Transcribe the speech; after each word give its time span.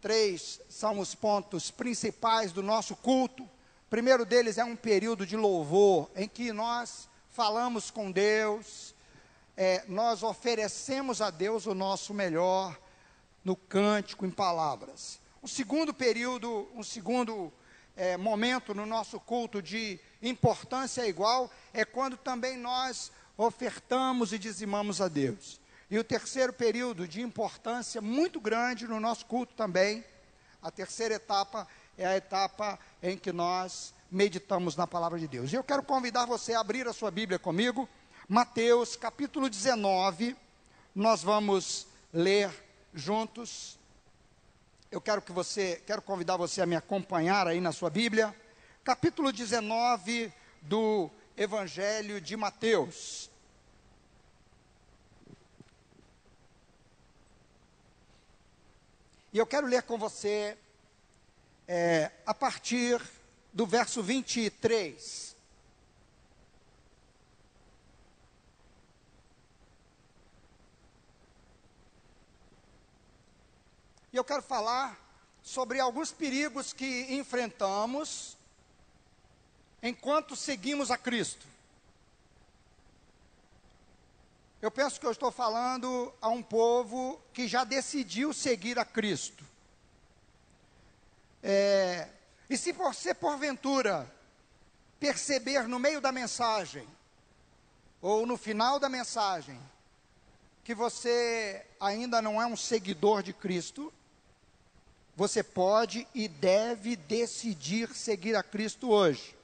Três 0.00 0.60
são 0.68 0.98
os 0.98 1.14
pontos 1.14 1.70
principais 1.70 2.52
do 2.52 2.62
nosso 2.62 2.96
culto. 2.96 3.42
O 3.42 3.90
primeiro 3.90 4.24
deles 4.24 4.56
é 4.56 4.64
um 4.64 4.74
período 4.74 5.26
de 5.26 5.36
louvor, 5.36 6.10
em 6.16 6.26
que 6.26 6.52
nós 6.52 7.08
falamos 7.28 7.90
com 7.90 8.10
Deus, 8.10 8.94
é, 9.56 9.84
nós 9.86 10.22
oferecemos 10.22 11.20
a 11.20 11.28
Deus 11.28 11.66
o 11.66 11.74
nosso 11.74 12.14
melhor 12.14 12.78
no 13.44 13.54
cântico, 13.54 14.24
em 14.24 14.30
palavras. 14.30 15.20
O 15.42 15.48
segundo 15.48 15.92
período, 15.92 16.66
um 16.74 16.82
segundo 16.82 17.52
é, 17.94 18.16
momento 18.16 18.74
no 18.74 18.86
nosso 18.86 19.20
culto 19.20 19.60
de 19.60 20.00
importância 20.22 21.06
igual 21.06 21.50
é 21.74 21.84
quando 21.84 22.16
também 22.16 22.56
nós 22.56 23.12
ofertamos 23.36 24.32
e 24.32 24.38
dizimamos 24.38 25.00
a 25.00 25.08
Deus. 25.08 25.60
E 25.90 25.98
o 25.98 26.04
terceiro 26.04 26.52
período 26.52 27.08
de 27.08 27.20
importância 27.20 28.00
muito 28.00 28.40
grande 28.40 28.86
no 28.86 29.00
nosso 29.00 29.26
culto 29.26 29.54
também, 29.54 30.04
a 30.62 30.70
terceira 30.70 31.14
etapa 31.14 31.66
é 31.98 32.06
a 32.06 32.16
etapa 32.16 32.78
em 33.02 33.18
que 33.18 33.32
nós 33.32 33.92
meditamos 34.08 34.76
na 34.76 34.86
palavra 34.86 35.18
de 35.18 35.26
Deus. 35.26 35.52
E 35.52 35.56
eu 35.56 35.64
quero 35.64 35.82
convidar 35.82 36.26
você 36.26 36.54
a 36.54 36.60
abrir 36.60 36.86
a 36.86 36.92
sua 36.92 37.10
Bíblia 37.10 37.38
comigo, 37.38 37.88
Mateus 38.28 38.94
capítulo 38.94 39.50
19, 39.50 40.36
nós 40.94 41.22
vamos 41.22 41.88
ler 42.12 42.50
juntos. 42.94 43.78
Eu 44.90 45.00
quero 45.00 45.20
que 45.20 45.32
você, 45.32 45.82
quero 45.86 46.02
convidar 46.02 46.36
você 46.36 46.62
a 46.62 46.66
me 46.66 46.76
acompanhar 46.76 47.48
aí 47.48 47.60
na 47.60 47.72
sua 47.72 47.90
Bíblia, 47.90 48.34
capítulo 48.84 49.32
19 49.32 50.32
do 50.62 51.10
Evangelho 51.36 52.20
de 52.20 52.36
Mateus. 52.36 53.29
E 59.32 59.38
eu 59.38 59.46
quero 59.46 59.66
ler 59.66 59.82
com 59.84 59.96
você 59.96 60.58
é, 61.68 62.10
a 62.26 62.34
partir 62.34 63.00
do 63.52 63.64
verso 63.64 64.02
23. 64.02 65.36
E 74.12 74.16
eu 74.16 74.24
quero 74.24 74.42
falar 74.42 74.98
sobre 75.42 75.78
alguns 75.78 76.10
perigos 76.10 76.72
que 76.72 77.14
enfrentamos 77.14 78.36
enquanto 79.80 80.34
seguimos 80.34 80.90
a 80.90 80.98
Cristo. 80.98 81.46
Eu 84.62 84.70
penso 84.70 85.00
que 85.00 85.06
eu 85.06 85.10
estou 85.10 85.32
falando 85.32 86.12
a 86.20 86.28
um 86.28 86.42
povo 86.42 87.18
que 87.32 87.48
já 87.48 87.64
decidiu 87.64 88.32
seguir 88.34 88.78
a 88.78 88.84
Cristo. 88.84 89.42
É, 91.42 92.08
e 92.48 92.58
se 92.58 92.70
você, 92.72 93.14
porventura, 93.14 94.10
perceber 94.98 95.66
no 95.66 95.78
meio 95.78 95.98
da 95.98 96.12
mensagem, 96.12 96.86
ou 98.02 98.26
no 98.26 98.36
final 98.36 98.78
da 98.78 98.88
mensagem, 98.88 99.58
que 100.62 100.74
você 100.74 101.64
ainda 101.80 102.20
não 102.20 102.40
é 102.40 102.46
um 102.46 102.56
seguidor 102.56 103.22
de 103.22 103.32
Cristo, 103.32 103.90
você 105.16 105.42
pode 105.42 106.06
e 106.14 106.28
deve 106.28 106.96
decidir 106.96 107.94
seguir 107.94 108.36
a 108.36 108.42
Cristo 108.42 108.90
hoje. 108.90 109.34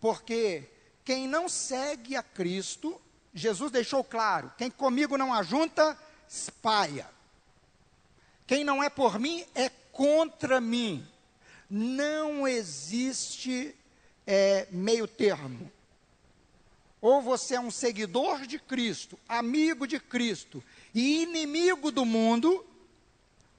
Porque 0.00 0.68
quem 1.02 1.26
não 1.26 1.48
segue 1.48 2.14
a 2.14 2.22
Cristo, 2.22 3.00
Jesus 3.38 3.70
deixou 3.70 4.04
claro: 4.04 4.52
quem 4.58 4.70
comigo 4.70 5.16
não 5.16 5.32
ajunta, 5.32 5.96
espalha. 6.28 7.08
Quem 8.46 8.64
não 8.64 8.82
é 8.82 8.90
por 8.90 9.18
mim 9.18 9.44
é 9.54 9.68
contra 9.92 10.60
mim. 10.60 11.06
Não 11.70 12.48
existe 12.48 13.74
é, 14.26 14.66
meio 14.70 15.06
termo. 15.06 15.70
Ou 17.00 17.22
você 17.22 17.54
é 17.54 17.60
um 17.60 17.70
seguidor 17.70 18.46
de 18.46 18.58
Cristo, 18.58 19.18
amigo 19.28 19.86
de 19.86 20.00
Cristo 20.00 20.64
e 20.92 21.22
inimigo 21.22 21.92
do 21.92 22.04
mundo, 22.04 22.66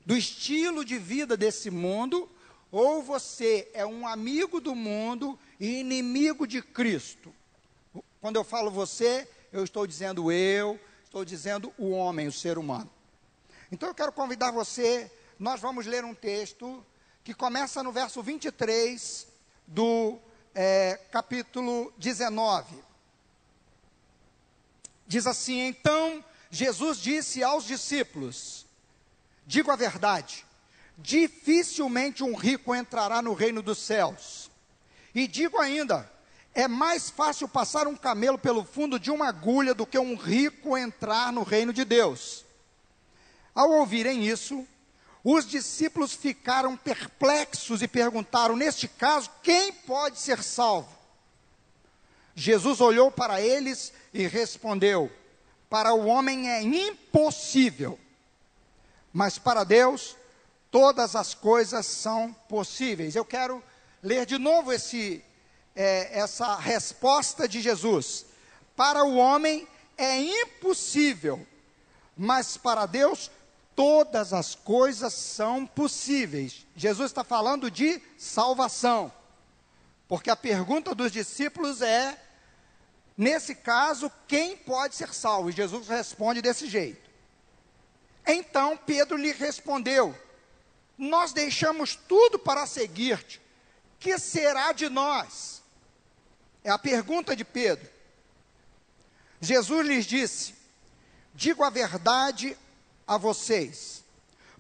do 0.05 0.17
estilo 0.17 0.83
de 0.83 0.97
vida 0.97 1.37
desse 1.37 1.69
mundo, 1.69 2.29
ou 2.71 3.01
você 3.01 3.69
é 3.73 3.85
um 3.85 4.05
amigo 4.05 4.59
do 4.59 4.75
mundo 4.75 5.39
e 5.59 5.79
inimigo 5.79 6.45
de 6.45 6.61
Cristo. 6.61 7.33
Quando 8.19 8.35
eu 8.35 8.43
falo 8.43 8.69
você, 8.69 9.27
eu 9.51 9.63
estou 9.63 9.85
dizendo 9.87 10.31
eu, 10.31 10.79
estou 11.03 11.25
dizendo 11.25 11.73
o 11.77 11.91
homem, 11.91 12.27
o 12.27 12.31
ser 12.31 12.57
humano. 12.57 12.89
Então 13.71 13.89
eu 13.89 13.95
quero 13.95 14.11
convidar 14.11 14.51
você, 14.51 15.11
nós 15.37 15.59
vamos 15.59 15.85
ler 15.85 16.03
um 16.03 16.13
texto 16.13 16.85
que 17.23 17.33
começa 17.33 17.83
no 17.83 17.91
verso 17.91 18.21
23 18.21 19.27
do 19.67 20.17
é, 20.53 20.99
capítulo 21.11 21.93
19. 21.97 22.83
Diz 25.07 25.25
assim: 25.25 25.59
Então 25.61 26.23
Jesus 26.49 26.97
disse 26.99 27.43
aos 27.43 27.65
discípulos: 27.65 28.65
Digo 29.45 29.71
a 29.71 29.75
verdade, 29.75 30.45
dificilmente 30.97 32.23
um 32.23 32.35
rico 32.35 32.75
entrará 32.75 33.21
no 33.21 33.33
reino 33.33 33.61
dos 33.61 33.79
céus. 33.79 34.49
E 35.13 35.27
digo 35.27 35.57
ainda, 35.57 36.11
é 36.59 36.67
mais 36.67 37.09
fácil 37.09 37.47
passar 37.47 37.87
um 37.87 37.95
camelo 37.95 38.37
pelo 38.37 38.63
fundo 38.63 38.99
de 38.99 39.11
uma 39.11 39.27
agulha 39.27 39.73
do 39.73 39.85
que 39.85 39.97
um 39.97 40.15
rico 40.15 40.77
entrar 40.77 41.31
no 41.31 41.43
reino 41.43 41.73
de 41.73 41.83
Deus. 41.85 42.45
Ao 43.53 43.69
ouvirem 43.71 44.25
isso, 44.25 44.67
os 45.23 45.45
discípulos 45.45 46.13
ficaram 46.13 46.77
perplexos 46.77 47.81
e 47.81 47.87
perguntaram: 47.87 48.55
neste 48.55 48.87
caso, 48.87 49.29
quem 49.43 49.71
pode 49.73 50.19
ser 50.19 50.43
salvo? 50.43 50.97
Jesus 52.35 52.79
olhou 52.79 53.11
para 53.11 53.41
eles 53.41 53.91
e 54.13 54.27
respondeu: 54.27 55.11
Para 55.69 55.93
o 55.93 56.05
homem 56.05 56.49
é 56.49 56.61
impossível 56.61 57.99
mas 59.13 59.37
para 59.37 59.63
Deus 59.63 60.15
todas 60.71 61.15
as 61.15 61.33
coisas 61.33 61.85
são 61.85 62.33
possíveis. 62.47 63.15
Eu 63.15 63.25
quero 63.25 63.63
ler 64.03 64.25
de 64.25 64.37
novo 64.37 64.71
esse, 64.71 65.23
é, 65.75 66.19
essa 66.19 66.55
resposta 66.55 67.47
de 67.47 67.61
Jesus. 67.61 68.25
Para 68.75 69.03
o 69.03 69.15
homem 69.15 69.67
é 69.97 70.17
impossível, 70.17 71.45
mas 72.15 72.57
para 72.57 72.85
Deus 72.85 73.29
todas 73.75 74.33
as 74.33 74.55
coisas 74.55 75.13
são 75.13 75.65
possíveis. 75.65 76.65
Jesus 76.75 77.11
está 77.11 77.23
falando 77.23 77.69
de 77.69 78.01
salvação, 78.17 79.11
porque 80.07 80.29
a 80.29 80.35
pergunta 80.35 80.93
dos 80.93 81.11
discípulos 81.11 81.81
é: 81.81 82.17
nesse 83.17 83.55
caso, 83.55 84.11
quem 84.27 84.57
pode 84.57 84.95
ser 84.95 85.13
salvo? 85.13 85.49
E 85.49 85.53
Jesus 85.53 85.87
responde 85.87 86.41
desse 86.41 86.67
jeito. 86.67 87.09
Então 88.25 88.77
Pedro 88.77 89.17
lhe 89.17 89.31
respondeu: 89.31 90.13
Nós 90.97 91.33
deixamos 91.33 91.95
tudo 91.95 92.37
para 92.37 92.65
seguir-te. 92.65 93.41
Que 93.99 94.17
será 94.17 94.71
de 94.71 94.87
nós? 94.87 95.58
É 96.63 96.69
a 96.69 96.77
pergunta 96.77 97.35
de 97.35 97.43
Pedro. 97.43 97.87
Jesus 99.41 99.87
lhes 99.87 100.05
disse: 100.05 100.53
Digo 101.33 101.63
a 101.63 101.69
verdade 101.69 102.57
a 103.07 103.17
vocês. 103.17 104.03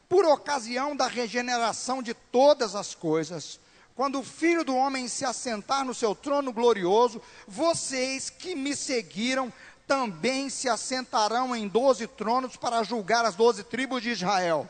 Por 0.07 0.25
ocasião 0.25 0.95
da 0.95 1.07
regeneração 1.07 2.01
de 2.01 2.13
todas 2.13 2.73
as 2.73 2.95
coisas, 2.95 3.59
quando 3.95 4.19
o 4.19 4.23
Filho 4.23 4.63
do 4.63 4.75
Homem 4.75 5.07
se 5.07 5.25
assentar 5.25 5.85
no 5.85 5.93
seu 5.93 6.15
trono 6.15 6.51
glorioso, 6.51 7.21
vocês 7.47 8.29
que 8.29 8.55
me 8.55 8.75
seguiram 8.75 9.53
também 9.85 10.49
se 10.49 10.69
assentarão 10.69 11.55
em 11.55 11.67
doze 11.67 12.07
tronos 12.07 12.55
para 12.55 12.83
julgar 12.83 13.25
as 13.25 13.35
doze 13.35 13.63
tribos 13.63 14.01
de 14.01 14.11
Israel. 14.11 14.69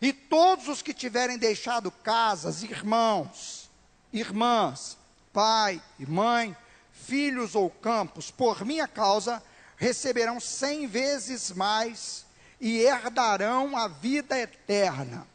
E 0.00 0.12
todos 0.12 0.68
os 0.68 0.82
que 0.82 0.94
tiverem 0.94 1.38
deixado 1.38 1.90
casas, 1.90 2.62
irmãos, 2.62 3.70
irmãs, 4.12 4.96
pai 5.34 5.82
e 5.98 6.06
mãe, 6.06 6.56
filhos 6.92 7.56
ou 7.56 7.68
campos, 7.68 8.30
por 8.30 8.64
minha 8.64 8.88
causa, 8.88 9.42
receberão 9.76 10.38
cem 10.38 10.86
vezes 10.86 11.50
mais 11.50 12.24
e 12.60 12.78
herdarão 12.78 13.76
a 13.76 13.88
vida 13.88 14.38
eterna. 14.38 15.26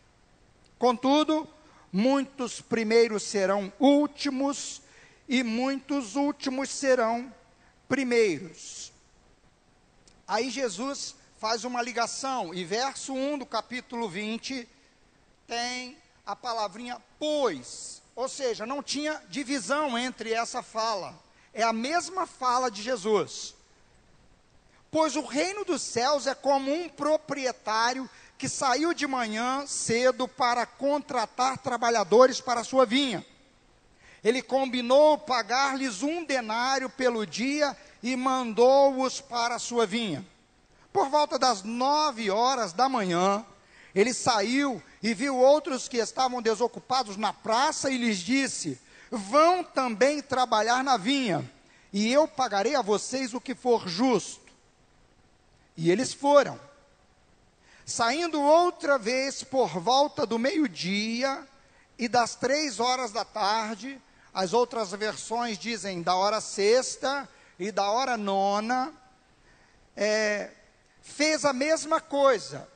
Contudo, 0.79 1.47
muitos 1.91 2.61
primeiros 2.61 3.23
serão 3.23 3.71
últimos 3.77 4.81
e 5.27 5.43
muitos 5.43 6.15
últimos 6.15 6.69
serão 6.69 7.31
primeiros. 7.89 8.93
Aí 10.25 10.49
Jesus 10.49 11.15
faz 11.37 11.63
uma 11.63 11.81
ligação, 11.81 12.53
e 12.53 12.63
verso 12.63 13.13
1 13.13 13.39
do 13.39 13.45
capítulo 13.45 14.09
20 14.09 14.67
tem 15.47 15.97
a 16.25 16.35
palavrinha 16.35 17.01
pois, 17.17 17.98
ou 18.19 18.27
seja, 18.27 18.65
não 18.65 18.83
tinha 18.83 19.21
divisão 19.29 19.97
entre 19.97 20.33
essa 20.33 20.61
fala, 20.61 21.17
é 21.53 21.63
a 21.63 21.71
mesma 21.71 22.27
fala 22.27 22.69
de 22.69 22.81
Jesus. 22.81 23.55
Pois 24.91 25.15
o 25.15 25.21
reino 25.21 25.63
dos 25.63 25.81
céus 25.81 26.27
é 26.27 26.35
como 26.35 26.69
um 26.69 26.89
proprietário 26.89 28.09
que 28.37 28.49
saiu 28.49 28.93
de 28.93 29.07
manhã 29.07 29.65
cedo 29.65 30.27
para 30.27 30.65
contratar 30.65 31.59
trabalhadores 31.59 32.41
para 32.41 32.59
a 32.59 32.63
sua 32.65 32.85
vinha. 32.85 33.25
Ele 34.21 34.41
combinou 34.41 35.17
pagar-lhes 35.17 36.03
um 36.03 36.25
denário 36.25 36.89
pelo 36.89 37.25
dia 37.25 37.73
e 38.03 38.17
mandou-os 38.17 39.21
para 39.21 39.55
a 39.55 39.59
sua 39.59 39.85
vinha. 39.85 40.27
Por 40.91 41.07
volta 41.07 41.39
das 41.39 41.63
nove 41.63 42.29
horas 42.29 42.73
da 42.73 42.89
manhã, 42.89 43.45
ele 43.95 44.13
saiu 44.13 44.83
e 45.01 45.13
viu 45.13 45.37
outros 45.37 45.87
que 45.87 45.97
estavam 45.97 46.41
desocupados 46.41 47.15
na 47.15 47.31
praça 47.31 47.89
e 47.89 47.97
lhes 47.97 48.17
disse: 48.17 48.79
Vão 49.09 49.63
também 49.63 50.21
trabalhar 50.21 50.83
na 50.83 50.97
vinha, 50.97 51.49
e 51.91 52.11
eu 52.11 52.27
pagarei 52.27 52.75
a 52.75 52.81
vocês 52.81 53.33
o 53.33 53.41
que 53.41 53.55
for 53.55 53.87
justo. 53.87 54.49
E 55.75 55.89
eles 55.89 56.13
foram. 56.13 56.59
Saindo 57.85 58.41
outra 58.41 58.99
vez 58.99 59.43
por 59.43 59.79
volta 59.79 60.25
do 60.25 60.37
meio-dia 60.37 61.47
e 61.97 62.07
das 62.07 62.35
três 62.35 62.79
horas 62.79 63.11
da 63.11 63.25
tarde, 63.25 63.99
as 64.33 64.53
outras 64.53 64.91
versões 64.91 65.57
dizem 65.57 66.03
da 66.03 66.15
hora 66.15 66.39
sexta 66.39 67.27
e 67.57 67.71
da 67.71 67.89
hora 67.89 68.15
nona, 68.15 68.93
é, 69.95 70.51
fez 71.01 71.43
a 71.45 71.51
mesma 71.51 71.99
coisa. 71.99 72.67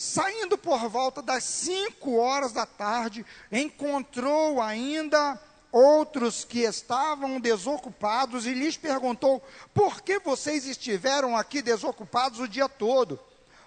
Saindo 0.00 0.56
por 0.56 0.88
volta 0.88 1.20
das 1.20 1.44
cinco 1.44 2.16
horas 2.16 2.54
da 2.54 2.64
tarde, 2.64 3.22
encontrou 3.52 4.58
ainda 4.58 5.38
outros 5.70 6.42
que 6.42 6.60
estavam 6.60 7.38
desocupados 7.38 8.46
e 8.46 8.54
lhes 8.54 8.78
perguntou: 8.78 9.44
Por 9.74 10.00
que 10.00 10.18
vocês 10.18 10.64
estiveram 10.64 11.36
aqui 11.36 11.60
desocupados 11.60 12.40
o 12.40 12.48
dia 12.48 12.66
todo? 12.66 13.20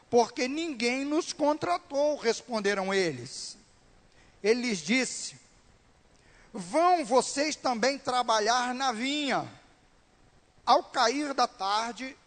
Porque 0.10 0.48
ninguém 0.48 1.06
nos 1.06 1.32
contratou, 1.32 2.18
responderam 2.18 2.92
eles. 2.92 3.56
Ele 4.42 4.70
lhes 4.70 4.80
disse: 4.80 5.36
Vão 6.52 7.06
vocês 7.06 7.56
também 7.56 8.00
trabalhar 8.00 8.74
na 8.74 8.92
vinha. 8.92 9.48
Ao 10.66 10.82
cair 10.82 11.32
da 11.36 11.48
tarde, 11.48 12.18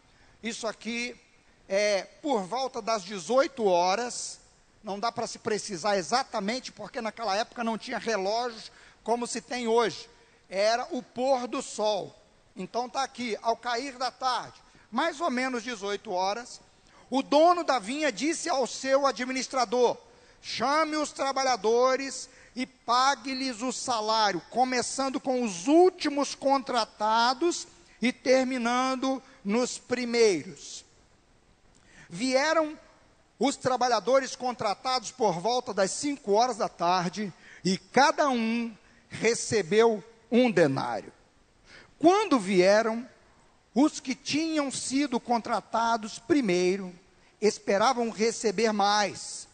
isso 0.45 0.65
aqui 0.65 1.21
é 1.69 2.03
por 2.23 2.43
volta 2.43 2.81
das 2.81 3.03
18 3.03 3.65
horas, 3.65 4.39
não 4.83 5.01
dá 5.01 5.11
para 5.11 5.27
se 5.27 5.39
precisar 5.39 5.97
exatamente, 5.97 6.71
porque 6.71 7.01
naquela 7.01 7.37
época 7.37 7.65
não 7.65 7.77
tinha 7.77 7.99
relógios 7.99 8.71
como 9.03 9.27
se 9.27 9.41
tem 9.41 9.67
hoje. 9.67 10.09
Era 10.49 10.87
o 10.93 11.03
pôr 11.03 11.49
do 11.49 11.61
sol. 11.61 12.15
Então 12.55 12.87
está 12.87 13.03
aqui, 13.03 13.37
ao 13.43 13.57
cair 13.57 13.99
da 13.99 14.11
tarde, 14.11 14.63
mais 14.91 15.21
ou 15.21 15.31
menos 15.31 15.63
18 15.63 16.11
horas, 16.11 16.61
o 17.11 17.23
dono 17.23 17.65
da 17.65 17.79
vinha 17.79 18.11
disse 18.11 18.49
ao 18.49 18.67
seu 18.67 19.07
administrador: 19.07 19.97
chame 20.41 20.97
os 20.97 21.13
trabalhadores 21.13 22.29
e 22.55 22.65
pague-lhes 22.65 23.61
o 23.61 23.73
salário, 23.73 24.41
começando 24.51 25.21
com 25.21 25.43
os 25.43 25.67
últimos 25.67 26.35
contratados 26.35 27.67
e 28.01 28.13
terminando 28.13 29.23
nos 29.45 29.79
primeiros. 29.79 30.86
Vieram 32.09 32.79
os 33.39 33.57
trabalhadores 33.57 34.35
contratados 34.35 35.11
por 35.11 35.41
volta 35.41 35.75
das 35.75 35.91
cinco 35.91 36.33
horas 36.33 36.57
da 36.57 36.69
tarde 36.69 37.33
e 37.65 37.77
cada 37.77 38.29
um 38.29 38.75
recebeu 39.09 40.03
um 40.31 40.51
denário. 40.51 41.13
Quando 41.99 42.39
vieram, 42.39 43.09
os 43.75 44.01
que 44.01 44.15
tinham 44.15 44.71
sido 44.71 45.21
contratados 45.21 46.19
primeiro 46.19 46.95
esperavam 47.41 48.11
receber 48.11 48.73
mais, 48.73 49.47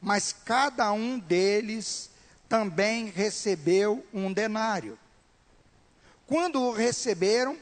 mas 0.00 0.32
cada 0.32 0.92
um 0.92 1.18
deles 1.18 2.10
também 2.48 3.06
recebeu 3.06 4.04
um 4.12 4.32
denário. 4.32 4.98
Quando 6.26 6.60
o 6.60 6.72
receberam, 6.72 7.56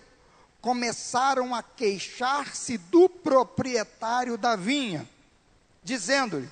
começaram 0.65 1.55
a 1.55 1.63
queixar-se 1.63 2.79
do 2.79 3.07
proprietário 3.07 4.39
da 4.39 4.57
vinha, 4.57 5.07
dizendo-lhe: 5.83 6.49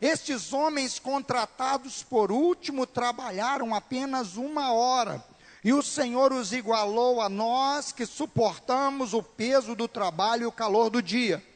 Estes 0.00 0.54
homens 0.54 0.98
contratados 0.98 2.02
por 2.02 2.32
último 2.32 2.86
trabalharam 2.86 3.74
apenas 3.74 4.38
uma 4.38 4.72
hora, 4.72 5.22
e 5.62 5.70
o 5.74 5.82
Senhor 5.82 6.32
os 6.32 6.54
igualou 6.54 7.20
a 7.20 7.28
nós 7.28 7.92
que 7.92 8.06
suportamos 8.06 9.12
o 9.12 9.22
peso 9.22 9.74
do 9.74 9.86
trabalho 9.86 10.44
e 10.44 10.46
o 10.46 10.52
calor 10.52 10.88
do 10.88 11.02
dia. 11.02 11.46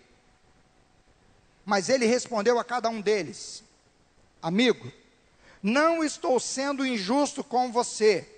Mas 1.64 1.88
ele 1.88 2.04
respondeu 2.04 2.58
a 2.58 2.64
cada 2.64 2.90
um 2.90 3.00
deles: 3.00 3.64
Amigo, 4.42 4.92
não 5.62 6.04
estou 6.04 6.38
sendo 6.38 6.86
injusto 6.86 7.42
com 7.42 7.72
você 7.72 8.37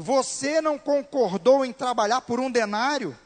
você 0.00 0.60
não 0.60 0.78
concordou 0.78 1.64
em 1.64 1.72
trabalhar 1.72 2.20
por 2.20 2.38
um 2.38 2.48
denário? 2.48 3.18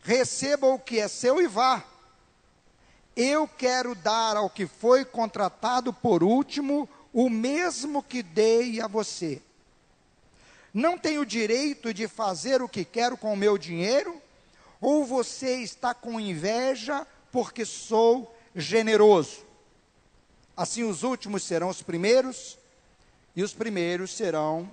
Receba 0.00 0.68
o 0.68 0.78
que 0.78 1.00
é 1.00 1.08
seu 1.08 1.42
e 1.42 1.48
vá. 1.48 1.82
Eu 3.16 3.48
quero 3.48 3.92
dar 3.96 4.36
ao 4.36 4.48
que 4.48 4.64
foi 4.64 5.04
contratado 5.04 5.92
por 5.92 6.22
último 6.22 6.88
o 7.12 7.28
mesmo 7.28 8.00
que 8.00 8.22
dei 8.22 8.80
a 8.80 8.86
você. 8.86 9.42
Não 10.72 10.96
tenho 10.96 11.26
direito 11.26 11.92
de 11.92 12.06
fazer 12.06 12.62
o 12.62 12.68
que 12.68 12.84
quero 12.84 13.16
com 13.16 13.32
o 13.32 13.36
meu 13.36 13.58
dinheiro? 13.58 14.22
Ou 14.80 15.04
você 15.04 15.56
está 15.56 15.92
com 15.92 16.20
inveja 16.20 17.04
porque 17.32 17.64
sou 17.64 18.32
generoso? 18.54 19.44
Assim 20.56 20.84
os 20.84 21.02
últimos 21.02 21.42
serão 21.42 21.68
os 21.68 21.82
primeiros, 21.82 22.56
e 23.34 23.42
os 23.42 23.52
primeiros 23.52 24.12
serão 24.12 24.70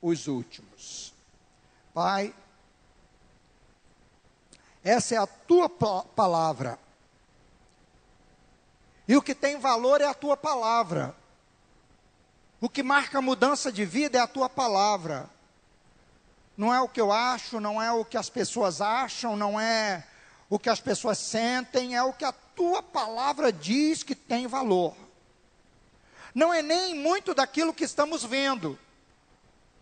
os 0.00 0.26
últimos. 0.26 1.12
Pai, 1.92 2.34
essa 4.82 5.14
é 5.14 5.18
a 5.18 5.26
tua 5.26 5.68
palavra. 5.68 6.78
E 9.06 9.16
o 9.16 9.22
que 9.22 9.34
tem 9.34 9.58
valor 9.58 10.00
é 10.00 10.06
a 10.06 10.14
tua 10.14 10.36
palavra. 10.36 11.14
O 12.60 12.68
que 12.68 12.82
marca 12.82 13.20
mudança 13.20 13.72
de 13.72 13.84
vida 13.84 14.18
é 14.18 14.20
a 14.20 14.26
tua 14.26 14.48
palavra. 14.48 15.28
Não 16.56 16.72
é 16.72 16.80
o 16.80 16.88
que 16.88 17.00
eu 17.00 17.10
acho, 17.10 17.58
não 17.58 17.80
é 17.80 17.90
o 17.90 18.04
que 18.04 18.16
as 18.16 18.30
pessoas 18.30 18.80
acham, 18.80 19.36
não 19.36 19.58
é 19.58 20.06
o 20.48 20.58
que 20.58 20.68
as 20.68 20.80
pessoas 20.80 21.18
sentem, 21.18 21.96
é 21.96 22.02
o 22.02 22.12
que 22.12 22.24
a 22.24 22.32
tua 22.32 22.82
palavra 22.82 23.52
diz 23.52 24.02
que 24.02 24.14
tem 24.14 24.46
valor. 24.46 24.94
Não 26.34 26.52
é 26.52 26.62
nem 26.62 26.94
muito 26.94 27.34
daquilo 27.34 27.74
que 27.74 27.84
estamos 27.84 28.24
vendo 28.24 28.78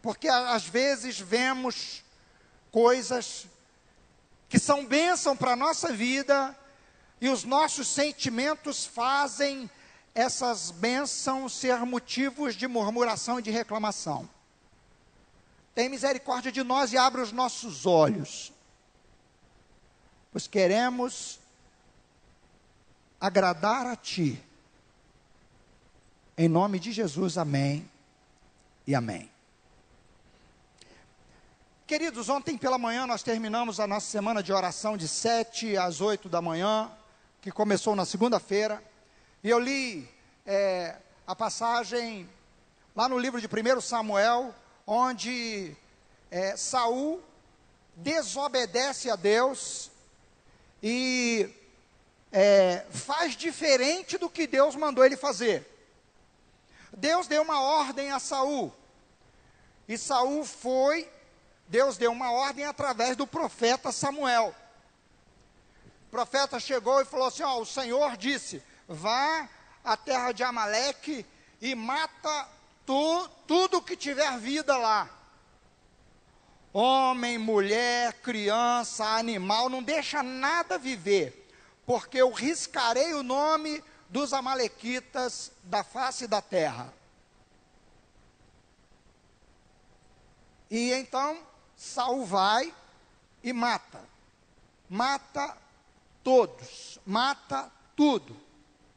porque 0.09 0.27
às 0.27 0.67
vezes 0.67 1.21
vemos 1.21 2.03
coisas 2.73 3.47
que 4.49 4.59
são 4.59 4.87
bênção 4.87 5.37
para 5.37 5.53
a 5.53 5.57
nossa 5.57 5.93
vida 5.93 6.59
e 7.21 7.29
os 7.29 7.45
nossos 7.45 7.89
sentimentos 7.89 8.87
fazem 8.87 9.71
essas 10.15 10.71
bênçãos 10.71 11.53
ser 11.53 11.81
motivos 11.81 12.55
de 12.55 12.67
murmuração 12.67 13.39
e 13.39 13.43
de 13.43 13.51
reclamação. 13.51 14.27
Tem 15.75 15.91
misericórdia 15.91 16.51
de 16.51 16.63
nós 16.63 16.91
e 16.91 16.97
abre 16.97 17.21
os 17.21 17.31
nossos 17.31 17.85
olhos, 17.85 18.51
pois 20.33 20.47
queremos 20.47 21.39
agradar 23.21 23.87
a 23.87 23.95
Ti. 23.95 24.43
Em 26.35 26.49
nome 26.49 26.79
de 26.79 26.93
Jesus, 26.93 27.37
amém 27.37 27.87
e 28.87 28.95
amém. 28.95 29.31
Queridos, 31.89 32.29
ontem 32.29 32.59
pela 32.59 32.77
manhã 32.77 33.07
nós 33.07 33.23
terminamos 33.23 33.81
a 33.81 33.87
nossa 33.87 34.11
semana 34.11 34.43
de 34.43 34.53
oração 34.53 34.95
de 34.95 35.09
7 35.09 35.75
às 35.79 36.03
8 36.03 36.29
da 36.29 36.43
manhã, 36.43 36.93
que 37.41 37.51
começou 37.51 37.97
na 37.97 38.05
segunda-feira, 38.05 38.85
e 39.43 39.49
eu 39.49 39.59
li 39.59 40.07
é, 40.45 40.97
a 41.27 41.35
passagem 41.35 42.29
lá 42.95 43.09
no 43.09 43.19
livro 43.19 43.41
de 43.41 43.47
1 43.47 43.81
Samuel, 43.81 44.55
onde 44.87 45.75
é, 46.31 46.59
Saul 46.59 47.23
desobedece 47.97 49.11
a 49.11 49.17
Deus 49.17 49.91
e 50.83 51.49
é, 52.31 52.85
faz 52.91 53.35
diferente 53.35 54.19
do 54.19 54.29
que 54.29 54.47
Deus 54.47 54.77
mandou 54.77 55.07
ele 55.07 55.17
fazer. 55.17 55.67
Deus 56.95 57.27
deu 57.27 57.41
uma 57.41 57.63
ordem 57.63 58.11
a 58.11 58.19
Saul, 58.19 58.75
e 59.89 59.97
Saul 59.97 60.45
foi 60.45 61.09
Deus 61.69 61.97
deu 61.97 62.11
uma 62.11 62.33
ordem 62.33 62.65
através 62.65 63.17
do 63.17 63.27
profeta 63.27 63.93
Samuel. 63.93 64.55
O 66.07 66.11
profeta 66.11 66.59
chegou 66.59 67.01
e 67.01 67.05
falou 67.05 67.29
assim: 67.29 67.43
Ó, 67.43 67.61
o 67.61 67.67
Senhor 67.67 68.17
disse: 68.17 68.63
vá 68.89 69.49
à 69.85 69.97
terra 69.97 70.33
de 70.33 70.43
Amaleque 70.43 71.25
e 71.61 71.75
mata 71.75 72.49
tu, 72.87 73.29
tudo 73.47 73.83
que 73.83 73.97
tiver 73.97 74.39
vida 74.39 74.77
lá. 74.77 75.11
Homem, 76.73 77.39
mulher, 77.39 78.15
criança, 78.15 79.05
animal, 79.05 79.69
não 79.69 79.83
deixa 79.83 80.23
nada 80.23 80.79
viver. 80.79 81.47
porque 81.89 82.19
eu 82.19 82.31
riscarei 82.31 83.15
o 83.15 83.23
nome 83.23 83.83
dos 84.11 84.35
Amalequitas 84.35 85.51
da 85.63 85.83
face 85.83 86.27
da 86.27 86.43
terra. 86.43 86.93
E 90.71 90.93
então 90.93 91.39
Saul 91.79 92.27
vai 92.27 92.75
e 93.41 93.53
mata. 93.53 94.05
Mata 94.91 95.57
todos, 96.25 96.99
mata 97.07 97.71
tudo, 97.95 98.37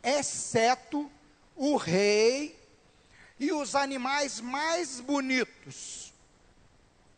exceto 0.01 1.09
o 1.55 1.77
rei 1.77 2.59
e 3.39 3.51
os 3.51 3.75
animais 3.75 4.39
mais 4.39 5.00
bonitos, 5.00 6.11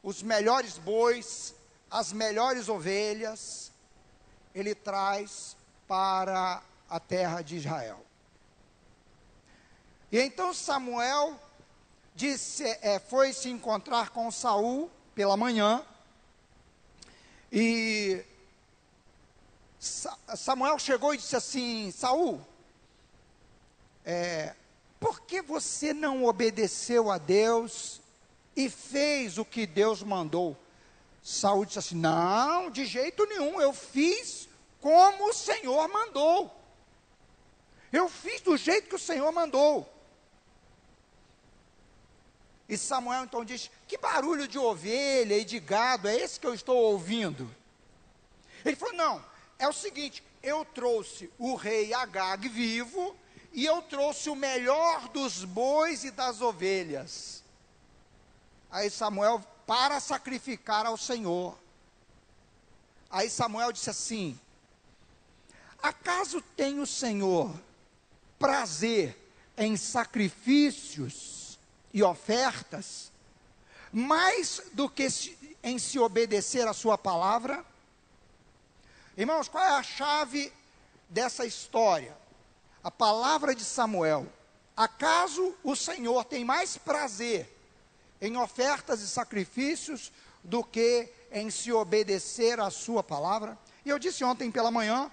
os 0.02 0.22
melhores 0.22 0.78
bois, 0.78 1.56
as 1.90 2.12
melhores 2.12 2.68
ovelhas, 2.68 3.72
ele 4.54 4.76
traz 4.76 5.56
para 5.88 6.62
a 6.90 7.00
terra 7.00 7.42
de 7.42 7.56
Israel. 7.56 8.06
E 10.12 10.20
então 10.20 10.54
Samuel 10.54 11.40
disse, 12.16 12.64
é, 12.82 13.00
foi 13.00 13.32
se 13.32 13.50
encontrar 13.50 14.10
com 14.10 14.30
Saul 14.30 14.92
pela 15.16 15.38
manhã 15.38 15.86
e 17.56 18.26
Samuel 19.80 20.80
chegou 20.80 21.14
e 21.14 21.18
disse 21.18 21.36
assim: 21.36 21.92
Saul, 21.92 22.42
é, 24.04 24.56
por 25.00 25.22
que 25.22 25.40
você 25.40 25.94
não 25.94 26.26
obedeceu 26.26 27.12
a 27.12 27.20
Deus 27.20 28.02
e 28.56 28.70
fez 28.72 29.38
o 29.38 29.46
que 29.46 29.68
Deus 29.68 30.02
mandou? 30.02 30.58
Saul 31.22 31.66
disse 31.66 31.78
assim: 31.78 31.96
Não, 31.96 32.72
de 32.72 32.86
jeito 32.86 33.24
nenhum, 33.28 33.62
eu 33.62 33.72
fiz 33.72 34.50
como 34.82 35.30
o 35.30 35.34
Senhor 35.34 35.88
mandou. 35.90 36.52
Eu 37.92 38.10
fiz 38.10 38.42
do 38.42 38.58
jeito 38.58 38.90
que 38.90 38.96
o 38.96 39.00
Senhor 39.00 39.32
mandou. 39.32 39.93
E 42.74 42.78
Samuel 42.78 43.26
então 43.26 43.46
diz: 43.46 43.70
Que 43.88 44.00
barulho 44.00 44.48
de 44.48 44.58
ovelha 44.58 45.38
e 45.38 45.46
de 45.46 45.60
gado 45.60 46.08
é 46.08 46.16
esse 46.16 46.40
que 46.40 46.48
eu 46.48 46.56
estou 46.56 46.76
ouvindo? 46.76 47.48
Ele 48.66 48.76
falou: 48.76 48.96
Não, 48.96 49.26
é 49.60 49.68
o 49.68 49.74
seguinte: 49.74 50.24
eu 50.42 50.66
trouxe 50.66 51.32
o 51.38 51.54
rei 51.54 51.94
Agag 51.94 52.50
vivo 52.50 53.16
e 53.52 53.64
eu 53.64 53.80
trouxe 53.84 54.28
o 54.28 54.36
melhor 54.36 55.08
dos 55.10 55.46
bois 55.46 56.04
e 56.04 56.10
das 56.10 56.42
ovelhas. 56.42 57.44
Aí 58.72 58.90
Samuel, 58.90 59.40
para 59.68 60.00
sacrificar 60.00 60.88
ao 60.88 60.98
Senhor. 60.98 61.56
Aí 63.08 63.30
Samuel 63.30 63.72
disse 63.72 63.92
assim: 63.92 64.40
Acaso 65.80 66.42
tem 66.42 66.80
o 66.80 66.88
Senhor 66.88 67.54
prazer 68.40 69.16
em 69.56 69.78
sacrifícios 69.78 71.43
e 71.94 72.02
ofertas, 72.02 73.12
mais 73.92 74.62
do 74.74 74.90
que 74.90 75.08
em 75.64 75.78
se 75.78 76.00
obedecer 76.00 76.68
à 76.68 76.74
Sua 76.74 76.98
palavra? 76.98 77.64
Irmãos, 79.16 79.48
qual 79.48 79.64
é 79.64 79.70
a 79.70 79.84
chave 79.84 80.52
dessa 81.08 81.46
história? 81.46 82.18
A 82.84 82.90
palavra 82.90 83.54
de 83.54 83.64
Samuel. 83.64 84.28
Acaso 84.76 85.56
o 85.64 85.76
Senhor 85.76 86.26
tem 86.26 86.44
mais 86.44 86.78
prazer 86.78 87.48
em 88.20 88.36
ofertas 88.38 89.02
e 89.02 89.08
sacrifícios 89.08 90.12
do 90.44 90.64
que 90.64 91.08
em 91.32 91.52
se 91.52 91.72
obedecer 91.72 92.60
à 92.60 92.72
Sua 92.72 93.04
palavra? 93.04 93.58
E 93.86 93.90
eu 93.90 94.00
disse 94.00 94.24
ontem 94.24 94.50
pela 94.50 94.72
manhã 94.72 95.12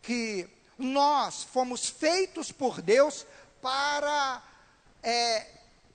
que 0.00 0.48
nós 0.78 1.44
fomos 1.44 1.86
feitos 1.86 2.50
por 2.50 2.80
Deus 2.80 3.26
para 3.60 4.42
é, 5.02 5.46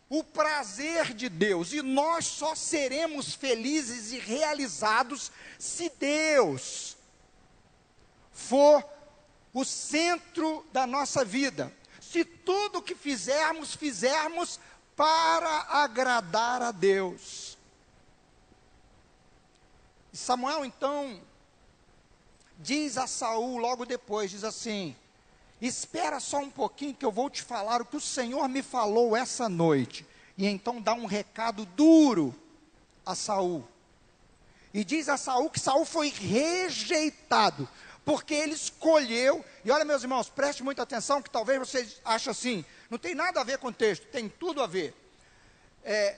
o 0.09 0.23
prazer 0.23 1.13
de 1.13 1.27
Deus, 1.27 1.73
e 1.73 1.81
nós 1.81 2.25
só 2.25 2.55
seremos 2.55 3.33
felizes 3.33 4.13
e 4.13 4.19
realizados 4.19 5.31
se 5.59 5.89
Deus 5.89 6.95
for 8.31 8.83
o 9.53 9.65
centro 9.65 10.65
da 10.71 10.87
nossa 10.87 11.25
vida, 11.25 11.73
se 11.99 12.23
tudo 12.23 12.81
que 12.81 12.95
fizermos, 12.95 13.75
fizermos 13.75 14.59
para 14.95 15.65
agradar 15.69 16.61
a 16.61 16.71
Deus. 16.71 17.57
Samuel 20.13 20.65
então 20.65 21.21
diz 22.57 22.97
a 22.97 23.05
Saul 23.05 23.57
logo 23.57 23.85
depois, 23.85 24.31
diz 24.31 24.43
assim: 24.43 24.95
Espera 25.61 26.19
só 26.19 26.39
um 26.39 26.49
pouquinho 26.49 26.93
que 26.93 27.05
eu 27.05 27.11
vou 27.11 27.29
te 27.29 27.41
falar 27.41 27.81
o 27.81 27.85
que 27.85 27.97
o 27.97 28.01
Senhor 28.01 28.47
me 28.47 28.61
falou 28.61 29.15
essa 29.15 29.49
noite. 29.49 30.05
E 30.37 30.45
então 30.45 30.81
dá 30.81 30.93
um 30.93 31.05
recado 31.05 31.65
duro 31.65 32.35
a 33.05 33.15
Saul. 33.15 33.67
E 34.73 34.83
diz 34.83 35.09
a 35.09 35.17
Saul 35.17 35.49
que 35.49 35.59
Saul 35.59 35.85
foi 35.85 36.09
rejeitado 36.09 37.67
porque 38.07 38.33
ele 38.33 38.53
escolheu. 38.53 39.43
E 39.65 39.69
olha, 39.69 39.83
meus 39.83 40.01
irmãos, 40.01 40.29
preste 40.29 40.63
muita 40.63 40.83
atenção, 40.83 41.21
que 41.21 41.29
talvez 41.29 41.59
vocês 41.59 42.01
achem 42.05 42.31
assim, 42.31 42.65
não 42.89 42.97
tem 42.97 43.13
nada 43.13 43.41
a 43.41 43.43
ver 43.43 43.57
com 43.57 43.67
o 43.67 43.73
texto, 43.73 44.07
tem 44.07 44.29
tudo 44.29 44.63
a 44.63 44.65
ver. 44.65 44.95
É, 45.83 46.17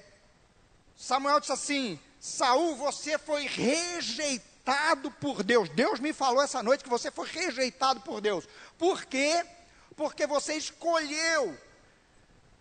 Samuel 0.96 1.40
disse 1.40 1.52
assim: 1.52 2.00
Saul, 2.20 2.76
você 2.76 3.18
foi 3.18 3.48
rejeitado 3.48 5.10
por 5.10 5.42
Deus. 5.42 5.68
Deus 5.70 6.00
me 6.00 6.14
falou 6.14 6.44
essa 6.44 6.62
noite 6.62 6.84
que 6.84 6.90
você 6.92 7.10
foi 7.10 7.28
rejeitado 7.28 8.02
por 8.02 8.22
Deus. 8.22 8.48
Por 8.80 9.06
quê? 9.06 9.46
Porque 9.96 10.26
você 10.26 10.56
escolheu 10.56 11.56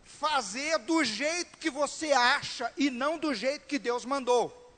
fazer 0.04 0.78
do 0.80 1.02
jeito 1.02 1.56
que 1.56 1.70
você 1.70 2.12
acha 2.12 2.70
e 2.76 2.90
não 2.90 3.16
do 3.16 3.32
jeito 3.32 3.66
que 3.66 3.78
Deus 3.78 4.04
mandou 4.04 4.68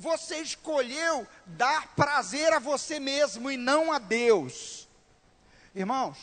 você 0.00 0.38
escolheu 0.38 1.26
dar 1.44 1.88
prazer 1.94 2.54
a 2.54 2.58
você 2.58 2.98
mesmo 2.98 3.50
e 3.50 3.56
não 3.58 3.92
a 3.92 3.98
Deus. 3.98 4.88
Irmãos, 5.74 6.16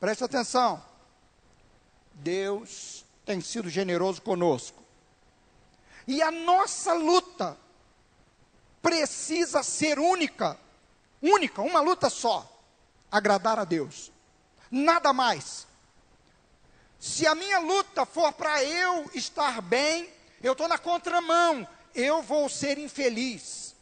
preste 0.00 0.24
atenção. 0.24 0.84
Deus 2.14 3.04
tem 3.24 3.40
sido 3.40 3.70
generoso 3.70 4.20
conosco. 4.20 4.82
E 6.06 6.20
a 6.20 6.32
nossa 6.32 6.92
luta 6.94 7.56
precisa 8.82 9.62
ser 9.62 10.00
única, 10.00 10.58
única, 11.22 11.62
uma 11.62 11.80
luta 11.80 12.10
só: 12.10 12.53
agradar 13.14 13.60
a 13.60 13.64
Deus. 13.64 14.10
Nada 14.68 15.12
mais. 15.12 15.68
Se 16.98 17.24
a 17.28 17.34
minha 17.36 17.60
luta 17.60 18.04
for 18.04 18.32
para 18.32 18.64
eu 18.64 19.08
estar 19.14 19.62
bem, 19.62 20.12
eu 20.42 20.50
estou 20.50 20.66
na 20.66 20.78
contramão, 20.78 21.66
eu 21.94 22.22
vou 22.22 22.48
ser 22.48 22.76
infeliz. 22.76 23.76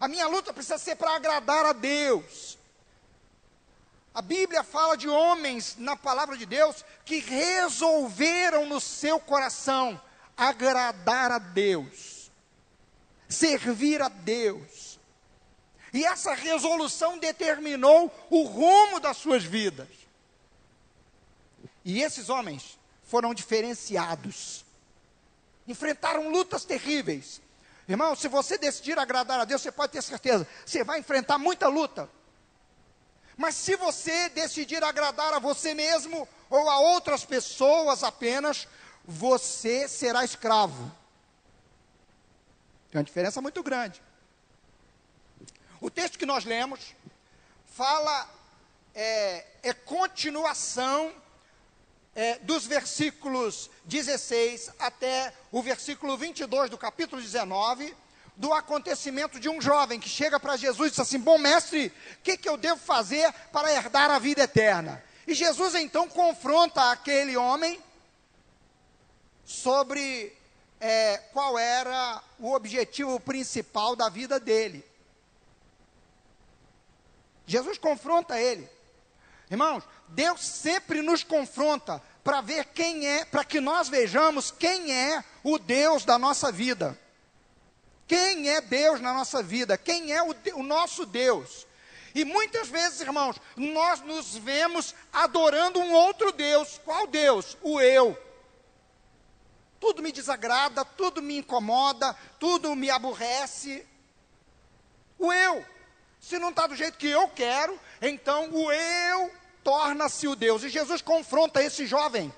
A 0.00 0.08
minha 0.08 0.26
luta 0.26 0.54
precisa 0.54 0.78
ser 0.78 0.96
para 0.96 1.14
agradar 1.14 1.66
a 1.66 1.74
Deus. 1.74 2.56
A 4.14 4.22
Bíblia 4.22 4.64
fala 4.64 4.96
de 4.96 5.06
homens 5.06 5.76
na 5.76 5.94
palavra 5.94 6.34
de 6.34 6.46
Deus 6.46 6.82
que 7.04 7.18
resolveram 7.18 8.64
no 8.64 8.80
seu 8.80 9.20
coração 9.20 10.00
agradar 10.34 11.30
a 11.30 11.38
Deus, 11.38 12.30
servir 13.28 14.00
a 14.00 14.08
Deus. 14.08 14.85
E 15.96 16.04
essa 16.04 16.34
resolução 16.34 17.18
determinou 17.18 18.12
o 18.30 18.42
rumo 18.42 19.00
das 19.00 19.16
suas 19.16 19.44
vidas. 19.44 19.88
E 21.84 22.02
esses 22.02 22.28
homens 22.28 22.78
foram 23.02 23.32
diferenciados 23.32 24.66
enfrentaram 25.66 26.30
lutas 26.30 26.64
terríveis. 26.64 27.40
Irmão, 27.88 28.14
se 28.16 28.28
você 28.28 28.58
decidir 28.58 28.98
agradar 28.98 29.40
a 29.40 29.44
Deus, 29.44 29.62
você 29.62 29.72
pode 29.72 29.92
ter 29.92 30.02
certeza, 30.02 30.46
você 30.64 30.82
vai 30.84 30.98
enfrentar 31.00 31.38
muita 31.38 31.68
luta. 31.68 32.08
Mas 33.36 33.54
se 33.54 33.76
você 33.76 34.28
decidir 34.30 34.82
agradar 34.82 35.34
a 35.34 35.38
você 35.38 35.74
mesmo 35.74 36.26
ou 36.48 36.70
a 36.70 36.78
outras 36.78 37.24
pessoas 37.24 38.02
apenas, 38.02 38.66
você 39.04 39.86
será 39.88 40.24
escravo. 40.24 40.90
Tem 42.90 42.98
uma 42.98 43.04
diferença 43.04 43.42
muito 43.42 43.62
grande. 43.62 44.02
O 45.86 45.90
texto 45.90 46.18
que 46.18 46.26
nós 46.26 46.44
lemos 46.44 46.80
fala, 47.64 48.28
é, 48.92 49.46
é 49.62 49.72
continuação 49.72 51.14
é, 52.12 52.40
dos 52.40 52.66
versículos 52.66 53.70
16 53.84 54.72
até 54.80 55.32
o 55.52 55.62
versículo 55.62 56.16
22 56.16 56.70
do 56.70 56.76
capítulo 56.76 57.22
19, 57.22 57.96
do 58.34 58.52
acontecimento 58.52 59.38
de 59.38 59.48
um 59.48 59.60
jovem 59.60 60.00
que 60.00 60.08
chega 60.08 60.40
para 60.40 60.56
Jesus 60.56 60.88
e 60.88 60.90
diz 60.90 60.98
assim: 60.98 61.20
Bom 61.20 61.38
mestre, 61.38 61.86
o 61.86 62.22
que, 62.24 62.36
que 62.36 62.48
eu 62.48 62.56
devo 62.56 62.80
fazer 62.80 63.32
para 63.52 63.72
herdar 63.72 64.10
a 64.10 64.18
vida 64.18 64.42
eterna? 64.42 65.00
E 65.24 65.34
Jesus 65.34 65.76
então 65.76 66.08
confronta 66.08 66.90
aquele 66.90 67.36
homem 67.36 67.80
sobre 69.44 70.36
é, 70.80 71.18
qual 71.32 71.56
era 71.56 72.20
o 72.40 72.52
objetivo 72.54 73.20
principal 73.20 73.94
da 73.94 74.08
vida 74.08 74.40
dele. 74.40 74.84
Jesus 77.46 77.78
confronta 77.78 78.40
ele. 78.40 78.68
Irmãos, 79.50 79.84
Deus 80.08 80.40
sempre 80.40 81.02
nos 81.02 81.22
confronta 81.22 82.02
para 82.24 82.40
ver 82.40 82.64
quem 82.66 83.06
é, 83.06 83.24
para 83.24 83.44
que 83.44 83.60
nós 83.60 83.88
vejamos 83.88 84.50
quem 84.50 84.92
é 84.92 85.22
o 85.44 85.58
Deus 85.58 86.04
da 86.04 86.18
nossa 86.18 86.50
vida. 86.50 86.98
Quem 88.08 88.48
é 88.48 88.60
Deus 88.60 89.00
na 89.00 89.12
nossa 89.12 89.42
vida? 89.42 89.78
Quem 89.78 90.12
é 90.12 90.22
o, 90.22 90.34
o 90.54 90.62
nosso 90.62 91.06
Deus? 91.06 91.66
E 92.14 92.24
muitas 92.24 92.68
vezes, 92.68 93.00
irmãos, 93.00 93.36
nós 93.56 94.00
nos 94.00 94.36
vemos 94.36 94.94
adorando 95.12 95.78
um 95.78 95.92
outro 95.92 96.32
Deus. 96.32 96.80
Qual 96.84 97.06
Deus? 97.06 97.56
O 97.62 97.80
eu. 97.80 98.18
Tudo 99.78 100.02
me 100.02 100.10
desagrada, 100.10 100.84
tudo 100.84 101.20
me 101.20 101.38
incomoda, 101.38 102.16
tudo 102.40 102.74
me 102.74 102.90
aborrece. 102.90 103.86
O 105.18 105.32
eu. 105.32 105.64
Se 106.26 106.40
não 106.40 106.50
está 106.50 106.66
do 106.66 106.74
jeito 106.74 106.98
que 106.98 107.06
eu 107.06 107.28
quero, 107.28 107.78
então 108.02 108.50
o 108.52 108.72
eu 108.72 109.30
torna-se 109.62 110.26
o 110.26 110.34
Deus. 110.34 110.64
E 110.64 110.68
Jesus 110.68 111.00
confronta 111.00 111.62
esse 111.62 111.86
jovem. 111.86 112.34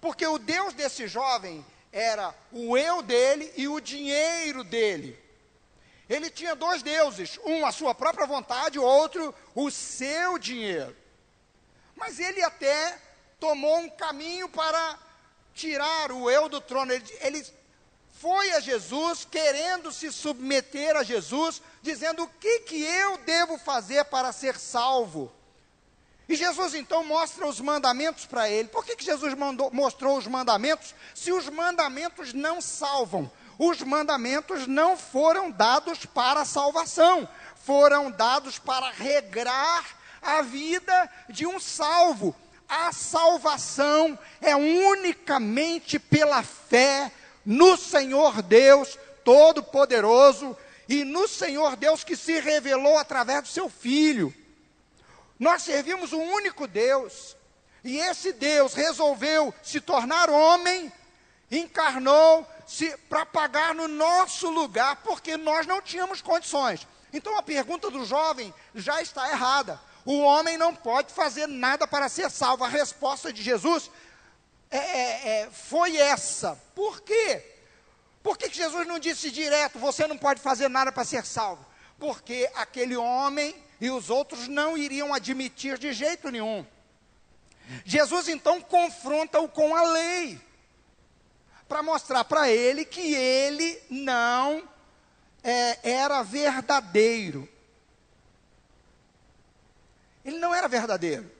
Porque 0.00 0.26
o 0.26 0.38
Deus 0.38 0.72
desse 0.72 1.06
jovem 1.06 1.62
era 1.92 2.34
o 2.50 2.74
eu 2.74 3.02
dele 3.02 3.52
e 3.54 3.68
o 3.68 3.80
dinheiro 3.80 4.64
dele. 4.64 5.22
Ele 6.08 6.30
tinha 6.30 6.56
dois 6.56 6.82
deuses, 6.82 7.38
um 7.44 7.66
a 7.66 7.70
sua 7.70 7.94
própria 7.94 8.26
vontade, 8.26 8.78
o 8.78 8.82
outro 8.82 9.34
o 9.54 9.70
seu 9.70 10.38
dinheiro. 10.38 10.96
Mas 11.94 12.18
ele 12.18 12.42
até 12.42 12.98
tomou 13.38 13.76
um 13.76 13.90
caminho 13.90 14.48
para 14.48 14.98
tirar 15.52 16.10
o 16.12 16.30
eu 16.30 16.48
do 16.48 16.62
trono. 16.62 16.90
Ele, 16.90 17.04
ele 17.20 17.46
foi 18.22 18.52
a 18.52 18.60
Jesus 18.60 19.26
querendo 19.28 19.90
se 19.90 20.12
submeter 20.12 20.94
a 20.94 21.02
Jesus, 21.02 21.60
dizendo: 21.82 22.22
O 22.22 22.28
que, 22.28 22.60
que 22.60 22.80
eu 22.80 23.18
devo 23.18 23.58
fazer 23.58 24.04
para 24.04 24.30
ser 24.30 24.56
salvo? 24.56 25.32
E 26.28 26.36
Jesus 26.36 26.72
então 26.74 27.02
mostra 27.04 27.44
os 27.48 27.58
mandamentos 27.58 28.24
para 28.24 28.48
ele. 28.48 28.68
Por 28.68 28.84
que, 28.84 28.94
que 28.94 29.04
Jesus 29.04 29.34
mandou, 29.34 29.72
mostrou 29.72 30.16
os 30.16 30.28
mandamentos 30.28 30.94
se 31.12 31.32
os 31.32 31.48
mandamentos 31.48 32.32
não 32.32 32.60
salvam? 32.60 33.28
Os 33.58 33.82
mandamentos 33.82 34.68
não 34.68 34.96
foram 34.96 35.50
dados 35.50 36.06
para 36.06 36.44
salvação, 36.44 37.28
foram 37.56 38.08
dados 38.08 38.56
para 38.56 38.88
regrar 38.92 39.84
a 40.22 40.42
vida 40.42 41.10
de 41.28 41.44
um 41.44 41.58
salvo. 41.58 42.36
A 42.68 42.92
salvação 42.92 44.16
é 44.40 44.54
unicamente 44.54 45.98
pela 45.98 46.44
fé 46.44 47.10
no 47.44 47.76
Senhor 47.76 48.42
Deus 48.42 48.98
Todo-Poderoso 49.24 50.56
e 50.88 51.04
no 51.04 51.28
Senhor 51.28 51.76
Deus 51.76 52.04
que 52.04 52.16
se 52.16 52.40
revelou 52.40 52.98
através 52.98 53.42
do 53.42 53.48
seu 53.48 53.68
Filho. 53.68 54.34
Nós 55.38 55.62
servimos 55.62 56.12
um 56.12 56.22
único 56.22 56.66
Deus. 56.66 57.36
E 57.84 57.98
esse 57.98 58.32
Deus 58.32 58.74
resolveu 58.74 59.52
se 59.62 59.80
tornar 59.80 60.30
homem, 60.30 60.92
encarnou 61.50 62.46
para 63.08 63.26
pagar 63.26 63.74
no 63.74 63.88
nosso 63.88 64.48
lugar, 64.48 64.96
porque 65.02 65.36
nós 65.36 65.66
não 65.66 65.82
tínhamos 65.82 66.22
condições. 66.22 66.86
Então 67.12 67.36
a 67.36 67.42
pergunta 67.42 67.90
do 67.90 68.04
jovem 68.04 68.54
já 68.74 69.02
está 69.02 69.28
errada. 69.30 69.80
O 70.04 70.20
homem 70.20 70.56
não 70.56 70.74
pode 70.74 71.12
fazer 71.12 71.46
nada 71.46 71.86
para 71.86 72.08
ser 72.08 72.30
salvo. 72.30 72.64
A 72.64 72.68
resposta 72.68 73.32
de 73.32 73.42
Jesus 73.42 73.90
é, 74.72 74.78
é, 74.78 75.28
é, 75.28 75.50
foi 75.50 75.98
essa. 75.98 76.58
Por 76.74 77.02
quê? 77.02 77.44
Por 78.22 78.38
que, 78.38 78.48
Jesus 78.48 78.86
não 78.86 78.98
disse 78.98 79.30
direto: 79.30 79.78
você 79.78 80.06
não 80.06 80.16
pode 80.16 80.40
fazer 80.40 80.68
nada 80.68 80.90
para 80.90 81.04
ser 81.04 81.26
salvo? 81.26 81.64
Porque 81.98 82.50
aquele 82.54 82.96
homem 82.96 83.54
e 83.78 83.90
os 83.90 84.08
outros 84.08 84.48
não 84.48 84.78
iriam 84.78 85.12
admitir 85.12 85.76
de 85.76 85.92
jeito 85.92 86.30
nenhum. 86.30 86.64
Jesus 87.84 88.28
então 88.28 88.60
confronta-o 88.62 89.48
com 89.48 89.76
a 89.76 89.82
lei, 89.82 90.40
para 91.68 91.82
mostrar 91.82 92.24
para 92.24 92.50
ele 92.50 92.84
que 92.84 93.14
ele 93.14 93.78
não 93.90 94.66
é, 95.44 95.78
era 95.82 96.22
verdadeiro. 96.22 97.46
Ele 100.24 100.38
não 100.38 100.54
era 100.54 100.66
verdadeiro. 100.66 101.30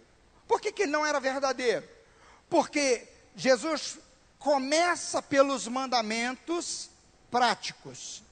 Por 0.47 0.61
que, 0.61 0.71
que 0.71 0.83
ele 0.83 0.93
não 0.93 1.07
era 1.07 1.19
verdadeiro? 1.19 1.89
Porque 2.51 3.09
Jesus 3.35 3.99
começa 4.39 5.23
pelos 5.23 5.67
mandamentos 5.69 6.91
práticos. 7.31 8.23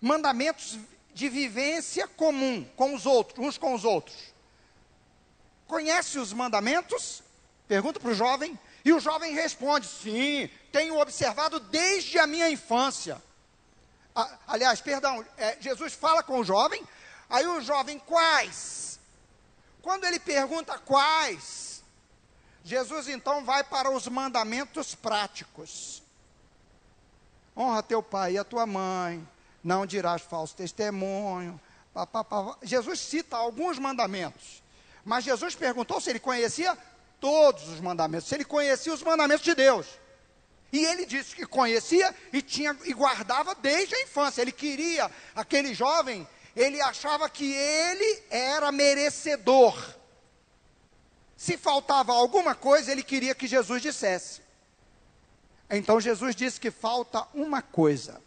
Mandamentos 0.00 0.78
de 1.12 1.28
vivência 1.28 2.06
comum 2.08 2.64
com 2.76 2.94
os 2.94 3.04
outros, 3.06 3.44
uns 3.44 3.58
com 3.58 3.74
os 3.74 3.84
outros. 3.84 4.16
Conhece 5.66 6.18
os 6.18 6.32
mandamentos? 6.32 7.22
Pergunta 7.68 8.00
para 8.00 8.10
o 8.10 8.14
jovem. 8.14 8.58
E 8.84 8.92
o 8.92 9.00
jovem 9.00 9.34
responde: 9.34 9.86
Sim, 9.86 10.48
tenho 10.72 10.98
observado 10.98 11.60
desde 11.60 12.18
a 12.18 12.26
minha 12.26 12.48
infância. 12.48 13.20
Aliás, 14.46 14.80
perdão, 14.80 15.24
é, 15.36 15.56
Jesus 15.60 15.94
fala 15.94 16.22
com 16.22 16.40
o 16.40 16.44
jovem, 16.44 16.82
aí 17.28 17.46
o 17.46 17.60
jovem, 17.60 17.98
quais? 17.98 18.98
Quando 19.80 20.04
ele 20.04 20.18
pergunta 20.18 20.78
quais, 20.78 21.69
Jesus 22.64 23.08
então 23.08 23.44
vai 23.44 23.64
para 23.64 23.90
os 23.90 24.06
mandamentos 24.06 24.94
práticos. 24.94 26.02
Honra 27.56 27.82
teu 27.82 28.02
pai 28.02 28.32
e 28.32 28.38
a 28.38 28.44
tua 28.44 28.66
mãe, 28.66 29.26
não 29.62 29.86
dirás 29.86 30.22
falso 30.22 30.54
testemunho. 30.54 31.60
Pá, 31.92 32.06
pá, 32.06 32.22
pá. 32.22 32.56
Jesus 32.62 33.00
cita 33.00 33.36
alguns 33.36 33.78
mandamentos, 33.78 34.62
mas 35.04 35.24
Jesus 35.24 35.54
perguntou 35.54 36.00
se 36.00 36.10
ele 36.10 36.20
conhecia 36.20 36.76
todos 37.20 37.68
os 37.68 37.80
mandamentos, 37.80 38.28
se 38.28 38.34
ele 38.34 38.44
conhecia 38.44 38.92
os 38.92 39.02
mandamentos 39.02 39.44
de 39.44 39.54
Deus. 39.54 39.86
E 40.72 40.84
ele 40.84 41.04
disse 41.04 41.34
que 41.34 41.44
conhecia 41.46 42.14
e 42.32 42.40
tinha 42.40 42.76
e 42.84 42.92
guardava 42.92 43.54
desde 43.56 43.94
a 43.94 44.02
infância. 44.02 44.40
Ele 44.40 44.52
queria 44.52 45.10
aquele 45.34 45.74
jovem, 45.74 46.26
ele 46.54 46.80
achava 46.80 47.28
que 47.28 47.52
ele 47.52 48.22
era 48.30 48.70
merecedor. 48.70 49.76
Se 51.40 51.56
faltava 51.56 52.12
alguma 52.12 52.54
coisa, 52.54 52.92
ele 52.92 53.02
queria 53.02 53.34
que 53.34 53.46
Jesus 53.46 53.80
dissesse. 53.80 54.42
Então 55.70 55.98
Jesus 55.98 56.36
disse 56.36 56.60
que 56.60 56.70
falta 56.70 57.26
uma 57.32 57.62
coisa 57.62 58.20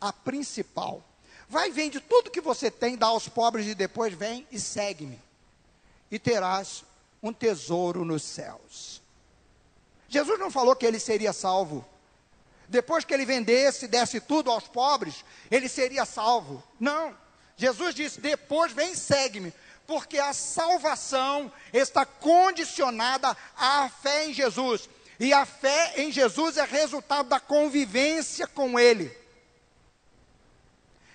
a 0.00 0.12
principal. 0.12 1.00
Vai, 1.48 1.70
vende 1.70 2.00
tudo 2.00 2.32
que 2.32 2.40
você 2.40 2.68
tem, 2.68 2.96
dá 2.96 3.06
aos 3.06 3.28
pobres 3.28 3.68
e 3.68 3.76
depois 3.76 4.12
vem 4.12 4.44
e 4.50 4.58
segue-me. 4.58 5.22
E 6.10 6.18
terás 6.18 6.82
um 7.22 7.32
tesouro 7.32 8.04
nos 8.04 8.24
céus. 8.24 9.00
Jesus 10.08 10.36
não 10.40 10.50
falou 10.50 10.74
que 10.74 10.84
ele 10.84 10.98
seria 10.98 11.32
salvo. 11.32 11.86
Depois 12.68 13.04
que 13.04 13.14
ele 13.14 13.24
vendesse, 13.24 13.86
desse 13.86 14.20
tudo 14.20 14.50
aos 14.50 14.66
pobres, 14.66 15.24
ele 15.48 15.68
seria 15.68 16.04
salvo. 16.04 16.60
Não. 16.80 17.16
Jesus 17.56 17.94
disse: 17.94 18.20
depois 18.20 18.72
vem 18.72 18.94
e 18.94 18.96
segue-me. 18.96 19.54
Porque 19.88 20.20
a 20.20 20.32
salvação 20.32 21.52
está 21.72 22.06
condicionada 22.06 23.36
à 23.56 23.88
fé 23.88 24.26
em 24.26 24.32
Jesus. 24.32 24.88
E 25.18 25.32
a 25.32 25.44
fé 25.44 25.94
em 25.96 26.12
Jesus 26.12 26.56
é 26.56 26.64
resultado 26.64 27.28
da 27.28 27.40
convivência 27.40 28.46
com 28.46 28.78
Ele 28.78 29.12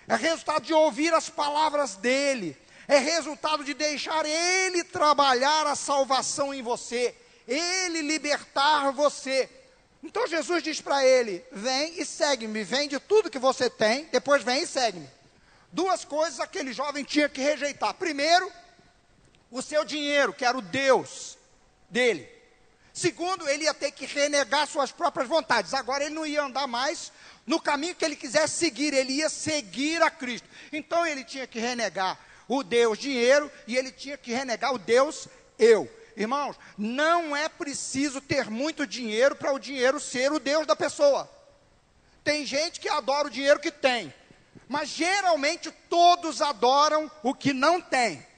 é 0.08 0.16
resultado 0.16 0.64
de 0.64 0.74
ouvir 0.74 1.12
as 1.14 1.28
palavras 1.28 1.96
dele, 1.96 2.56
é 2.86 2.98
resultado 2.98 3.64
de 3.64 3.72
deixar 3.72 4.24
ele 4.26 4.84
trabalhar 4.84 5.66
a 5.66 5.74
salvação 5.74 6.52
em 6.52 6.62
você, 6.62 7.14
ele 7.48 8.02
libertar 8.02 8.92
você. 8.92 9.48
Então 10.02 10.26
Jesus 10.26 10.62
diz 10.62 10.80
para 10.80 11.04
ele: 11.04 11.42
vem 11.50 11.98
e 11.98 12.04
segue-me, 12.04 12.62
vende 12.62 12.98
tudo 13.00 13.30
que 13.30 13.38
você 13.38 13.70
tem, 13.70 14.04
depois 14.12 14.42
vem 14.42 14.62
e 14.62 14.66
segue-me. 14.66 15.08
Duas 15.72 16.04
coisas 16.04 16.38
aquele 16.38 16.72
jovem 16.72 17.02
tinha 17.02 17.28
que 17.28 17.40
rejeitar. 17.40 17.94
Primeiro, 17.94 18.50
o 19.54 19.62
seu 19.62 19.84
dinheiro, 19.84 20.32
que 20.34 20.44
era 20.44 20.58
o 20.58 20.60
Deus 20.60 21.38
dele. 21.88 22.28
Segundo, 22.92 23.48
ele 23.48 23.64
ia 23.64 23.72
ter 23.72 23.92
que 23.92 24.04
renegar 24.04 24.66
suas 24.66 24.90
próprias 24.90 25.28
vontades. 25.28 25.72
Agora 25.72 26.02
ele 26.02 26.14
não 26.14 26.26
ia 26.26 26.42
andar 26.42 26.66
mais 26.66 27.12
no 27.46 27.60
caminho 27.60 27.94
que 27.94 28.04
ele 28.04 28.16
quisesse 28.16 28.56
seguir, 28.56 28.92
ele 28.92 29.12
ia 29.12 29.28
seguir 29.28 30.02
a 30.02 30.10
Cristo. 30.10 30.48
Então 30.72 31.06
ele 31.06 31.22
tinha 31.22 31.46
que 31.46 31.60
renegar 31.60 32.18
o 32.48 32.64
Deus 32.64 32.98
dinheiro 32.98 33.50
e 33.64 33.76
ele 33.76 33.92
tinha 33.92 34.18
que 34.18 34.32
renegar 34.32 34.74
o 34.74 34.78
Deus 34.78 35.28
eu. 35.56 35.88
Irmãos, 36.16 36.56
não 36.76 37.36
é 37.36 37.48
preciso 37.48 38.20
ter 38.20 38.50
muito 38.50 38.84
dinheiro 38.84 39.36
para 39.36 39.52
o 39.52 39.58
dinheiro 39.60 40.00
ser 40.00 40.32
o 40.32 40.40
Deus 40.40 40.66
da 40.66 40.74
pessoa. 40.74 41.30
Tem 42.24 42.44
gente 42.44 42.80
que 42.80 42.88
adora 42.88 43.28
o 43.28 43.30
dinheiro 43.30 43.60
que 43.60 43.70
tem, 43.70 44.12
mas 44.68 44.88
geralmente 44.88 45.70
todos 45.88 46.42
adoram 46.42 47.08
o 47.22 47.32
que 47.32 47.52
não 47.52 47.80
tem. 47.80 48.33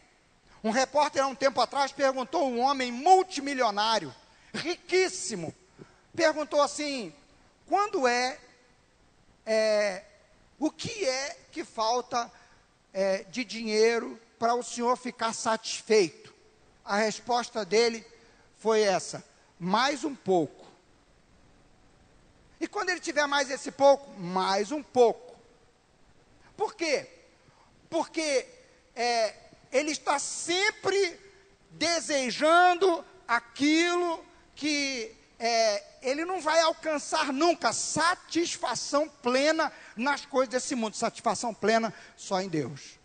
Um 0.66 0.70
repórter 0.70 1.22
há 1.22 1.28
um 1.28 1.34
tempo 1.36 1.60
atrás 1.60 1.92
perguntou 1.92 2.42
a 2.42 2.46
um 2.46 2.58
homem 2.58 2.90
multimilionário, 2.90 4.12
riquíssimo, 4.52 5.54
perguntou 6.12 6.60
assim: 6.60 7.14
quando 7.68 8.04
é 8.08 8.36
é, 9.46 10.02
o 10.58 10.68
que 10.68 11.04
é 11.04 11.38
que 11.52 11.62
falta 11.62 12.28
é, 12.92 13.22
de 13.30 13.44
dinheiro 13.44 14.20
para 14.40 14.56
o 14.56 14.62
senhor 14.64 14.96
ficar 14.96 15.32
satisfeito? 15.32 16.34
A 16.84 16.96
resposta 16.96 17.64
dele 17.64 18.04
foi 18.58 18.80
essa: 18.80 19.24
mais 19.60 20.02
um 20.02 20.16
pouco. 20.16 20.66
E 22.60 22.66
quando 22.66 22.90
ele 22.90 22.98
tiver 22.98 23.28
mais 23.28 23.52
esse 23.52 23.70
pouco, 23.70 24.18
mais 24.18 24.72
um 24.72 24.82
pouco. 24.82 25.36
Por 26.56 26.74
quê? 26.74 27.08
Porque 27.88 28.48
é, 28.96 29.45
ele 29.72 29.90
está 29.90 30.18
sempre 30.18 31.18
desejando 31.70 33.04
aquilo 33.26 34.24
que 34.54 35.14
é, 35.38 35.82
ele 36.02 36.24
não 36.24 36.40
vai 36.40 36.60
alcançar 36.60 37.32
nunca 37.32 37.72
satisfação 37.72 39.08
plena 39.08 39.72
nas 39.96 40.24
coisas 40.24 40.48
desse 40.48 40.74
mundo, 40.74 40.96
satisfação 40.96 41.52
plena 41.52 41.92
só 42.16 42.40
em 42.40 42.48
Deus. 42.48 42.98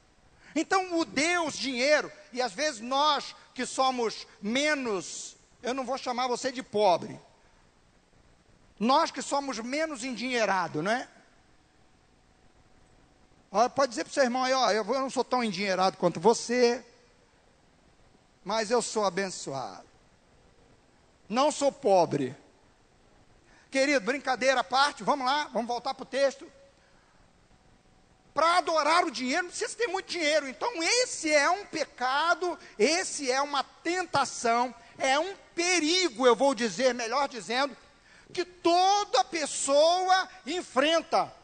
Então, 0.56 1.00
o 1.00 1.06
Deus, 1.06 1.58
dinheiro, 1.58 2.12
e 2.32 2.42
às 2.42 2.54
vezes 2.54 2.80
nós 2.82 3.36
que 3.54 3.66
somos 3.66 4.28
menos, 4.42 5.36
eu 5.62 5.74
não 5.74 5.86
vou 5.86 5.98
chamar 5.98 6.28
você 6.28 6.52
de 6.52 6.64
pobre, 6.64 7.20
nós 8.80 9.12
que 9.12 9.22
somos 9.22 9.60
menos 9.60 10.04
endinheirados, 10.04 10.84
não 10.84 10.92
é? 10.92 11.08
Pode 13.52 13.90
dizer 13.90 14.06
para 14.06 14.12
o 14.12 14.14
seu 14.14 14.24
irmão 14.24 14.46
aí, 14.46 14.54
ó, 14.54 14.72
eu 14.72 14.86
não 14.86 15.10
sou 15.10 15.26
tão 15.26 15.44
endinheirado 15.44 15.98
quanto 15.98 16.22
você, 16.22 16.82
mas 18.46 18.72
eu 18.72 18.82
sou 18.82 19.04
abençoado. 19.04 19.86
Não 21.28 21.52
sou 21.52 21.70
pobre. 21.70 22.34
Querido, 23.70 24.06
brincadeira 24.06 24.62
à 24.62 24.64
parte, 24.64 25.04
vamos 25.04 25.26
lá, 25.26 25.50
vamos 25.52 25.68
voltar 25.68 25.94
para 25.94 26.04
o 26.04 26.06
texto. 26.06 26.50
Para 28.34 28.60
adorar 28.60 29.04
o 29.04 29.12
dinheiro, 29.12 29.44
não 29.44 29.50
precisa 29.50 29.76
ter 29.76 29.88
muito 29.88 30.10
dinheiro. 30.10 30.48
Então, 30.48 30.82
esse 30.82 31.30
é 31.30 31.50
um 31.50 31.66
pecado, 31.66 32.58
esse 32.80 33.30
é 33.30 33.42
uma 33.42 33.64
tentação, 33.64 34.74
é 34.98 35.20
um 35.20 35.36
perigo, 35.54 36.26
eu 36.26 36.38
vou 36.38 36.56
dizer, 36.56 36.94
melhor 36.94 37.28
dizendo, 37.28 37.76
que 38.32 38.46
toda 38.46 39.26
pessoa 39.26 40.30
enfrenta. 40.46 41.41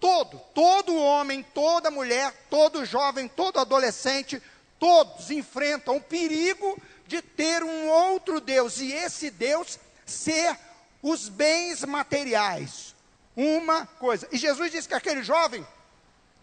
Todo, 0.00 0.38
todo 0.54 0.96
homem, 0.96 1.42
toda 1.42 1.90
mulher, 1.90 2.34
todo 2.48 2.86
jovem, 2.86 3.28
todo 3.28 3.60
adolescente, 3.60 4.42
todos 4.78 5.30
enfrentam 5.30 5.96
o 5.96 6.00
perigo 6.00 6.80
de 7.06 7.20
ter 7.20 7.62
um 7.62 7.88
outro 7.88 8.40
Deus 8.40 8.78
e 8.78 8.90
esse 8.92 9.30
Deus 9.30 9.78
ser 10.06 10.58
os 11.02 11.28
bens 11.28 11.84
materiais. 11.84 12.94
Uma 13.36 13.86
coisa. 13.86 14.26
E 14.32 14.38
Jesus 14.38 14.72
disse 14.72 14.88
que 14.88 14.94
aquele 14.94 15.22
jovem 15.22 15.66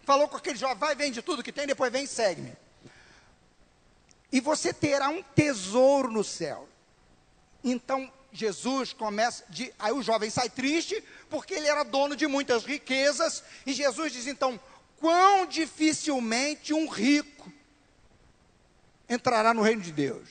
falou 0.03 0.27
com 0.27 0.37
aquele 0.37 0.57
jovem: 0.57 0.77
vai, 0.77 0.95
vende 0.95 1.21
tudo 1.21 1.43
que 1.43 1.51
tem, 1.51 1.65
depois 1.65 1.91
vem 1.91 2.03
e 2.03 2.07
segue-me. 2.07 2.53
E 4.31 4.39
você 4.39 4.73
terá 4.73 5.09
um 5.09 5.23
tesouro 5.23 6.11
no 6.11 6.23
céu. 6.23 6.67
Então, 7.63 8.11
Jesus 8.31 8.93
começa, 8.93 9.43
de, 9.49 9.73
aí 9.79 9.91
o 9.91 10.03
jovem 10.03 10.29
sai 10.29 10.49
triste, 10.49 11.03
porque 11.29 11.53
ele 11.53 11.67
era 11.67 11.83
dono 11.83 12.15
de 12.15 12.27
muitas 12.27 12.63
riquezas, 12.63 13.43
e 13.65 13.73
Jesus 13.73 14.11
diz 14.11 14.27
então: 14.27 14.59
quão 14.99 15.45
dificilmente 15.45 16.73
um 16.73 16.87
rico 16.87 17.51
entrará 19.09 19.53
no 19.53 19.61
reino 19.61 19.81
de 19.81 19.91
Deus. 19.91 20.27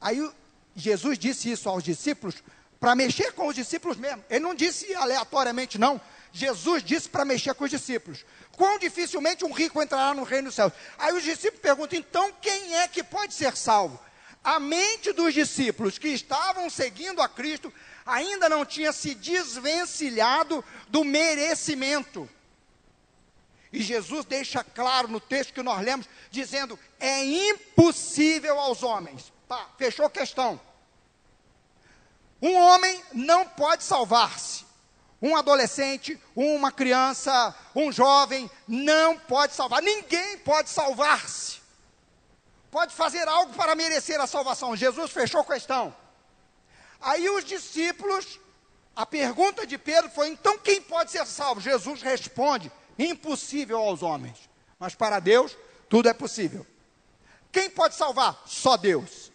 Aí 0.00 0.30
Jesus 0.74 1.18
disse 1.18 1.50
isso 1.50 1.68
aos 1.68 1.82
discípulos 1.82 2.42
para 2.80 2.94
mexer 2.94 3.32
com 3.32 3.46
os 3.46 3.54
discípulos 3.54 3.96
mesmo. 3.96 4.24
Ele 4.28 4.40
não 4.40 4.54
disse 4.54 4.92
aleatoriamente, 4.94 5.78
não. 5.78 6.00
Jesus 6.32 6.82
disse 6.82 7.08
para 7.08 7.24
mexer 7.24 7.54
com 7.54 7.64
os 7.64 7.70
discípulos. 7.70 8.24
Quão 8.52 8.78
dificilmente 8.78 9.44
um 9.44 9.52
rico 9.52 9.80
entrará 9.80 10.14
no 10.14 10.24
reino 10.24 10.48
dos 10.48 10.54
céus. 10.54 10.72
Aí 10.98 11.12
os 11.14 11.22
discípulos 11.22 11.62
perguntam: 11.62 11.98
então 11.98 12.32
quem 12.40 12.76
é 12.76 12.88
que 12.88 13.02
pode 13.02 13.34
ser 13.34 13.56
salvo? 13.56 14.00
A 14.44 14.58
mente 14.58 15.12
dos 15.12 15.32
discípulos 15.32 15.98
que 15.98 16.08
estavam 16.08 16.68
seguindo 16.68 17.22
a 17.22 17.28
Cristo 17.28 17.72
ainda 18.04 18.48
não 18.48 18.64
tinha 18.64 18.92
se 18.92 19.14
desvencilhado 19.14 20.64
do 20.88 21.04
merecimento. 21.04 22.28
E 23.72 23.80
Jesus 23.80 24.24
deixa 24.24 24.64
claro 24.64 25.06
no 25.08 25.20
texto 25.20 25.54
que 25.54 25.62
nós 25.62 25.80
lemos, 25.80 26.08
dizendo: 26.30 26.78
é 26.98 27.24
impossível 27.24 28.58
aos 28.58 28.82
homens. 28.82 29.32
Tá, 29.48 29.68
fechou 29.78 30.06
a 30.06 30.10
questão. 30.10 30.60
Um 32.40 32.54
homem 32.54 33.00
não 33.12 33.46
pode 33.46 33.84
salvar-se. 33.84 34.64
Um 35.20 35.36
adolescente, 35.36 36.20
uma 36.34 36.72
criança, 36.72 37.54
um 37.76 37.92
jovem 37.92 38.50
não 38.66 39.16
pode 39.16 39.54
salvar. 39.54 39.80
Ninguém 39.80 40.38
pode 40.38 40.68
salvar-se 40.68 41.61
pode 42.72 42.94
fazer 42.94 43.28
algo 43.28 43.52
para 43.52 43.76
merecer 43.76 44.18
a 44.18 44.26
salvação. 44.26 44.74
Jesus 44.74 45.12
fechou 45.12 45.42
a 45.42 45.44
questão. 45.44 45.94
Aí 47.00 47.28
os 47.28 47.44
discípulos, 47.44 48.40
a 48.96 49.04
pergunta 49.04 49.66
de 49.66 49.76
Pedro 49.76 50.10
foi: 50.10 50.28
então 50.28 50.58
quem 50.58 50.80
pode 50.80 51.10
ser 51.10 51.26
salvo? 51.26 51.60
Jesus 51.60 52.00
responde: 52.00 52.72
impossível 52.98 53.78
aos 53.78 54.02
homens, 54.02 54.38
mas 54.78 54.94
para 54.94 55.20
Deus 55.20 55.56
tudo 55.88 56.08
é 56.08 56.14
possível. 56.14 56.66
Quem 57.52 57.68
pode 57.68 57.94
salvar? 57.94 58.42
Só 58.46 58.78
Deus. 58.78 59.30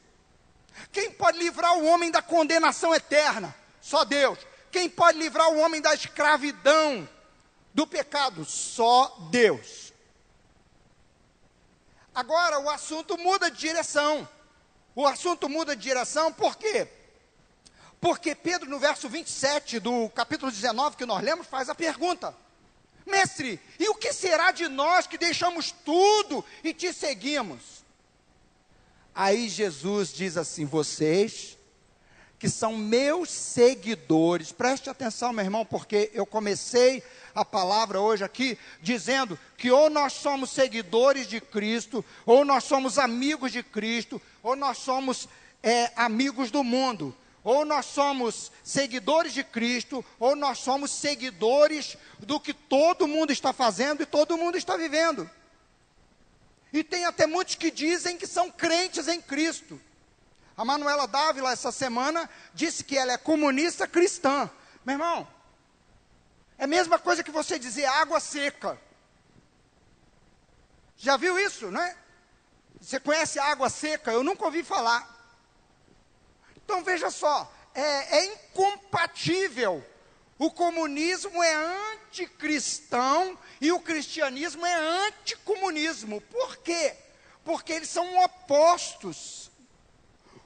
Quem 0.91 1.11
pode 1.11 1.37
livrar 1.37 1.77
o 1.77 1.85
homem 1.85 2.09
da 2.09 2.21
condenação 2.21 2.93
eterna? 2.95 3.55
Só 3.79 4.03
Deus. 4.03 4.39
Quem 4.71 4.89
pode 4.89 5.19
livrar 5.19 5.49
o 5.49 5.59
homem 5.59 5.79
da 5.79 5.93
escravidão, 5.93 7.07
do 7.73 7.85
pecado? 7.85 8.43
Só 8.45 9.15
Deus. 9.29 9.86
Agora 12.17 12.59
o 12.59 12.67
assunto 12.67 13.15
muda 13.15 13.51
de 13.51 13.59
direção. 13.59 14.27
O 14.95 15.05
assunto 15.05 15.47
muda 15.47 15.75
de 15.75 15.83
direção 15.83 16.33
por 16.33 16.57
quê? 16.57 16.87
Porque 18.01 18.33
Pedro, 18.33 18.67
no 18.67 18.79
verso 18.79 19.07
27 19.07 19.79
do 19.79 20.09
capítulo 20.09 20.51
19 20.51 20.97
que 20.97 21.05
nós 21.05 21.23
lemos, 21.23 21.45
faz 21.45 21.69
a 21.69 21.75
pergunta: 21.75 22.35
Mestre, 23.05 23.61
e 23.79 23.87
o 23.87 23.93
que 23.93 24.11
será 24.11 24.49
de 24.49 24.67
nós 24.67 25.05
que 25.05 25.15
deixamos 25.15 25.71
tudo 25.71 26.43
e 26.63 26.73
te 26.73 26.91
seguimos? 26.91 27.85
Aí 29.13 29.47
Jesus 29.47 30.11
diz 30.11 30.37
assim: 30.37 30.65
Vocês 30.65 31.55
que 32.39 32.49
são 32.49 32.77
meus 32.77 33.31
seguidores, 33.31 34.51
preste 34.51 34.89
atenção, 34.89 35.33
meu 35.33 35.43
irmão, 35.43 35.65
porque 35.65 36.11
eu 36.13 36.25
comecei 36.25 37.03
a 37.33 37.43
palavra 37.43 37.99
hoje 37.99 38.23
aqui, 38.23 38.57
dizendo 38.81 39.37
que 39.57 39.71
ou 39.71 39.89
nós 39.89 40.13
somos 40.13 40.51
seguidores 40.51 41.27
de 41.27 41.41
Cristo, 41.41 42.05
ou 42.25 42.45
nós 42.45 42.63
somos 42.63 42.99
amigos 42.99 43.51
de 43.51 43.63
Cristo, 43.63 44.21
ou 44.43 44.55
nós 44.55 44.77
somos 44.77 45.27
é, 45.63 45.91
amigos 45.95 46.51
do 46.51 46.63
mundo. 46.63 47.15
Ou 47.43 47.63
nós 47.63 47.85
somos 47.85 48.51
seguidores 48.61 49.33
de 49.33 49.41
Cristo, 49.41 50.03
ou 50.19 50.35
nós 50.35 50.57
somos 50.57 50.91
seguidores 50.91 51.95
do 52.19 52.41
que 52.41 52.53
todo 52.53 53.07
mundo 53.07 53.31
está 53.31 53.53
fazendo 53.53 54.03
e 54.03 54.05
todo 54.05 54.37
mundo 54.37 54.57
está 54.57 54.75
vivendo. 54.75 55.29
E 56.73 56.83
tem 56.83 57.05
até 57.05 57.25
muitos 57.25 57.55
que 57.55 57.71
dizem 57.71 58.17
que 58.17 58.27
são 58.27 58.51
crentes 58.51 59.07
em 59.07 59.21
Cristo. 59.21 59.79
A 60.57 60.65
Manuela 60.65 61.07
Dávila, 61.07 61.51
essa 61.51 61.71
semana, 61.71 62.27
disse 62.51 62.83
que 62.83 62.97
ela 62.97 63.13
é 63.13 63.17
comunista 63.17 63.87
cristã. 63.87 64.49
Meu 64.83 64.95
irmão, 64.95 65.27
é 66.57 66.63
a 66.63 66.67
mesma 66.67 66.97
coisa 66.97 67.23
que 67.23 67.29
você 67.29 67.59
dizer 67.59 67.85
água 67.85 68.19
seca. 68.19 68.81
Já 70.97 71.15
viu 71.15 71.37
isso, 71.37 71.69
né? 71.69 71.95
Você 72.81 72.99
conhece 72.99 73.37
água 73.37 73.69
seca? 73.69 74.11
Eu 74.11 74.23
nunca 74.23 74.45
ouvi 74.45 74.63
falar. 74.63 75.15
Então 76.55 76.83
veja 76.83 77.11
só, 77.11 77.53
é, 77.75 78.17
é 78.17 78.25
incompatível. 78.25 79.85
O 80.39 80.49
comunismo 80.49 81.41
é 81.43 81.53
anticristão 81.93 83.37
e 83.61 83.71
o 83.71 83.79
cristianismo 83.79 84.65
é 84.65 84.73
anticomunismo. 85.07 86.19
Por 86.21 86.57
quê? 86.57 86.95
Porque 87.43 87.73
eles 87.73 87.89
são 87.89 88.17
opostos. 88.23 89.51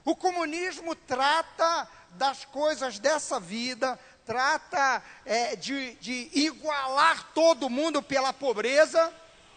O 0.04 0.16
comunismo 0.16 0.94
trata 0.94 1.88
das 2.10 2.44
coisas 2.44 2.98
dessa 2.98 3.38
vida, 3.38 3.98
trata 4.24 5.02
é, 5.24 5.56
de, 5.56 5.94
de 5.94 6.30
igualar 6.32 7.32
todo 7.32 7.70
mundo 7.70 8.02
pela 8.02 8.32
pobreza, 8.32 9.12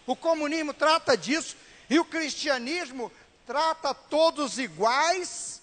o 0.05 0.15
comunismo 0.15 0.73
trata 0.73 1.17
disso, 1.17 1.55
e 1.89 1.99
o 1.99 2.05
cristianismo 2.05 3.11
trata 3.45 3.93
todos 3.93 4.57
iguais 4.57 5.61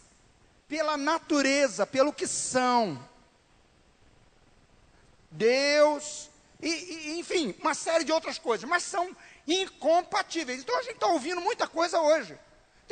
pela 0.68 0.96
natureza, 0.96 1.86
pelo 1.86 2.12
que 2.12 2.26
são. 2.26 2.98
Deus, 5.30 6.30
e, 6.60 6.68
e, 6.68 7.18
enfim, 7.18 7.54
uma 7.60 7.74
série 7.74 8.04
de 8.04 8.12
outras 8.12 8.38
coisas, 8.38 8.68
mas 8.68 8.82
são 8.82 9.16
incompatíveis. 9.46 10.60
Então 10.60 10.78
a 10.78 10.82
gente 10.82 10.94
está 10.94 11.06
ouvindo 11.06 11.40
muita 11.40 11.66
coisa 11.66 12.00
hoje. 12.00 12.38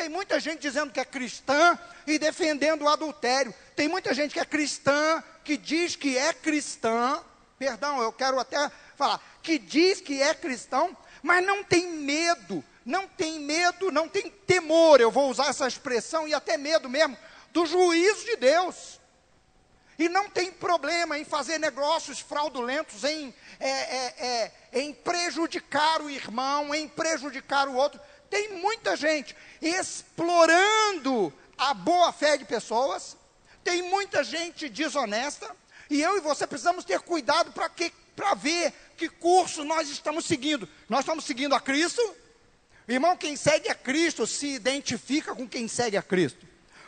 Tem 0.01 0.09
muita 0.09 0.41
gente 0.41 0.61
dizendo 0.61 0.91
que 0.91 0.99
é 0.99 1.05
cristã 1.05 1.79
e 2.07 2.19
defendendo 2.19 2.81
o 2.81 2.89
adultério. 2.89 3.53
Tem 3.77 3.87
muita 3.87 4.15
gente 4.15 4.33
que 4.33 4.41
é 4.41 4.47
cristã 4.47 5.23
que 5.45 5.59
diz 5.59 5.95
que 5.95 6.17
é 6.17 6.33
cristã, 6.33 7.23
perdão, 7.59 8.01
eu 8.01 8.11
quero 8.11 8.41
até 8.41 8.71
falar, 8.97 9.21
que 9.43 9.59
diz 9.59 10.01
que 10.01 10.23
é 10.23 10.33
cristão, 10.33 10.97
mas 11.23 11.45
não 11.45 11.63
tem 11.63 11.87
medo, 11.87 12.65
não 12.83 13.07
tem 13.07 13.41
medo, 13.41 13.93
não 13.93 14.09
tem 14.09 14.31
temor, 14.31 15.03
eu 15.03 15.11
vou 15.11 15.29
usar 15.29 15.49
essa 15.49 15.69
expressão, 15.69 16.27
e 16.27 16.33
até 16.33 16.57
medo 16.57 16.89
mesmo, 16.89 17.15
do 17.53 17.67
juízo 17.67 18.25
de 18.25 18.37
Deus. 18.37 18.99
E 19.99 20.09
não 20.09 20.31
tem 20.31 20.51
problema 20.51 21.19
em 21.19 21.27
fazer 21.27 21.59
negócios 21.59 22.21
fraudulentos, 22.21 23.05
em, 23.05 23.35
é, 23.59 23.69
é, 23.69 24.15
é, 24.73 24.81
em 24.81 24.95
prejudicar 24.95 26.01
o 26.01 26.09
irmão, 26.09 26.75
em 26.75 26.89
prejudicar 26.89 27.69
o 27.69 27.75
outro. 27.75 28.01
Tem 28.31 28.55
muita 28.61 28.97
gente 28.97 29.37
explorando 29.61 31.33
a 31.59 31.75
boa 31.75 32.13
fé 32.13 32.39
de 32.39 32.45
pessoas, 32.45 33.17
tem 33.63 33.83
muita 33.83 34.25
gente 34.25 34.69
desonesta, 34.69 35.55
e 35.91 36.01
eu 36.01 36.17
e 36.17 36.21
você 36.21 36.47
precisamos 36.47 36.85
ter 36.85 37.01
cuidado 37.01 37.53
para 37.53 38.35
ver 38.35 38.73
que 38.97 39.09
curso 39.09 39.65
nós 39.65 39.91
estamos 39.91 40.25
seguindo. 40.25 40.69
Nós 40.89 41.01
estamos 41.01 41.25
seguindo 41.25 41.55
a 41.55 41.61
Cristo? 41.61 42.01
Irmão, 42.87 43.17
quem 43.17 43.37
segue 43.37 43.69
a 43.69 43.75
Cristo 43.75 44.27
se 44.27 44.47
identifica 44.47 45.35
com 45.35 45.49
quem 45.49 45.67
segue 45.67 45.97
a 45.97 46.03
Cristo. 46.03 46.47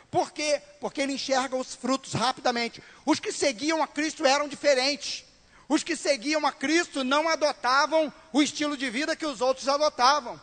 Por 0.09 0.31
quê? 0.31 0.61
Porque 0.79 1.01
ele 1.01 1.13
enxerga 1.13 1.55
os 1.55 1.75
frutos 1.75 2.13
rapidamente. 2.13 2.81
Os 3.05 3.19
que 3.19 3.31
seguiam 3.31 3.83
a 3.83 3.87
Cristo 3.87 4.25
eram 4.25 4.47
diferentes. 4.47 5.25
Os 5.67 5.83
que 5.83 5.95
seguiam 5.95 6.45
a 6.45 6.51
Cristo 6.51 7.03
não 7.03 7.27
adotavam 7.27 8.13
o 8.31 8.41
estilo 8.41 8.77
de 8.77 8.89
vida 8.89 9.15
que 9.15 9.25
os 9.25 9.41
outros 9.41 9.67
adotavam. 9.67 10.39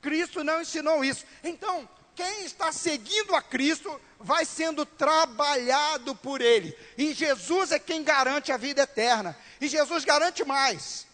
Cristo 0.00 0.42
não 0.42 0.62
ensinou 0.62 1.04
isso. 1.04 1.24
Então, 1.42 1.88
quem 2.14 2.44
está 2.44 2.72
seguindo 2.72 3.34
a 3.34 3.42
Cristo 3.42 4.00
vai 4.18 4.44
sendo 4.44 4.84
trabalhado 4.84 6.14
por 6.14 6.40
Ele. 6.40 6.76
E 6.96 7.14
Jesus 7.14 7.72
é 7.72 7.78
quem 7.78 8.02
garante 8.02 8.52
a 8.52 8.56
vida 8.56 8.82
eterna. 8.82 9.36
E 9.60 9.68
Jesus 9.68 10.04
garante 10.04 10.44
mais. 10.44 11.06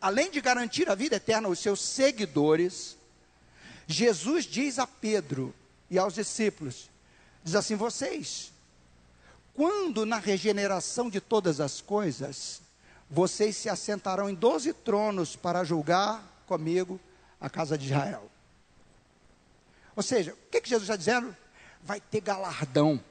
Além 0.00 0.30
de 0.30 0.40
garantir 0.40 0.88
a 0.88 0.94
vida 0.94 1.16
eterna 1.16 1.48
aos 1.48 1.58
seus 1.58 1.80
seguidores, 1.80 2.96
Jesus 3.86 4.44
diz 4.44 4.78
a 4.78 4.86
Pedro: 4.86 5.54
e 5.90 5.98
aos 5.98 6.14
discípulos: 6.14 6.90
diz 7.42 7.54
assim, 7.54 7.74
vocês, 7.74 8.52
quando 9.54 10.04
na 10.04 10.18
regeneração 10.18 11.08
de 11.08 11.20
todas 11.20 11.60
as 11.60 11.80
coisas, 11.80 12.60
vocês 13.08 13.56
se 13.56 13.68
assentarão 13.68 14.28
em 14.28 14.34
doze 14.34 14.72
tronos 14.72 15.36
para 15.36 15.64
julgar 15.64 16.42
comigo 16.46 17.00
a 17.44 17.50
casa 17.50 17.76
de 17.76 17.84
Israel. 17.84 18.30
Ou 19.94 20.02
seja, 20.02 20.32
o 20.32 20.50
que, 20.50 20.62
que 20.62 20.68
Jesus 20.68 20.88
está 20.88 20.96
dizendo? 20.96 21.36
Vai 21.82 22.00
ter 22.00 22.22
galardão. 22.22 23.02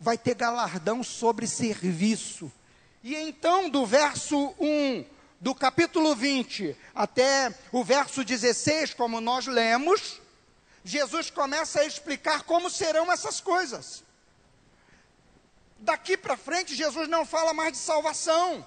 Vai 0.00 0.18
ter 0.18 0.34
galardão 0.34 1.04
sobre 1.04 1.46
serviço. 1.46 2.50
E 3.04 3.14
então, 3.14 3.70
do 3.70 3.86
verso 3.86 4.52
1 4.58 5.04
do 5.40 5.54
capítulo 5.54 6.14
20 6.14 6.76
até 6.92 7.54
o 7.70 7.84
verso 7.84 8.24
16, 8.24 8.94
como 8.94 9.20
nós 9.20 9.46
lemos, 9.46 10.20
Jesus 10.84 11.30
começa 11.30 11.80
a 11.80 11.86
explicar 11.86 12.42
como 12.42 12.68
serão 12.68 13.12
essas 13.12 13.40
coisas. 13.40 14.02
Daqui 15.78 16.16
para 16.16 16.36
frente, 16.36 16.74
Jesus 16.74 17.08
não 17.08 17.24
fala 17.24 17.54
mais 17.54 17.72
de 17.72 17.78
salvação. 17.78 18.66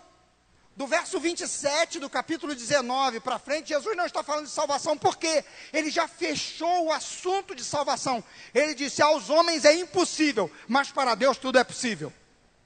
Do 0.75 0.87
verso 0.87 1.19
27 1.19 1.99
do 1.99 2.09
capítulo 2.09 2.55
19 2.55 3.19
para 3.19 3.37
frente, 3.37 3.69
Jesus 3.69 3.95
não 3.95 4.07
está 4.07 4.23
falando 4.23 4.45
de 4.45 4.51
salvação, 4.51 4.97
porque 4.97 5.45
ele 5.71 5.91
já 5.91 6.07
fechou 6.07 6.85
o 6.85 6.91
assunto 6.91 7.53
de 7.53 7.63
salvação. 7.63 8.23
Ele 8.53 8.73
disse: 8.73 8.99
aos 8.99 9.29
homens 9.29 9.65
é 9.65 9.75
impossível, 9.75 10.49
mas 10.67 10.91
para 10.91 11.13
Deus 11.13 11.37
tudo 11.37 11.59
é 11.59 11.63
possível. 11.63 12.11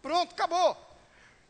Pronto, 0.01 0.31
acabou. 0.31 0.77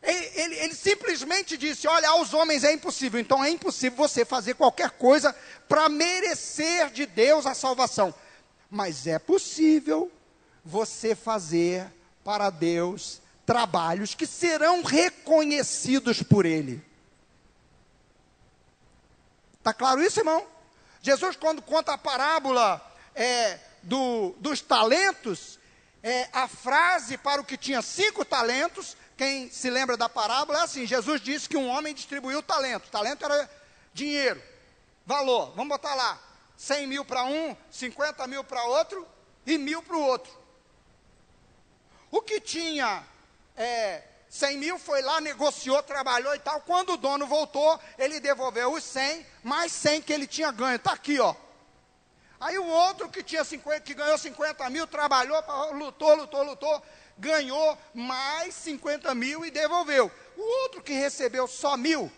Ele, 0.02 0.30
ele, 0.34 0.54
ele, 0.56 0.74
simplesmente 0.74 1.56
disse: 1.56 1.86
Olha, 1.86 2.08
aos 2.08 2.34
homens 2.34 2.64
é 2.64 2.72
impossível, 2.72 3.20
então 3.20 3.42
é 3.42 3.50
impossível 3.50 3.96
você 3.96 4.24
fazer 4.24 4.54
qualquer 4.54 4.90
coisa 4.90 5.34
para 5.68 5.88
merecer 5.88 6.90
de 6.90 7.06
Deus 7.06 7.46
a 7.46 7.54
salvação. 7.54 8.12
Mas 8.68 9.06
é 9.06 9.18
possível 9.20 10.10
você 10.64 11.14
fazer 11.14 11.86
para 12.24 12.50
Deus 12.50 13.20
trabalhos 13.48 14.14
que 14.14 14.26
serão 14.26 14.82
reconhecidos 14.82 16.22
por 16.22 16.44
Ele. 16.44 16.84
Está 19.54 19.72
claro 19.72 20.02
isso, 20.02 20.20
irmão? 20.20 20.46
Jesus, 21.00 21.34
quando 21.34 21.62
conta 21.62 21.94
a 21.94 21.98
parábola 21.98 22.78
é, 23.14 23.58
do, 23.82 24.34
dos 24.38 24.60
talentos, 24.60 25.58
é, 26.02 26.28
a 26.30 26.46
frase 26.46 27.16
para 27.16 27.40
o 27.40 27.44
que 27.44 27.56
tinha 27.56 27.80
cinco 27.80 28.22
talentos 28.22 28.94
quem 29.16 29.50
se 29.50 29.70
lembra 29.70 29.96
da 29.96 30.10
parábola 30.10 30.58
é 30.58 30.62
assim: 30.64 30.86
Jesus 30.86 31.18
disse 31.18 31.48
que 31.48 31.56
um 31.56 31.68
homem 31.68 31.94
distribuiu 31.94 32.42
talento. 32.42 32.90
Talento 32.90 33.24
era 33.24 33.50
dinheiro, 33.94 34.42
valor. 35.06 35.54
Vamos 35.56 35.70
botar 35.70 35.94
lá: 35.94 36.20
100 36.58 36.86
mil 36.86 37.02
para 37.02 37.24
um, 37.24 37.56
50 37.70 38.26
mil 38.26 38.44
para 38.44 38.62
outro 38.64 39.08
e 39.46 39.56
mil 39.56 39.82
para 39.82 39.96
o 39.96 40.02
outro. 40.02 40.30
O 42.10 42.20
que 42.20 42.40
tinha 42.40 43.02
é, 43.58 44.02
100 44.30 44.58
mil 44.58 44.78
foi 44.78 45.02
lá, 45.02 45.20
negociou, 45.20 45.82
trabalhou 45.82 46.34
e 46.34 46.38
tal. 46.38 46.60
Quando 46.60 46.92
o 46.92 46.96
dono 46.96 47.26
voltou, 47.26 47.78
ele 47.98 48.20
devolveu 48.20 48.72
os 48.72 48.84
100, 48.84 49.26
mais 49.42 49.72
100 49.72 50.02
que 50.02 50.12
ele 50.12 50.26
tinha 50.26 50.52
ganho. 50.52 50.76
Está 50.76 50.92
aqui, 50.92 51.18
ó. 51.18 51.34
Aí 52.40 52.56
o 52.56 52.66
outro 52.66 53.08
que, 53.08 53.22
tinha 53.22 53.42
50, 53.42 53.80
que 53.80 53.94
ganhou 53.94 54.16
50 54.16 54.70
mil, 54.70 54.86
trabalhou, 54.86 55.42
lutou, 55.72 56.14
lutou, 56.14 56.44
lutou, 56.44 56.82
ganhou 57.18 57.76
mais 57.92 58.54
50 58.54 59.12
mil 59.14 59.44
e 59.44 59.50
devolveu. 59.50 60.10
O 60.36 60.62
outro 60.62 60.80
que 60.80 60.92
recebeu 60.92 61.48
só 61.48 61.76
mil, 61.76 62.10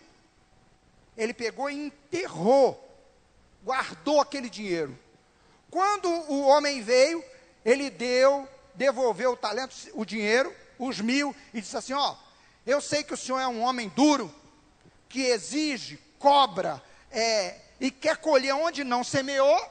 ele 1.17 1.33
pegou 1.33 1.71
e 1.71 1.87
enterrou, 1.87 2.87
guardou 3.63 4.21
aquele 4.21 4.47
dinheiro. 4.47 4.97
Quando 5.71 6.07
o 6.07 6.45
homem 6.45 6.83
veio, 6.83 7.23
ele 7.65 7.89
deu, 7.89 8.47
devolveu 8.75 9.31
o 9.31 9.37
talento, 9.37 9.73
o 9.93 10.05
dinheiro, 10.05 10.55
os 10.81 10.99
mil, 10.99 11.35
e 11.53 11.61
disse 11.61 11.77
assim: 11.77 11.93
Ó, 11.93 12.15
eu 12.65 12.81
sei 12.81 13.03
que 13.03 13.13
o 13.13 13.17
senhor 13.17 13.39
é 13.39 13.47
um 13.47 13.61
homem 13.61 13.87
duro, 13.89 14.33
que 15.07 15.21
exige, 15.21 15.99
cobra, 16.17 16.81
é, 17.11 17.59
e 17.79 17.91
quer 17.91 18.17
colher 18.17 18.53
onde 18.55 18.83
não 18.83 19.03
semeou. 19.03 19.61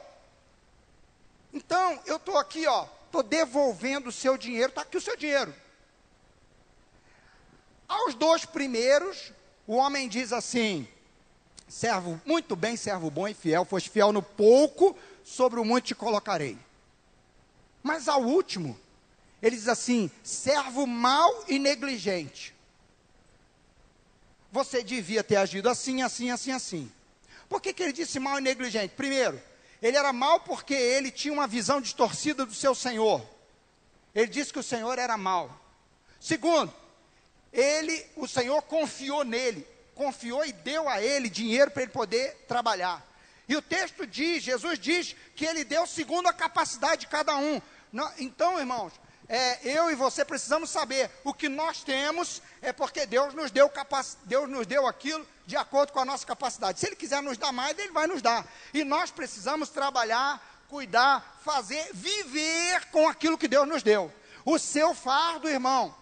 Então, 1.53 2.01
eu 2.07 2.17
estou 2.17 2.39
aqui, 2.39 2.67
ó, 2.67 2.87
estou 3.07 3.23
devolvendo 3.23 4.09
o 4.09 4.13
seu 4.13 4.39
dinheiro, 4.39 4.69
está 4.69 4.83
aqui 4.83 4.97
o 4.97 5.01
seu 5.01 5.17
dinheiro. 5.17 5.53
Aos 7.89 8.15
dois 8.15 8.45
primeiros, 8.45 9.33
o 9.67 9.75
homem 9.75 10.09
diz 10.09 10.33
assim: 10.33 10.87
servo, 11.69 12.21
muito 12.25 12.55
bem, 12.55 12.77
servo 12.77 13.11
bom 13.11 13.27
e 13.27 13.35
fiel, 13.35 13.65
foste 13.65 13.91
fiel 13.91 14.13
no 14.13 14.23
pouco, 14.23 14.97
sobre 15.25 15.59
o 15.59 15.65
muito 15.65 15.87
te 15.87 15.95
colocarei. 15.95 16.57
Mas 17.83 18.09
ao 18.09 18.23
último, 18.23 18.79
ele 19.43 19.57
diz 19.57 19.69
assim: 19.69 20.11
servo 20.23 20.87
mau 20.87 21.45
e 21.49 21.59
negligente. 21.59 22.55
Você 24.53 24.83
devia 24.83 25.23
ter 25.23 25.37
agido 25.37 25.69
assim, 25.69 26.03
assim, 26.03 26.31
assim, 26.31 26.53
assim. 26.53 26.93
Por 27.49 27.61
que, 27.61 27.73
que 27.73 27.83
ele 27.83 27.93
disse 27.93 28.19
mal 28.19 28.39
e 28.39 28.43
negligente? 28.43 28.95
Primeiro, 28.95 29.41
ele 29.81 29.97
era 29.97 30.13
mau 30.13 30.41
porque 30.41 30.75
ele 30.75 31.11
tinha 31.11 31.33
uma 31.33 31.47
visão 31.47 31.81
distorcida 31.81 32.45
do 32.45 32.55
seu 32.55 32.75
Senhor. 32.75 33.25
Ele 34.15 34.27
disse 34.27 34.53
que 34.53 34.59
o 34.59 34.63
Senhor 34.63 34.99
era 34.99 35.17
mau. 35.17 35.57
Segundo, 36.21 36.73
ele, 37.53 38.05
o 38.17 38.29
Senhor 38.29 38.61
confiou 38.63 39.25
nele, 39.25 39.67
confiou 39.95 40.45
e 40.45 40.53
deu 40.53 40.89
a 40.89 41.01
ele 41.01 41.31
dinheiro 41.31 41.71
para 41.71 41.83
ele 41.83 41.93
poder 41.93 42.45
trabalhar. 42.47 43.07
E 43.49 43.57
o 43.57 43.63
texto 43.63 44.07
diz, 44.07 44.43
Jesus 44.43 44.79
diz 44.79 45.17
que 45.35 45.45
ele 45.45 45.65
deu 45.65 45.87
segundo 45.87 46.29
a 46.29 46.33
capacidade 46.33 47.03
de 47.03 47.07
cada 47.07 47.37
um. 47.37 47.61
Então, 48.19 48.59
irmãos, 48.59 48.93
é, 49.33 49.61
eu 49.63 49.89
e 49.93 49.95
você 49.95 50.25
precisamos 50.25 50.71
saber 50.71 51.09
o 51.23 51.33
que 51.33 51.49
nós 51.49 51.85
temos 51.85 52.43
é 52.61 52.73
porque 52.73 53.07
Deus 53.07 53.33
nos 53.33 53.53
deu 53.53 53.71
Deus 54.25 54.51
nos 54.51 54.67
deu 54.67 54.89
aquilo 54.89 55.25
de 55.47 55.57
acordo 55.57 55.93
com 55.93 56.01
a 56.01 56.05
nossa 56.05 56.27
capacidade. 56.27 56.81
Se 56.81 56.87
Ele 56.89 56.97
quiser 56.97 57.23
nos 57.23 57.39
dar 57.39 57.53
mais, 57.53 57.79
Ele 57.79 57.93
vai 57.93 58.09
nos 58.09 58.21
dar. 58.21 58.45
E 58.75 58.83
nós 58.83 59.13
precisamos 59.13 59.69
trabalhar, 59.69 60.65
cuidar, 60.69 61.39
fazer, 61.45 61.91
viver 61.93 62.87
com 62.87 63.09
aquilo 63.09 63.39
que 63.39 63.47
Deus 63.47 63.69
nos 63.69 63.85
deu. 63.85 64.13
O 64.45 64.59
seu 64.59 64.97
fardo, 64.97 65.49
irmão. 65.49 65.95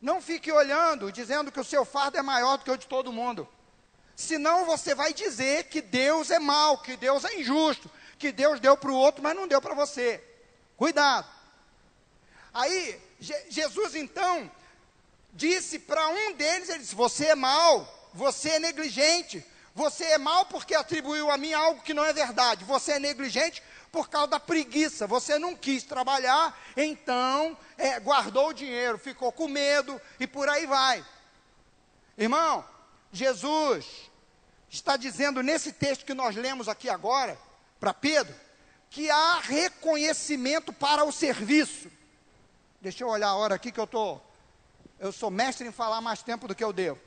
Não 0.00 0.22
fique 0.22 0.52
olhando, 0.52 1.10
dizendo 1.10 1.50
que 1.50 1.58
o 1.58 1.64
seu 1.64 1.84
fardo 1.84 2.18
é 2.18 2.22
maior 2.22 2.56
do 2.56 2.62
que 2.62 2.70
o 2.70 2.78
de 2.78 2.86
todo 2.86 3.12
mundo. 3.12 3.48
Senão 4.14 4.64
você 4.64 4.94
vai 4.94 5.12
dizer 5.12 5.64
que 5.64 5.82
Deus 5.82 6.30
é 6.30 6.38
mau, 6.38 6.78
que 6.78 6.96
Deus 6.96 7.24
é 7.24 7.40
injusto, 7.40 7.90
que 8.16 8.30
Deus 8.30 8.60
deu 8.60 8.76
para 8.76 8.92
o 8.92 8.96
outro, 8.96 9.24
mas 9.24 9.34
não 9.34 9.48
deu 9.48 9.60
para 9.60 9.74
você. 9.74 10.22
Cuidado. 10.76 11.37
Aí, 12.58 13.00
Je 13.20 13.34
Jesus 13.48 13.94
então 13.94 14.50
disse 15.32 15.78
para 15.78 16.08
um 16.08 16.32
deles, 16.32 16.68
ele 16.68 16.80
disse, 16.80 16.94
você 16.94 17.26
é 17.26 17.34
mau, 17.34 18.10
você 18.12 18.50
é 18.50 18.58
negligente. 18.58 19.44
Você 19.74 20.04
é 20.06 20.18
mal 20.18 20.46
porque 20.46 20.74
atribuiu 20.74 21.30
a 21.30 21.36
mim 21.36 21.52
algo 21.52 21.80
que 21.82 21.94
não 21.94 22.04
é 22.04 22.12
verdade. 22.12 22.64
Você 22.64 22.92
é 22.92 22.98
negligente 22.98 23.62
por 23.92 24.08
causa 24.10 24.26
da 24.26 24.40
preguiça. 24.40 25.06
Você 25.06 25.38
não 25.38 25.54
quis 25.54 25.84
trabalhar, 25.84 26.58
então 26.76 27.56
é, 27.76 28.00
guardou 28.00 28.48
o 28.48 28.52
dinheiro, 28.52 28.98
ficou 28.98 29.30
com 29.30 29.46
medo 29.46 30.00
e 30.18 30.26
por 30.26 30.48
aí 30.48 30.66
vai. 30.66 31.04
Irmão, 32.16 32.64
Jesus 33.12 34.10
está 34.68 34.96
dizendo 34.96 35.44
nesse 35.44 35.72
texto 35.72 36.04
que 36.04 36.12
nós 36.12 36.34
lemos 36.34 36.68
aqui 36.68 36.90
agora, 36.90 37.38
para 37.78 37.94
Pedro, 37.94 38.34
que 38.90 39.08
há 39.08 39.38
reconhecimento 39.38 40.72
para 40.72 41.04
o 41.04 41.12
serviço. 41.12 41.88
Deixa 42.80 43.02
eu 43.02 43.08
olhar 43.08 43.28
a 43.28 43.34
hora 43.34 43.54
aqui 43.56 43.72
que 43.72 43.80
eu 43.80 43.86
tô, 43.86 44.20
eu 44.98 45.10
sou 45.10 45.30
mestre 45.30 45.66
em 45.66 45.72
falar 45.72 46.00
mais 46.00 46.22
tempo 46.22 46.46
do 46.46 46.54
que 46.54 46.62
eu 46.62 46.72
devo. 46.72 47.00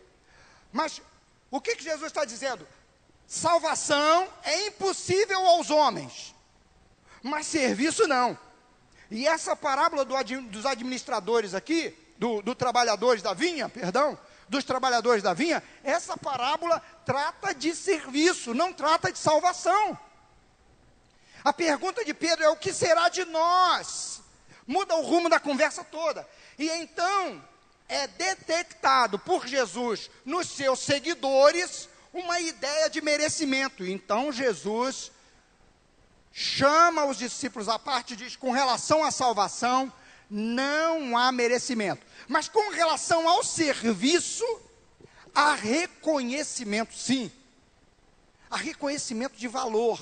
Mas 0.71 1.01
o 1.49 1.61
que, 1.61 1.75
que 1.75 1.83
Jesus 1.83 2.07
está 2.07 2.25
dizendo? 2.25 2.67
Salvação 3.25 4.27
é 4.43 4.67
impossível 4.67 5.45
aos 5.45 5.69
homens, 5.69 6.35
mas 7.23 7.45
serviço 7.45 8.07
não. 8.07 8.37
E 9.09 9.27
essa 9.27 9.55
parábola 9.55 10.03
do, 10.03 10.15
dos 10.49 10.65
administradores 10.65 11.53
aqui, 11.53 11.97
do, 12.17 12.41
do 12.41 12.53
trabalhadores 12.53 13.21
da 13.21 13.33
vinha, 13.33 13.69
perdão, 13.69 14.17
dos 14.49 14.65
trabalhadores 14.65 15.23
da 15.23 15.33
vinha, 15.33 15.63
essa 15.83 16.17
parábola 16.17 16.81
trata 17.05 17.53
de 17.53 17.73
serviço, 17.73 18.53
não 18.53 18.73
trata 18.73 19.11
de 19.11 19.17
salvação. 19.17 19.97
A 21.43 21.53
pergunta 21.53 22.03
de 22.03 22.13
Pedro 22.13 22.43
é: 22.43 22.49
o 22.49 22.57
que 22.57 22.73
será 22.73 23.09
de 23.09 23.25
nós? 23.25 24.20
Muda 24.71 24.95
o 24.95 25.01
rumo 25.01 25.27
da 25.27 25.37
conversa 25.37 25.83
toda. 25.83 26.25
E 26.57 26.69
então 26.69 27.43
é 27.89 28.07
detectado 28.07 29.19
por 29.19 29.45
Jesus 29.45 30.09
nos 30.23 30.47
seus 30.47 30.79
seguidores 30.79 31.89
uma 32.13 32.39
ideia 32.39 32.89
de 32.89 33.01
merecimento. 33.01 33.85
Então 33.85 34.31
Jesus 34.31 35.11
chama 36.31 37.03
os 37.03 37.17
discípulos 37.17 37.67
à 37.67 37.77
parte 37.77 38.13
e 38.13 38.15
diz: 38.15 38.37
com 38.37 38.51
relação 38.51 39.03
à 39.03 39.11
salvação, 39.11 39.91
não 40.29 41.17
há 41.17 41.33
merecimento. 41.33 42.05
Mas 42.29 42.47
com 42.47 42.71
relação 42.71 43.27
ao 43.27 43.43
serviço, 43.43 44.45
há 45.35 45.53
reconhecimento, 45.53 46.95
sim. 46.95 47.29
Há 48.49 48.55
reconhecimento 48.55 49.35
de 49.35 49.49
valor. 49.49 49.99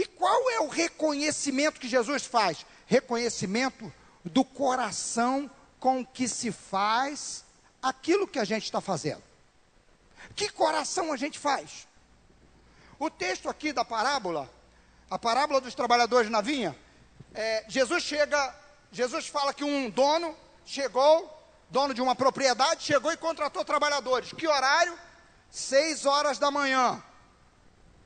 E 0.00 0.06
qual 0.06 0.50
é 0.50 0.60
o 0.60 0.66
reconhecimento 0.66 1.78
que 1.78 1.86
Jesus 1.86 2.24
faz? 2.24 2.64
Reconhecimento 2.86 3.92
do 4.24 4.42
coração 4.42 5.50
com 5.78 6.02
que 6.02 6.26
se 6.26 6.50
faz 6.50 7.44
aquilo 7.82 8.26
que 8.26 8.38
a 8.38 8.44
gente 8.46 8.64
está 8.64 8.80
fazendo. 8.80 9.22
Que 10.34 10.48
coração 10.48 11.12
a 11.12 11.18
gente 11.18 11.38
faz? 11.38 11.86
O 12.98 13.10
texto 13.10 13.50
aqui 13.50 13.74
da 13.74 13.84
parábola, 13.84 14.50
a 15.10 15.18
parábola 15.18 15.60
dos 15.60 15.74
trabalhadores 15.74 16.30
na 16.30 16.40
vinha, 16.40 16.74
é, 17.34 17.66
Jesus 17.68 18.02
chega, 18.02 18.56
Jesus 18.90 19.26
fala 19.26 19.52
que 19.52 19.64
um 19.64 19.90
dono 19.90 20.34
chegou, 20.64 21.30
dono 21.68 21.92
de 21.92 22.00
uma 22.00 22.16
propriedade, 22.16 22.84
chegou 22.84 23.12
e 23.12 23.18
contratou 23.18 23.66
trabalhadores. 23.66 24.32
Que 24.32 24.48
horário? 24.48 24.98
Seis 25.50 26.06
horas 26.06 26.38
da 26.38 26.50
manhã, 26.50 27.04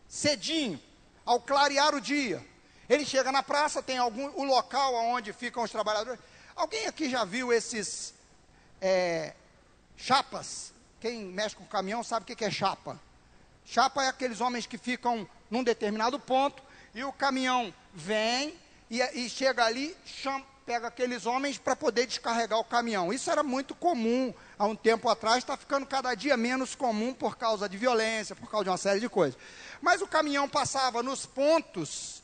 cedinho, 0.08 0.82
ao 1.24 1.40
clarear 1.40 1.94
o 1.94 2.00
dia. 2.00 2.44
Ele 2.88 3.04
chega 3.04 3.32
na 3.32 3.42
praça, 3.42 3.82
tem 3.82 3.98
algum 3.98 4.26
o 4.38 4.44
local 4.44 4.94
onde 4.94 5.32
ficam 5.32 5.62
os 5.62 5.70
trabalhadores. 5.70 6.20
Alguém 6.54 6.86
aqui 6.86 7.08
já 7.08 7.24
viu 7.24 7.52
esses 7.52 8.14
é, 8.80 9.34
chapas? 9.96 10.72
Quem 11.00 11.24
mexe 11.24 11.56
com 11.56 11.64
caminhão 11.66 12.02
sabe 12.02 12.24
o 12.24 12.36
que 12.36 12.44
é 12.44 12.50
chapa. 12.50 13.00
Chapa 13.64 14.04
é 14.04 14.08
aqueles 14.08 14.40
homens 14.40 14.66
que 14.66 14.76
ficam 14.76 15.28
num 15.50 15.64
determinado 15.64 16.18
ponto 16.20 16.62
e 16.94 17.02
o 17.02 17.12
caminhão 17.12 17.72
vem 17.94 18.58
e, 18.90 19.00
e 19.00 19.28
chega 19.28 19.64
ali, 19.64 19.96
chama, 20.04 20.44
pega 20.64 20.88
aqueles 20.88 21.26
homens 21.26 21.58
para 21.58 21.76
poder 21.76 22.06
descarregar 22.06 22.58
o 22.58 22.64
caminhão. 22.64 23.12
Isso 23.12 23.30
era 23.30 23.42
muito 23.42 23.74
comum 23.74 24.32
há 24.58 24.66
um 24.66 24.74
tempo 24.74 25.08
atrás, 25.08 25.38
está 25.38 25.56
ficando 25.56 25.86
cada 25.86 26.14
dia 26.14 26.36
menos 26.36 26.74
comum 26.74 27.12
por 27.12 27.36
causa 27.36 27.68
de 27.68 27.76
violência, 27.76 28.34
por 28.34 28.50
causa 28.50 28.64
de 28.64 28.70
uma 28.70 28.76
série 28.78 29.00
de 29.00 29.08
coisas. 29.08 29.38
Mas 29.80 30.00
o 30.00 30.06
caminhão 30.06 30.48
passava 30.48 31.02
nos 31.02 31.26
pontos 31.26 32.22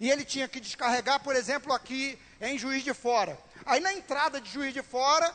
e 0.00 0.10
ele 0.10 0.24
tinha 0.24 0.48
que 0.48 0.60
descarregar, 0.60 1.20
por 1.20 1.36
exemplo, 1.36 1.72
aqui 1.72 2.18
em 2.40 2.58
Juiz 2.58 2.82
de 2.82 2.94
Fora. 2.94 3.38
Aí 3.66 3.80
na 3.80 3.92
entrada 3.92 4.40
de 4.40 4.50
Juiz 4.50 4.72
de 4.72 4.82
Fora, 4.82 5.30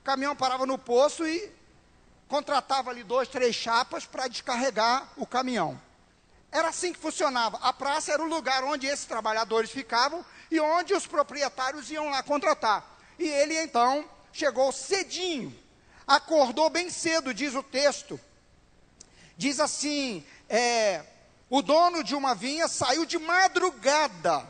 o 0.00 0.04
caminhão 0.04 0.36
parava 0.36 0.66
no 0.66 0.78
poço 0.78 1.26
e 1.26 1.50
contratava 2.28 2.90
ali 2.90 3.02
dois, 3.02 3.28
três 3.28 3.56
chapas 3.56 4.04
para 4.04 4.28
descarregar 4.28 5.08
o 5.16 5.26
caminhão. 5.26 5.80
Era 6.52 6.68
assim 6.68 6.92
que 6.92 6.98
funcionava. 6.98 7.58
A 7.58 7.72
praça 7.72 8.12
era 8.12 8.22
o 8.22 8.28
lugar 8.28 8.64
onde 8.64 8.86
esses 8.86 9.04
trabalhadores 9.04 9.70
ficavam 9.70 10.24
e 10.50 10.60
onde 10.60 10.94
os 10.94 11.06
proprietários 11.06 11.90
iam 11.90 12.10
lá 12.10 12.22
contratar. 12.22 12.98
E 13.18 13.26
ele 13.26 13.58
então 13.60 14.08
chegou 14.32 14.72
cedinho, 14.72 15.56
acordou 16.06 16.70
bem 16.70 16.90
cedo, 16.90 17.34
diz 17.34 17.54
o 17.54 17.62
texto. 17.62 18.20
Diz 19.36 19.60
assim: 19.60 20.24
é, 20.48 21.04
o 21.48 21.62
dono 21.62 22.02
de 22.02 22.14
uma 22.14 22.34
vinha 22.34 22.68
saiu 22.68 23.04
de 23.04 23.18
madrugada, 23.18 24.46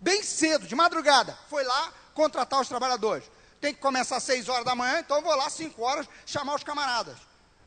bem 0.00 0.22
cedo, 0.22 0.66
de 0.66 0.74
madrugada, 0.74 1.38
foi 1.48 1.64
lá 1.64 1.92
contratar 2.14 2.60
os 2.60 2.68
trabalhadores 2.68 3.24
tem 3.60 3.74
que 3.74 3.80
começar 3.80 4.16
às 4.16 4.22
6 4.22 4.48
horas 4.48 4.64
da 4.64 4.74
manhã, 4.74 5.00
então 5.00 5.20
vou 5.20 5.36
lá 5.36 5.46
às 5.46 5.52
5 5.52 5.80
horas 5.82 6.08
chamar 6.24 6.54
os 6.54 6.64
camaradas. 6.64 7.16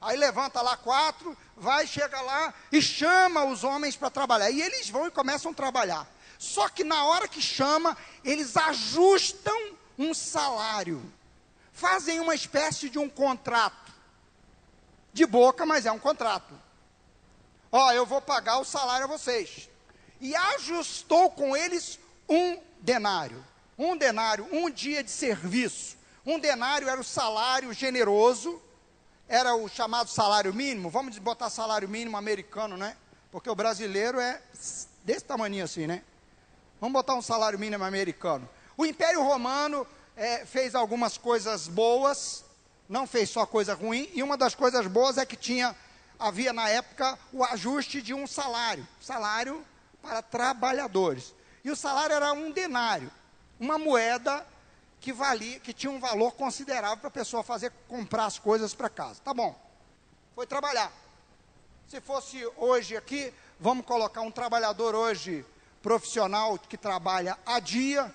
Aí 0.01 0.17
levanta 0.17 0.61
lá 0.61 0.75
quatro, 0.75 1.37
vai, 1.55 1.87
chega 1.87 2.19
lá 2.19 2.53
e 2.71 2.81
chama 2.81 3.45
os 3.45 3.63
homens 3.63 3.95
para 3.95 4.09
trabalhar. 4.09 4.49
E 4.49 4.61
eles 4.61 4.89
vão 4.89 5.07
e 5.07 5.11
começam 5.11 5.51
a 5.51 5.53
trabalhar. 5.53 6.05
Só 6.43 6.67
que 6.67 6.83
na 6.83 7.05
hora 7.05 7.25
que 7.25 7.41
chama, 7.41 7.95
eles 8.21 8.57
ajustam 8.57 9.77
um 9.97 10.13
salário. 10.13 11.01
Fazem 11.71 12.19
uma 12.19 12.35
espécie 12.35 12.89
de 12.89 12.99
um 12.99 13.07
contrato. 13.07 13.93
De 15.13 15.25
boca, 15.25 15.65
mas 15.65 15.85
é 15.85 15.91
um 15.91 15.97
contrato. 15.97 16.53
Ó, 17.71 17.93
eu 17.93 18.05
vou 18.05 18.21
pagar 18.21 18.59
o 18.59 18.65
salário 18.65 19.05
a 19.05 19.07
vocês. 19.07 19.69
E 20.19 20.35
ajustou 20.35 21.31
com 21.31 21.55
eles 21.55 21.97
um 22.27 22.59
denário. 22.81 23.41
Um 23.77 23.95
denário, 23.95 24.45
um 24.51 24.69
dia 24.69 25.01
de 25.01 25.11
serviço. 25.11 25.95
Um 26.25 26.37
denário 26.37 26.89
era 26.89 26.99
o 26.99 27.05
salário 27.05 27.71
generoso, 27.71 28.61
era 29.29 29.55
o 29.55 29.69
chamado 29.69 30.09
salário 30.09 30.53
mínimo. 30.53 30.89
Vamos 30.89 31.17
botar 31.19 31.49
salário 31.49 31.87
mínimo 31.87 32.17
americano, 32.17 32.75
né? 32.75 32.97
Porque 33.31 33.49
o 33.49 33.55
brasileiro 33.55 34.19
é 34.19 34.41
desse 35.05 35.23
tamanho 35.23 35.63
assim, 35.63 35.87
né? 35.87 36.03
Vamos 36.83 36.95
botar 36.99 37.15
um 37.15 37.21
salário 37.21 37.57
mínimo 37.57 37.85
americano. 37.85 38.49
O 38.75 38.85
Império 38.85 39.23
Romano 39.23 39.87
é, 40.17 40.45
fez 40.45 40.75
algumas 40.75 41.17
coisas 41.17 41.65
boas, 41.65 42.43
não 42.89 43.07
fez 43.07 43.29
só 43.29 43.45
coisa 43.45 43.73
ruim, 43.73 44.09
e 44.13 44.21
uma 44.21 44.35
das 44.35 44.53
coisas 44.53 44.85
boas 44.87 45.17
é 45.17 45.25
que 45.25 45.37
tinha, 45.37 45.73
havia 46.19 46.51
na 46.51 46.67
época 46.67 47.17
o 47.31 47.41
ajuste 47.41 48.01
de 48.01 48.13
um 48.13 48.27
salário, 48.27 48.85
salário 48.99 49.65
para 50.01 50.21
trabalhadores. 50.21 51.33
E 51.63 51.71
o 51.71 51.75
salário 51.75 52.17
era 52.17 52.33
um 52.33 52.51
denário 52.51 53.09
uma 53.57 53.77
moeda 53.77 54.45
que 54.99 55.13
valia, 55.13 55.61
que 55.61 55.71
tinha 55.71 55.89
um 55.89 56.01
valor 56.01 56.33
considerável 56.33 56.97
para 56.97 57.07
a 57.07 57.11
pessoa 57.11 57.43
fazer 57.43 57.71
comprar 57.87 58.25
as 58.25 58.37
coisas 58.37 58.73
para 58.73 58.89
casa. 58.89 59.21
Tá 59.23 59.33
bom. 59.33 59.57
Foi 60.35 60.45
trabalhar. 60.45 60.91
Se 61.87 62.01
fosse 62.01 62.45
hoje 62.57 62.97
aqui, 62.97 63.33
vamos 63.57 63.85
colocar 63.85 64.19
um 64.19 64.31
trabalhador 64.31 64.95
hoje 64.95 65.45
profissional 65.83 66.57
que 66.57 66.77
trabalha 66.77 67.37
a 67.45 67.59
dia, 67.59 68.11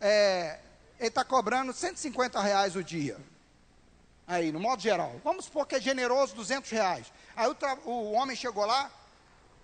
é, 0.00 0.58
ele 0.98 1.08
está 1.08 1.24
cobrando 1.24 1.72
150 1.72 2.40
reais 2.40 2.74
o 2.74 2.82
dia. 2.82 3.16
Aí, 4.26 4.50
no 4.50 4.58
modo 4.58 4.82
geral. 4.82 5.18
Vamos 5.24 5.44
supor 5.44 5.66
que 5.66 5.76
é 5.76 5.80
generoso, 5.80 6.34
200 6.34 6.68
reais. 6.70 7.12
Aí 7.36 7.48
o, 7.48 7.88
o 7.88 8.12
homem 8.12 8.36
chegou 8.36 8.66
lá, 8.66 8.90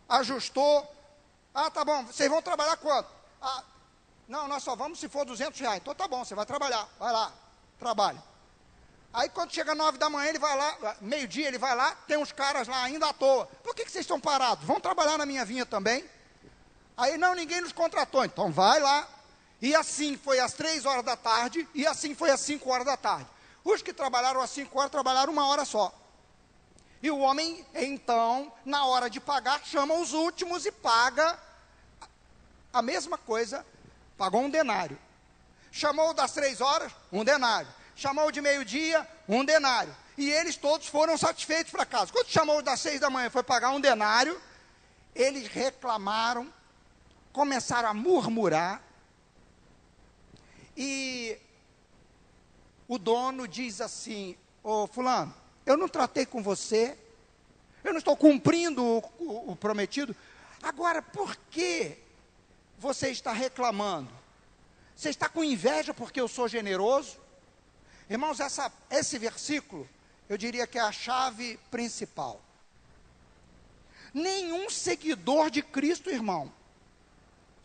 ajustou. 0.08 0.86
Ah, 1.52 1.70
tá 1.70 1.84
bom, 1.84 2.04
vocês 2.04 2.30
vão 2.30 2.40
trabalhar 2.40 2.76
quanto? 2.76 3.08
Ah, 3.42 3.64
não, 4.28 4.46
nós 4.46 4.62
só 4.62 4.76
vamos 4.76 5.00
se 5.00 5.08
for 5.08 5.24
200 5.24 5.58
reais. 5.58 5.78
Então 5.78 5.94
tá 5.94 6.06
bom, 6.06 6.24
você 6.24 6.34
vai 6.34 6.46
trabalhar. 6.46 6.88
Vai 6.98 7.12
lá, 7.12 7.32
trabalha. 7.78 8.22
Aí 9.12 9.28
quando 9.28 9.52
chega 9.52 9.74
nove 9.74 9.98
da 9.98 10.10
manhã, 10.10 10.28
ele 10.28 10.38
vai 10.38 10.56
lá, 10.56 10.96
meio-dia 11.00 11.48
ele 11.48 11.58
vai 11.58 11.74
lá, 11.74 11.96
tem 12.06 12.18
uns 12.18 12.32
caras 12.32 12.68
lá 12.68 12.82
ainda 12.84 13.08
à 13.08 13.12
toa. 13.12 13.46
Por 13.62 13.74
que, 13.74 13.84
que 13.84 13.90
vocês 13.90 14.04
estão 14.04 14.20
parados? 14.20 14.64
Vão 14.64 14.78
trabalhar 14.78 15.16
na 15.18 15.26
minha 15.26 15.44
vinha 15.44 15.64
também? 15.64 16.04
Aí 16.96 17.18
não, 17.18 17.34
ninguém 17.34 17.60
nos 17.60 17.72
contratou. 17.72 18.24
Então 18.24 18.50
vai 18.50 18.80
lá. 18.80 19.08
E 19.60 19.74
assim 19.74 20.16
foi 20.16 20.38
às 20.38 20.52
três 20.52 20.84
horas 20.84 21.04
da 21.04 21.16
tarde, 21.16 21.66
e 21.74 21.86
assim 21.86 22.14
foi 22.14 22.30
às 22.30 22.40
cinco 22.40 22.70
horas 22.70 22.86
da 22.86 22.96
tarde. 22.96 23.26
Os 23.64 23.80
que 23.82 23.92
trabalharam 23.92 24.40
às 24.40 24.50
cinco 24.50 24.78
horas, 24.78 24.90
trabalharam 24.90 25.32
uma 25.32 25.46
hora 25.48 25.64
só. 25.64 25.92
E 27.02 27.10
o 27.10 27.18
homem, 27.18 27.64
então, 27.74 28.52
na 28.64 28.84
hora 28.84 29.08
de 29.08 29.18
pagar, 29.18 29.60
chama 29.64 29.94
os 29.94 30.12
últimos 30.12 30.66
e 30.66 30.72
paga 30.72 31.38
a 32.72 32.82
mesma 32.82 33.16
coisa 33.16 33.64
pagou 34.18 34.42
um 34.42 34.50
denário. 34.50 34.98
Chamou 35.72 36.12
das 36.12 36.32
três 36.32 36.60
horas, 36.60 36.92
um 37.12 37.24
denário. 37.24 37.68
Chamou 37.94 38.30
de 38.30 38.40
meio-dia, 38.40 39.06
um 39.28 39.44
denário. 39.44 39.94
E 40.16 40.30
eles 40.30 40.56
todos 40.56 40.86
foram 40.86 41.16
satisfeitos 41.16 41.72
para 41.72 41.86
casa. 41.86 42.12
Quando 42.12 42.28
chamou 42.28 42.62
das 42.62 42.80
seis 42.80 43.00
da 43.00 43.10
manhã 43.10 43.30
foi 43.30 43.42
pagar 43.42 43.70
um 43.70 43.80
denário, 43.80 44.40
eles 45.14 45.48
reclamaram, 45.48 46.52
começaram 47.36 47.90
a 47.90 47.92
murmurar. 47.92 48.82
E 50.74 51.38
o 52.88 52.98
dono 52.98 53.46
diz 53.46 53.82
assim: 53.82 54.34
Ô 54.62 54.86
Fulano, 54.86 55.34
eu 55.66 55.76
não 55.76 55.86
tratei 55.86 56.24
com 56.24 56.42
você, 56.42 56.96
eu 57.84 57.92
não 57.92 57.98
estou 57.98 58.16
cumprindo 58.16 58.82
o, 58.82 58.98
o, 59.18 59.52
o 59.52 59.56
prometido. 59.56 60.16
Agora, 60.62 61.02
por 61.02 61.36
que 61.50 61.98
você 62.78 63.10
está 63.10 63.34
reclamando? 63.34 64.10
Você 64.94 65.10
está 65.10 65.28
com 65.28 65.44
inveja 65.44 65.92
porque 65.92 66.18
eu 66.18 66.28
sou 66.28 66.48
generoso? 66.48 67.18
Irmãos, 68.08 68.40
essa, 68.40 68.72
esse 68.88 69.18
versículo, 69.18 69.86
eu 70.26 70.38
diria 70.38 70.66
que 70.66 70.78
é 70.78 70.80
a 70.80 70.90
chave 70.90 71.60
principal. 71.70 72.40
Nenhum 74.14 74.70
seguidor 74.70 75.50
de 75.50 75.60
Cristo, 75.60 76.08
irmão, 76.08 76.50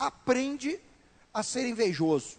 aprende 0.01 0.79
a 1.33 1.43
ser 1.43 1.67
invejoso. 1.67 2.37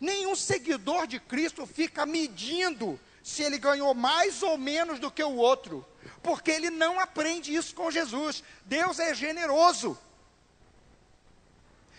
Nenhum 0.00 0.34
seguidor 0.34 1.06
de 1.06 1.18
Cristo 1.18 1.66
fica 1.66 2.04
medindo 2.04 2.98
se 3.22 3.42
ele 3.42 3.58
ganhou 3.58 3.94
mais 3.94 4.42
ou 4.42 4.56
menos 4.58 4.98
do 4.98 5.10
que 5.10 5.22
o 5.22 5.36
outro, 5.36 5.86
porque 6.22 6.50
ele 6.50 6.70
não 6.70 6.98
aprende 6.98 7.54
isso 7.54 7.74
com 7.74 7.90
Jesus. 7.90 8.42
Deus 8.64 8.98
é 8.98 9.14
generoso. 9.14 9.98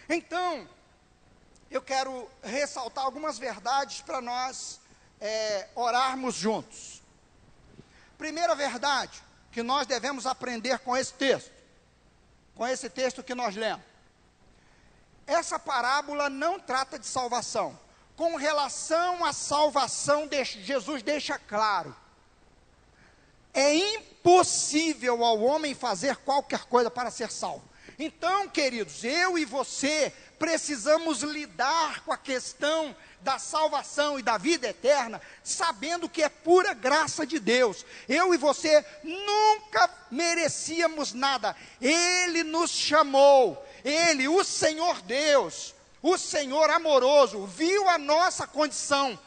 Então, 0.08 0.68
eu 1.70 1.82
quero 1.82 2.30
ressaltar 2.42 3.06
algumas 3.06 3.38
verdades 3.38 4.02
para 4.02 4.20
nós 4.20 4.80
é, 5.22 5.68
orarmos 5.76 6.36
juntos. 6.36 7.02
Primeira 8.18 8.56
verdade 8.56 9.22
que 9.52 9.62
nós 9.62 9.88
devemos 9.88 10.26
aprender 10.26 10.80
com 10.80 10.96
esse 10.96 11.14
texto, 11.14 11.52
com 12.60 12.68
esse 12.68 12.90
texto 12.90 13.24
que 13.24 13.34
nós 13.34 13.56
lemos. 13.56 13.86
Essa 15.26 15.58
parábola 15.58 16.30
não 16.30 16.60
trata 16.60 17.00
de 17.00 17.08
salvação 17.08 17.80
com 18.18 18.36
relação 18.36 19.24
à 19.24 19.32
salvação, 19.32 20.28
Jesus 20.44 21.02
deixa 21.02 21.40
claro: 21.40 21.96
é 23.54 23.74
impossível 23.74 25.24
ao 25.24 25.40
homem 25.40 25.74
fazer 25.74 26.18
qualquer 26.18 26.66
coisa 26.66 26.92
para 26.92 27.10
ser 27.10 27.32
salvo. 27.32 27.64
Então, 27.98 28.50
queridos, 28.50 29.06
eu 29.06 29.38
e 29.38 29.46
você 29.46 30.12
precisamos 30.38 31.22
lidar 31.22 32.04
com 32.04 32.12
a 32.12 32.18
questão 32.18 32.94
da 33.22 33.38
salvação 33.38 34.18
e 34.18 34.24
da 34.24 34.38
vida 34.38 34.68
eterna, 34.68 35.22
sabendo 35.44 36.10
que 36.10 36.24
é 36.24 36.30
pura 36.30 36.74
graça 36.74 37.26
de 37.26 37.40
Deus. 37.40 37.86
Eu 38.08 38.34
e 38.34 38.38
você 38.38 38.86
nunca 39.04 39.90
merecíamos 40.10 41.14
nada. 41.14 41.56
Ele 41.82 42.44
nos 42.44 42.72
chamou, 42.72 43.64
ele, 43.84 44.28
o 44.28 44.44
Senhor 44.44 45.02
Deus, 45.02 45.76
o 46.02 46.18
Senhor 46.18 46.70
amoroso 46.70 47.46
viu 47.46 47.90
a 47.90 47.98
nossa 47.98 48.48
condição 48.48 49.20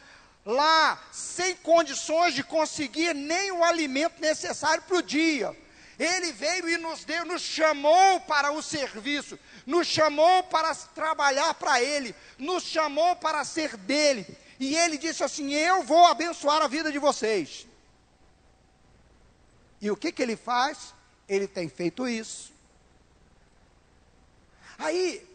lá, 0.45 1.01
sem 1.13 1.55
condições 1.57 2.35
de 2.35 2.43
conseguir 2.43 3.15
nem 3.15 3.53
o 3.53 3.63
alimento 3.63 4.21
necessário 4.21 4.83
para 4.83 4.97
o 4.97 5.03
dia. 5.03 5.57
Ele 5.99 6.33
veio 6.33 6.69
e 6.69 6.79
nos 6.79 7.05
deu, 7.05 7.25
nos 7.25 7.43
chamou 7.43 8.21
para 8.23 8.51
o 8.51 8.63
serviço, 8.63 9.39
nos 9.67 9.87
chamou 9.87 10.43
para 10.45 10.75
trabalhar 10.75 11.55
para 11.55 11.83
Ele, 11.83 12.15
nos 12.39 12.65
chamou 12.65 13.17
para 13.17 13.45
ser 13.45 13.77
dele. 13.77 14.27
E 14.59 14.77
Ele 14.77 14.99
disse 14.99 15.23
assim: 15.23 15.53
Eu 15.53 15.83
vou 15.83 16.07
abençoar 16.07 16.63
a 16.63 16.69
vida 16.69 16.91
de 16.91 16.99
vocês. 16.99 17.67
E 19.81 19.91
o 19.91 19.97
que, 19.97 20.13
que 20.13 20.23
Ele 20.23 20.37
faz? 20.37 20.95
Ele 21.29 21.47
tem 21.47 21.69
feito 21.69 22.07
isso. 22.07 22.53
Aí, 24.79 25.27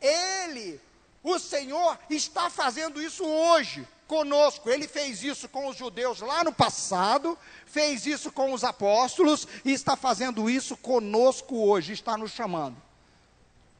Ele 0.00 0.80
o 1.24 1.38
Senhor 1.38 1.98
está 2.10 2.50
fazendo 2.50 3.00
isso 3.00 3.24
hoje 3.24 3.88
conosco. 4.06 4.68
Ele 4.68 4.86
fez 4.86 5.22
isso 5.22 5.48
com 5.48 5.68
os 5.68 5.76
judeus 5.76 6.20
lá 6.20 6.44
no 6.44 6.52
passado, 6.52 7.38
fez 7.64 8.04
isso 8.04 8.30
com 8.30 8.52
os 8.52 8.62
apóstolos 8.62 9.48
e 9.64 9.72
está 9.72 9.96
fazendo 9.96 10.50
isso 10.50 10.76
conosco 10.76 11.56
hoje, 11.66 11.94
está 11.94 12.18
nos 12.18 12.32
chamando. 12.32 12.76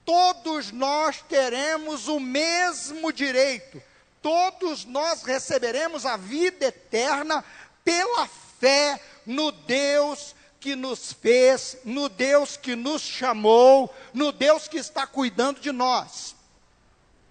Todos 0.04 0.70
nós 0.70 1.22
teremos 1.22 2.08
o 2.08 2.20
mesmo 2.20 3.12
direito, 3.12 3.82
todos 4.20 4.84
nós 4.84 5.22
receberemos 5.22 6.04
a 6.04 6.16
vida 6.16 6.66
eterna 6.66 7.42
pela 7.82 8.26
fé 8.60 9.00
no 9.24 9.50
Deus 9.50 10.34
que 10.60 10.76
nos 10.76 11.12
fez, 11.12 11.78
no 11.84 12.08
Deus 12.08 12.56
que 12.56 12.76
nos 12.76 13.02
chamou, 13.02 13.94
no 14.12 14.32
Deus 14.32 14.68
que 14.68 14.78
está 14.78 15.06
cuidando 15.06 15.60
de 15.60 15.72
nós. 15.72 16.34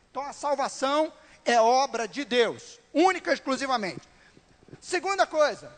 Então 0.10 0.24
a 0.24 0.34
salvação 0.34 1.12
é 1.46 1.60
obra 1.60 2.08
de 2.08 2.26
Deus, 2.26 2.80
única 2.94 3.32
e 3.32 3.34
exclusivamente. 3.34 4.02
Segunda 4.80 5.28
coisa, 5.28 5.72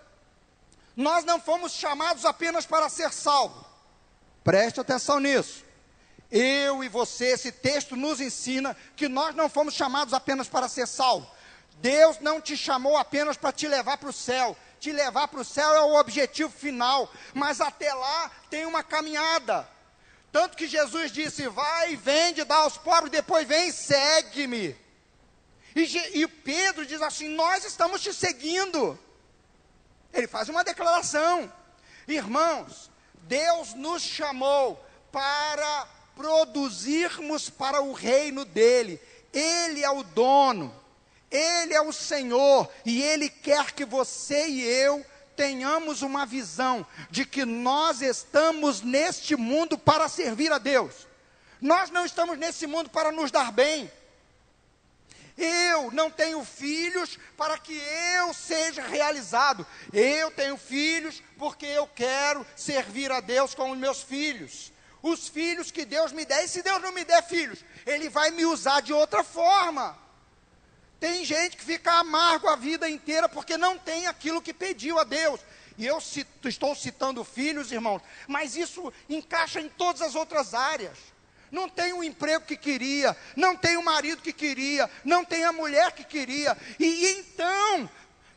nós 0.95 1.25
não 1.25 1.41
fomos 1.41 1.73
chamados 1.73 2.25
apenas 2.25 2.65
para 2.65 2.87
ser 2.87 3.11
salvos. 3.11 3.65
Preste 4.43 4.79
atenção 4.79 5.19
nisso. 5.19 5.64
Eu 6.31 6.83
e 6.83 6.89
você, 6.89 7.27
esse 7.27 7.51
texto 7.51 7.95
nos 7.95 8.19
ensina 8.19 8.75
que 8.95 9.07
nós 9.07 9.35
não 9.35 9.49
fomos 9.49 9.73
chamados 9.73 10.13
apenas 10.13 10.47
para 10.47 10.67
ser 10.67 10.87
salvos. 10.87 11.29
Deus 11.77 12.19
não 12.19 12.41
te 12.41 12.55
chamou 12.55 12.97
apenas 12.97 13.37
para 13.37 13.51
te 13.51 13.67
levar 13.67 13.97
para 13.97 14.09
o 14.09 14.13
céu. 14.13 14.55
Te 14.79 14.91
levar 14.91 15.27
para 15.27 15.39
o 15.39 15.45
céu 15.45 15.73
é 15.73 15.81
o 15.81 15.99
objetivo 15.99 16.51
final, 16.51 17.11
mas 17.33 17.61
até 17.61 17.93
lá 17.93 18.31
tem 18.49 18.65
uma 18.65 18.83
caminhada. 18.83 19.67
Tanto 20.31 20.57
que 20.57 20.67
Jesus 20.67 21.11
disse: 21.11 21.47
Vai, 21.47 21.95
vende, 21.95 22.43
dá 22.43 22.57
aos 22.57 22.77
pobres, 22.77 23.11
depois 23.11 23.47
vem, 23.47 23.71
segue-me. 23.71 24.75
E, 25.75 25.81
e 26.21 26.27
Pedro 26.27 26.85
diz 26.85 27.01
assim: 27.01 27.29
Nós 27.29 27.63
estamos 27.63 28.01
te 28.01 28.13
seguindo. 28.13 28.99
Ele 30.13 30.27
faz 30.27 30.49
uma 30.49 30.63
declaração. 30.63 31.51
Irmãos, 32.07 32.91
Deus 33.23 33.73
nos 33.73 34.01
chamou 34.01 34.83
para 35.11 35.87
produzirmos 36.15 37.49
para 37.49 37.81
o 37.81 37.93
reino 37.93 38.45
dele. 38.45 38.99
Ele 39.33 39.83
é 39.83 39.89
o 39.89 40.03
dono, 40.03 40.73
ele 41.29 41.73
é 41.73 41.81
o 41.81 41.91
Senhor, 41.91 42.71
e 42.85 43.01
ele 43.03 43.29
quer 43.29 43.73
que 43.73 43.83
você 43.83 44.47
e 44.47 44.61
eu 44.63 45.05
tenhamos 45.35 46.01
uma 46.01 46.25
visão 46.25 46.85
de 47.11 47.25
que 47.25 47.43
nós 47.43 48.01
estamos 48.01 48.81
neste 48.81 49.35
mundo 49.35 49.77
para 49.77 50.07
servir 50.07 50.51
a 50.51 50.57
Deus. 50.57 51.05
Nós 51.59 51.89
não 51.89 52.05
estamos 52.05 52.37
nesse 52.37 52.65
mundo 52.65 52.89
para 52.89 53.11
nos 53.11 53.31
dar 53.31 53.51
bem. 53.51 53.91
Eu 55.37 55.91
não 55.91 56.09
tenho 56.09 56.43
filhos 56.45 57.19
para 57.35 57.57
que 57.57 57.77
eu 58.17 58.33
seja 58.33 58.81
realizado. 58.81 59.67
Eu 59.91 60.31
tenho 60.31 60.55
filhos 60.55 61.21
porque 61.37 61.65
eu 61.65 61.87
quero 61.87 62.45
servir 62.55 63.11
a 63.11 63.19
Deus 63.19 63.53
com 63.53 63.71
os 63.71 63.77
meus 63.77 64.01
filhos. 64.01 64.71
Os 65.05 65.27
filhos 65.27 65.69
que 65.69 65.85
Deus 65.85 66.11
me 66.11 66.25
der, 66.25 66.45
e 66.45 66.47
se 66.47 66.63
Deus 66.63 66.81
não 66.81 66.91
me 66.91 67.05
der 67.05 67.21
filhos, 67.21 67.63
Ele 67.85 68.09
vai 68.09 68.31
me 68.31 68.43
usar 68.43 68.81
de 68.81 68.91
outra 68.91 69.23
forma. 69.23 69.95
Tem 70.99 71.23
gente 71.23 71.55
que 71.55 71.63
fica 71.63 71.91
amargo 71.99 72.47
a 72.47 72.55
vida 72.55 72.89
inteira 72.89 73.29
porque 73.29 73.55
não 73.55 73.77
tem 73.77 74.07
aquilo 74.07 74.41
que 74.41 74.51
pediu 74.51 74.97
a 74.97 75.03
Deus. 75.03 75.39
E 75.77 75.85
eu 75.85 76.01
cito, 76.01 76.49
estou 76.49 76.73
citando 76.73 77.23
filhos, 77.23 77.71
irmãos, 77.71 78.01
mas 78.27 78.55
isso 78.55 78.91
encaixa 79.07 79.61
em 79.61 79.69
todas 79.69 80.01
as 80.01 80.15
outras 80.15 80.55
áreas. 80.55 80.97
Não 81.51 81.69
tem 81.69 81.93
o 81.93 82.03
emprego 82.03 82.43
que 82.43 82.57
queria, 82.57 83.15
não 83.35 83.55
tem 83.55 83.77
o 83.77 83.83
marido 83.83 84.23
que 84.23 84.33
queria, 84.33 84.89
não 85.03 85.23
tem 85.23 85.43
a 85.43 85.53
mulher 85.53 85.91
que 85.91 86.03
queria, 86.03 86.57
e 86.79 87.11
então 87.11 87.87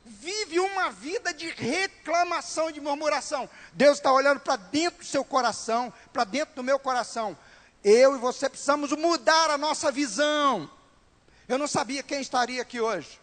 vive 0.09 0.59
uma 0.59 0.91
vida 0.91 1.33
de 1.33 1.49
reclamação, 1.51 2.73
de 2.73 2.81
murmuração. 2.81 3.49
Deus 3.73 3.99
está 3.99 4.13
olhando 4.13 4.41
para 4.41 4.57
dentro 4.57 5.01
do 5.01 5.05
seu 5.05 5.25
coração, 5.25 5.93
para 6.13 6.25
dentro 6.25 6.57
do 6.57 6.65
meu 6.65 6.79
coração. 6.79 7.37
Eu 7.85 8.17
e 8.17 8.19
você 8.19 8.49
precisamos 8.49 8.93
mudar 8.93 9.51
a 9.51 9.59
nossa 9.59 9.93
visão. 9.93 10.71
Eu 11.49 11.59
não 11.59 11.69
sabia 11.69 12.03
quem 12.03 12.21
estaria 12.21 12.61
aqui 12.61 12.81
hoje. 12.81 13.21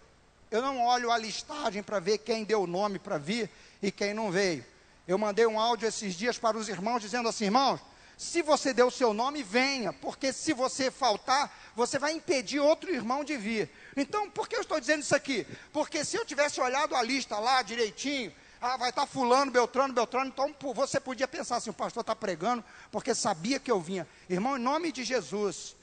Eu 0.50 0.62
não 0.62 0.82
olho 0.86 1.12
a 1.12 1.18
listagem 1.18 1.84
para 1.84 2.00
ver 2.00 2.20
quem 2.20 2.44
deu 2.44 2.62
o 2.62 2.68
nome 2.68 3.00
para 3.00 3.18
vir 3.18 3.50
e 3.82 3.92
quem 3.92 4.14
não 4.14 4.32
veio. 4.32 4.66
Eu 5.08 5.18
mandei 5.18 5.46
um 5.46 5.60
áudio 5.60 5.88
esses 5.88 6.16
dias 6.16 6.38
para 6.38 6.58
os 6.58 6.70
irmãos 6.70 7.02
dizendo 7.02 7.28
assim: 7.30 7.46
irmãos, 7.46 7.80
se 8.18 8.42
você 8.42 8.74
deu 8.74 8.88
o 8.88 8.92
seu 8.92 9.14
nome, 9.14 9.44
venha, 9.44 9.92
porque 9.92 10.32
se 10.32 10.54
você 10.54 10.90
faltar, 10.90 11.54
você 11.76 12.00
vai 12.00 12.14
impedir 12.14 12.60
outro 12.60 12.92
irmão 12.92 13.24
de 13.24 13.36
vir. 13.36 13.70
Então, 13.96 14.30
por 14.30 14.48
que 14.48 14.56
eu 14.56 14.62
estou 14.62 14.80
dizendo 14.80 15.02
isso 15.02 15.16
aqui? 15.16 15.48
Porque 15.72 16.04
se 16.04 16.18
eu 16.18 16.26
tivesse 16.26 16.60
olhado 16.60 16.96
a 16.96 17.02
lista 17.02 17.40
lá 17.40 17.62
direitinho, 17.62 18.34
ah, 18.60 18.78
vai 18.78 18.90
estar 18.90 19.06
fulano, 19.06 19.52
Beltrano, 19.52 19.94
Beltrano, 19.94 20.28
então 20.28 20.54
você 20.74 21.00
podia 21.00 21.28
pensar 21.28 21.58
assim, 21.58 21.70
o 21.70 21.74
pastor 21.74 22.02
está 22.02 22.16
pregando, 22.16 22.64
porque 22.92 23.14
sabia 23.14 23.60
que 23.60 23.72
eu 23.72 23.80
vinha. 23.80 24.08
Irmão, 24.30 24.58
em 24.58 24.62
nome 24.62 24.92
de 24.92 25.04
Jesus, 25.04 25.76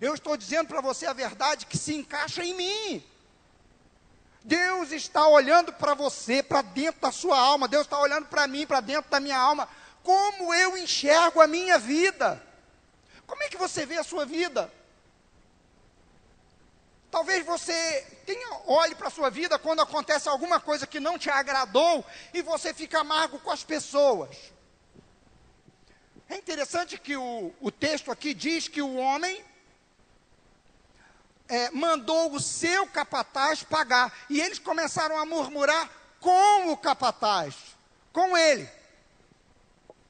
eu 0.00 0.14
estou 0.14 0.36
dizendo 0.36 0.66
para 0.66 0.80
você 0.80 1.06
a 1.06 1.12
verdade 1.12 1.66
que 1.66 1.78
se 1.78 1.94
encaixa 1.94 2.44
em 2.44 2.54
mim. 2.54 3.04
Deus 4.44 4.90
está 4.90 5.28
olhando 5.28 5.72
para 5.72 5.94
você, 5.94 6.42
para 6.42 6.62
dentro 6.62 7.00
da 7.00 7.12
sua 7.12 7.38
alma. 7.38 7.68
Deus 7.68 7.84
está 7.84 7.98
olhando 8.00 8.26
para 8.26 8.46
mim, 8.48 8.66
para 8.66 8.80
dentro 8.80 9.10
da 9.10 9.20
minha 9.20 9.38
alma. 9.38 9.68
Como 10.02 10.52
eu 10.52 10.76
enxergo 10.76 11.40
a 11.40 11.46
minha 11.46 11.78
vida? 11.78 12.42
Como 13.26 13.42
é 13.42 13.48
que 13.48 13.56
você 13.56 13.86
vê 13.86 13.98
a 13.98 14.02
sua 14.02 14.26
vida? 14.26 14.72
Talvez 17.12 17.44
você 17.44 18.06
tenha, 18.24 18.62
olhe 18.66 18.94
para 18.94 19.08
a 19.08 19.10
sua 19.10 19.28
vida 19.28 19.58
quando 19.58 19.82
acontece 19.82 20.30
alguma 20.30 20.58
coisa 20.58 20.86
que 20.86 20.98
não 20.98 21.18
te 21.18 21.28
agradou 21.28 22.02
e 22.32 22.40
você 22.40 22.72
fica 22.72 23.00
amargo 23.00 23.38
com 23.38 23.50
as 23.50 23.62
pessoas. 23.62 24.34
É 26.26 26.38
interessante 26.38 26.98
que 26.98 27.14
o, 27.14 27.52
o 27.60 27.70
texto 27.70 28.10
aqui 28.10 28.32
diz 28.32 28.66
que 28.66 28.80
o 28.80 28.96
homem 28.96 29.44
é, 31.50 31.70
mandou 31.72 32.32
o 32.32 32.40
seu 32.40 32.86
capataz 32.86 33.62
pagar. 33.62 34.10
E 34.30 34.40
eles 34.40 34.58
começaram 34.58 35.18
a 35.18 35.26
murmurar 35.26 35.90
com 36.18 36.72
o 36.72 36.76
capataz, 36.78 37.54
com 38.10 38.34
ele. 38.34 38.66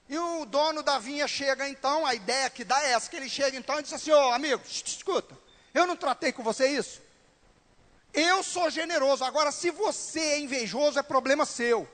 E 0.09 0.17
o 0.17 0.45
dono 0.45 0.85
da 0.85 1.01
vinha 1.01 1.27
chega 1.27 1.69
então, 1.69 2.07
a 2.07 2.15
ideia 2.15 2.49
que 2.49 2.63
dá 2.63 2.81
é 2.85 2.93
essa, 2.93 3.11
que 3.11 3.17
ele 3.17 3.29
chega 3.29 3.57
então 3.57 3.81
e 3.81 3.83
diz 3.83 3.93
assim, 3.93 4.13
ô 4.13 4.29
oh, 4.29 4.33
amigo, 4.33 4.63
escuta, 4.65 5.42
eu 5.75 5.87
não 5.87 5.97
tratei 5.97 6.33
com 6.33 6.43
você 6.43 6.69
isso? 6.69 7.01
Eu 8.13 8.43
sou 8.43 8.69
generoso. 8.71 9.25
Agora, 9.25 9.51
se 9.51 9.71
você 9.71 10.21
é 10.21 10.41
invejoso, 10.41 10.99
é 10.99 11.03
problema 11.03 11.47
seu. 11.47 11.89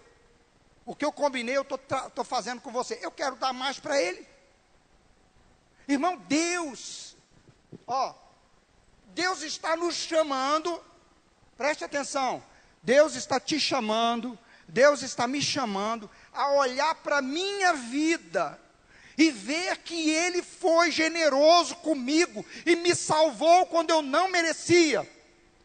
O 0.84 0.94
que 0.94 1.04
eu 1.04 1.12
combinei, 1.12 1.56
eu 1.56 1.62
estou 1.62 2.24
fazendo 2.24 2.60
com 2.60 2.72
você. 2.72 2.98
Eu 3.00 3.10
quero 3.10 3.36
dar 3.36 3.52
mais 3.52 3.78
para 3.78 4.00
ele. 4.00 4.26
Irmão, 5.86 6.16
Deus, 6.28 7.16
ó, 7.86 8.14
Deus 9.14 9.42
está 9.42 9.74
nos 9.74 9.94
chamando, 9.94 10.82
preste 11.56 11.82
atenção, 11.82 12.42
Deus 12.82 13.14
está 13.14 13.40
te 13.40 13.58
chamando, 13.58 14.38
Deus 14.68 15.00
está 15.00 15.26
me 15.26 15.40
chamando 15.40 16.10
a 16.32 16.50
olhar 16.52 16.94
para 16.96 17.18
a 17.18 17.22
minha 17.22 17.72
vida 17.72 18.60
e 19.18 19.32
ver 19.32 19.78
que 19.78 20.10
Ele 20.10 20.42
foi 20.42 20.92
generoso 20.92 21.74
comigo 21.76 22.46
e 22.64 22.76
me 22.76 22.94
salvou 22.94 23.66
quando 23.66 23.90
eu 23.90 24.00
não 24.00 24.28
merecia. 24.28 25.00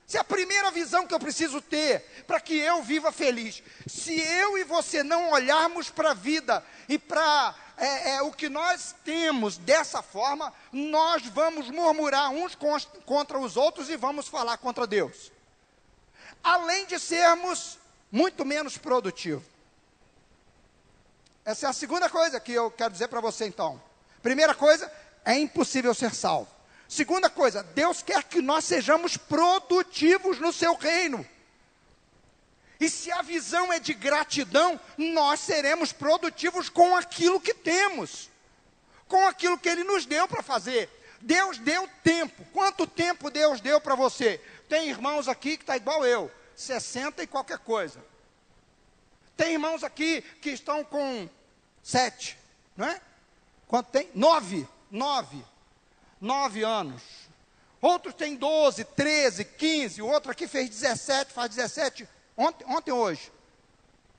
Essa 0.08 0.18
é 0.18 0.22
a 0.22 0.24
primeira 0.24 0.72
visão 0.72 1.08
que 1.08 1.14
eu 1.14 1.20
preciso 1.20 1.62
ter 1.62 2.02
para 2.28 2.40
que 2.40 2.58
eu 2.58 2.82
viva 2.82 3.12
feliz. 3.12 3.64
Se 3.88 4.20
eu 4.20 4.58
e 4.58 4.64
você 4.64 5.04
não 5.04 5.32
olharmos 5.32 5.90
para 5.90 6.12
a 6.12 6.16
vida 6.16 6.66
e 6.90 6.98
para 6.98 7.56
é, 7.78 8.16
é, 8.16 8.22
o 8.22 8.32
que 8.32 8.50
nós 8.50 8.94
temos 9.06 9.58
dessa 9.58 10.02
forma, 10.02 10.54
nós 10.72 11.24
vamos 11.28 11.70
murmurar 11.70 12.32
uns 12.32 12.58
contra 13.06 13.40
os 13.40 13.56
outros 13.56 13.90
e 13.90 13.96
vamos 13.96 14.28
falar 14.28 14.58
contra 14.58 14.88
Deus. 14.88 15.32
Além 16.44 16.86
de 16.86 17.00
sermos 17.00 17.78
muito 18.12 18.44
menos 18.44 18.78
produtivos. 18.78 19.53
Essa 21.46 21.68
é 21.68 21.70
a 21.70 21.74
segunda 21.74 22.10
coisa 22.10 22.40
que 22.40 22.54
eu 22.54 22.72
quero 22.72 22.92
dizer 22.92 23.08
para 23.10 23.20
você 23.20 23.46
então. 23.46 23.82
Primeira 24.22 24.56
coisa, 24.56 24.92
é 25.26 25.38
impossível 25.38 25.94
ser 25.94 26.14
salvo. 26.14 26.48
Segunda 26.88 27.30
coisa, 27.30 27.64
Deus 27.64 28.02
quer 28.02 28.24
que 28.24 28.42
nós 28.42 28.64
sejamos 28.66 29.18
produtivos 29.18 30.40
no 30.40 30.54
seu 30.54 30.76
reino. 30.76 31.26
E 32.80 32.90
se 32.90 33.12
a 33.12 33.22
visão 33.22 33.72
é 33.72 33.80
de 33.80 33.94
gratidão, 33.94 34.80
nós 34.98 35.40
seremos 35.40 35.92
produtivos 35.92 36.70
com 36.70 36.96
aquilo 36.96 37.40
que 37.40 37.54
temos, 37.54 38.30
com 39.08 39.28
aquilo 39.28 39.58
que 39.58 39.70
Ele 39.70 39.84
nos 39.84 40.06
deu 40.06 40.28
para 40.28 40.44
fazer. 40.44 40.90
Deus 41.22 41.58
deu 41.58 41.90
tempo. 42.04 42.46
Quanto 42.54 42.86
tempo 42.86 43.30
Deus 43.30 43.62
deu 43.62 43.80
para 43.80 43.96
você? 43.96 44.40
Tem 44.68 44.90
irmãos 44.90 45.28
aqui 45.28 45.58
que 45.58 45.64
está 45.64 45.78
igual 45.78 46.06
eu, 46.06 46.30
60 46.56 47.24
e 47.24 47.28
qualquer 47.28 47.60
coisa. 47.60 48.04
Tem 49.36 49.54
irmãos 49.54 49.84
aqui 49.84 50.22
que 50.42 50.52
estão 50.52 50.84
com 50.84 51.28
sete, 51.82 52.38
não 52.78 52.88
é? 52.88 53.02
Quanto 53.68 53.88
tem? 53.88 54.10
Nove. 54.14 54.68
Nove. 54.92 55.44
Nove 56.22 56.64
anos. 56.64 57.02
Outros 57.82 58.14
têm 58.14 58.36
12, 58.36 58.86
13, 58.86 59.44
15. 59.44 60.02
O 60.02 60.08
outro 60.08 60.32
aqui 60.32 60.48
fez 60.48 60.70
17, 60.70 61.34
faz 61.34 61.50
17. 61.50 62.08
Ontem, 62.38 62.66
ontem 62.68 62.92
hoje? 62.92 63.32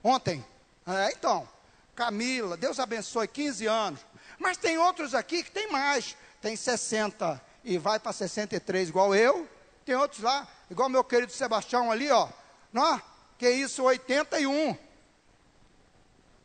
Ontem. 0.03 0.45
É, 0.87 1.13
então. 1.13 1.49
Camila, 1.95 2.57
Deus 2.57 2.81
abençoe, 2.81 3.29
15 3.29 3.67
anos. 3.67 4.01
Mas 4.39 4.57
tem 4.57 4.77
outros 4.77 5.15
aqui 5.15 5.43
que 5.43 5.51
tem 5.51 5.71
mais. 5.71 6.17
Tem 6.43 6.57
60 6.57 7.41
e 7.65 7.79
vai 7.79 7.99
para 7.99 8.13
63, 8.13 8.89
igual 8.89 9.15
eu. 9.15 9.49
Tem 9.85 9.95
outros 9.95 10.21
lá, 10.21 10.47
igual 10.71 10.89
meu 10.89 11.05
querido 11.05 11.33
Sebastião 11.33 11.91
ali, 11.91 12.11
ó. 12.11 12.29
Não, 12.73 13.01
que 13.39 13.49
isso, 13.49 13.83
81. 13.83 14.77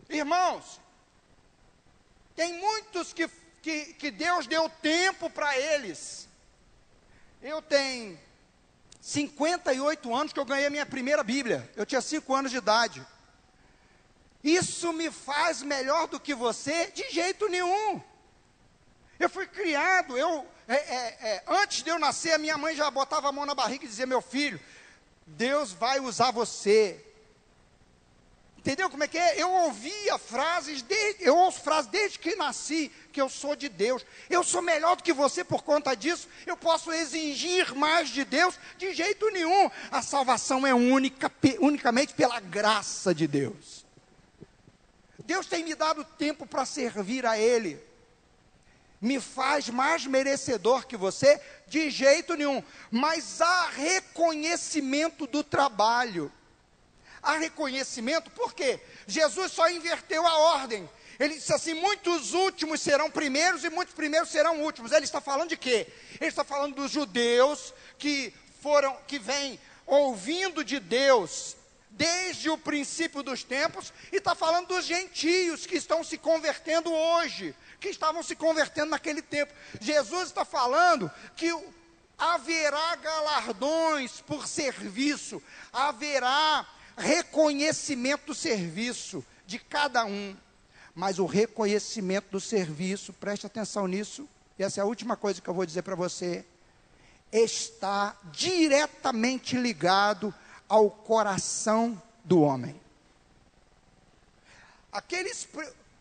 Irmãos, 0.09 0.81
tem 2.35 2.53
muitos 2.53 3.13
que, 3.13 3.29
que, 3.61 3.93
que 3.93 4.09
Deus 4.09 4.47
deu 4.47 4.67
tempo 4.67 5.29
para 5.29 5.57
eles. 5.57 6.27
Eu 7.41 7.61
tenho 7.61 8.19
58 8.99 10.15
anos 10.15 10.33
que 10.33 10.39
eu 10.39 10.45
ganhei 10.45 10.65
a 10.65 10.69
minha 10.71 10.85
primeira 10.85 11.23
Bíblia. 11.23 11.69
Eu 11.75 11.85
tinha 11.85 12.01
5 12.01 12.33
anos 12.33 12.51
de 12.51 12.57
idade. 12.57 13.05
Isso 14.43 14.91
me 14.93 15.11
faz 15.11 15.61
melhor 15.61 16.07
do 16.07 16.19
que 16.19 16.33
você? 16.33 16.87
De 16.91 17.09
jeito 17.09 17.47
nenhum. 17.47 18.01
Eu 19.19 19.29
fui 19.29 19.45
criado, 19.45 20.17
eu, 20.17 20.47
é, 20.65 20.75
é, 20.75 21.17
é, 21.21 21.43
antes 21.45 21.83
de 21.83 21.89
eu 21.89 21.99
nascer, 21.99 22.31
a 22.31 22.37
minha 22.37 22.57
mãe 22.57 22.73
já 22.73 22.89
botava 22.89 23.27
a 23.27 23.31
mão 23.33 23.45
na 23.45 23.53
barriga 23.53 23.83
e 23.83 23.87
dizia: 23.87 24.05
Meu 24.05 24.21
filho, 24.21 24.59
Deus 25.27 25.73
vai 25.73 25.99
usar 25.99 26.31
você. 26.31 27.05
Entendeu 28.59 28.89
como 28.89 29.05
é 29.05 29.07
que 29.07 29.17
é? 29.17 29.41
Eu 29.41 29.49
ouvia 29.49 30.17
frases, 30.17 30.81
desde, 30.81 31.23
eu 31.23 31.33
ouço 31.33 31.61
frases 31.61 31.89
desde 31.89 32.19
que 32.19 32.35
nasci, 32.35 32.91
que 33.09 33.21
eu 33.21 33.29
sou 33.29 33.55
de 33.55 33.69
Deus. 33.69 34.05
Eu 34.29 34.43
sou 34.43 34.61
melhor 34.61 34.97
do 34.97 35.03
que 35.03 35.13
você 35.13 35.45
por 35.45 35.63
conta 35.63 35.95
disso. 35.95 36.27
Eu 36.45 36.57
posso 36.57 36.91
exigir 36.91 37.73
mais 37.73 38.09
de 38.09 38.25
Deus? 38.25 38.59
De 38.77 38.93
jeito 38.93 39.29
nenhum. 39.29 39.71
A 39.89 40.01
salvação 40.01 40.67
é 40.67 40.73
única, 40.73 41.31
unicamente 41.61 42.13
pela 42.13 42.41
graça 42.41 43.15
de 43.15 43.27
Deus. 43.27 43.85
Deus 45.19 45.47
tem 45.47 45.63
me 45.63 45.73
dado 45.73 46.03
tempo 46.03 46.45
para 46.45 46.65
servir 46.65 47.25
a 47.25 47.39
Ele. 47.39 47.81
Me 48.99 49.21
faz 49.21 49.69
mais 49.69 50.05
merecedor 50.05 50.85
que 50.85 50.97
você? 50.97 51.39
De 51.65 51.89
jeito 51.89 52.33
nenhum. 52.35 52.61
Mas 52.91 53.39
há 53.39 53.69
reconhecimento 53.69 55.25
do 55.25 55.45
trabalho 55.45 56.29
há 57.21 57.37
reconhecimento, 57.37 58.29
por 58.31 58.53
quê? 58.53 58.79
Jesus 59.07 59.51
só 59.51 59.69
inverteu 59.69 60.25
a 60.25 60.37
ordem. 60.37 60.89
Ele 61.19 61.35
disse 61.35 61.53
assim: 61.53 61.73
muitos 61.73 62.33
últimos 62.33 62.81
serão 62.81 63.11
primeiros 63.11 63.63
e 63.63 63.69
muitos 63.69 63.93
primeiros 63.93 64.29
serão 64.29 64.61
últimos. 64.61 64.91
Ele 64.91 65.05
está 65.05 65.19
falando 65.19 65.49
de 65.49 65.57
quê? 65.57 65.87
Ele 66.19 66.29
está 66.29 66.43
falando 66.43 66.75
dos 66.75 66.91
judeus 66.91 67.73
que 67.97 68.33
foram, 68.61 68.95
que 69.07 69.19
vêm 69.19 69.59
ouvindo 69.85 70.63
de 70.63 70.79
Deus 70.79 71.57
desde 71.91 72.49
o 72.49 72.57
princípio 72.57 73.21
dos 73.21 73.43
tempos, 73.43 73.91
e 74.11 74.17
está 74.17 74.33
falando 74.35 74.67
dos 74.67 74.85
gentios 74.85 75.65
que 75.65 75.75
estão 75.75 76.03
se 76.03 76.17
convertendo 76.17 76.93
hoje, 76.93 77.53
que 77.79 77.89
estavam 77.89 78.23
se 78.23 78.35
convertendo 78.35 78.91
naquele 78.91 79.21
tempo. 79.21 79.53
Jesus 79.81 80.29
está 80.29 80.45
falando 80.45 81.11
que 81.35 81.51
haverá 82.17 82.95
galardões 82.95 84.21
por 84.21 84.47
serviço, 84.47 85.41
haverá 85.73 86.65
reconhecimento 86.99 88.27
do 88.27 88.35
serviço 88.35 89.25
de 89.45 89.57
cada 89.57 90.05
um. 90.05 90.35
Mas 90.93 91.17
o 91.17 91.25
reconhecimento 91.25 92.29
do 92.31 92.39
serviço, 92.39 93.13
preste 93.13 93.47
atenção 93.47 93.87
nisso, 93.87 94.27
essa 94.57 94.81
é 94.81 94.83
a 94.83 94.85
última 94.85 95.15
coisa 95.15 95.41
que 95.41 95.49
eu 95.49 95.53
vou 95.53 95.65
dizer 95.65 95.81
para 95.81 95.95
você, 95.95 96.45
está 97.31 98.17
diretamente 98.31 99.57
ligado 99.57 100.33
ao 100.67 100.89
coração 100.89 102.01
do 102.23 102.41
homem. 102.41 102.79
Aqueles 104.91 105.47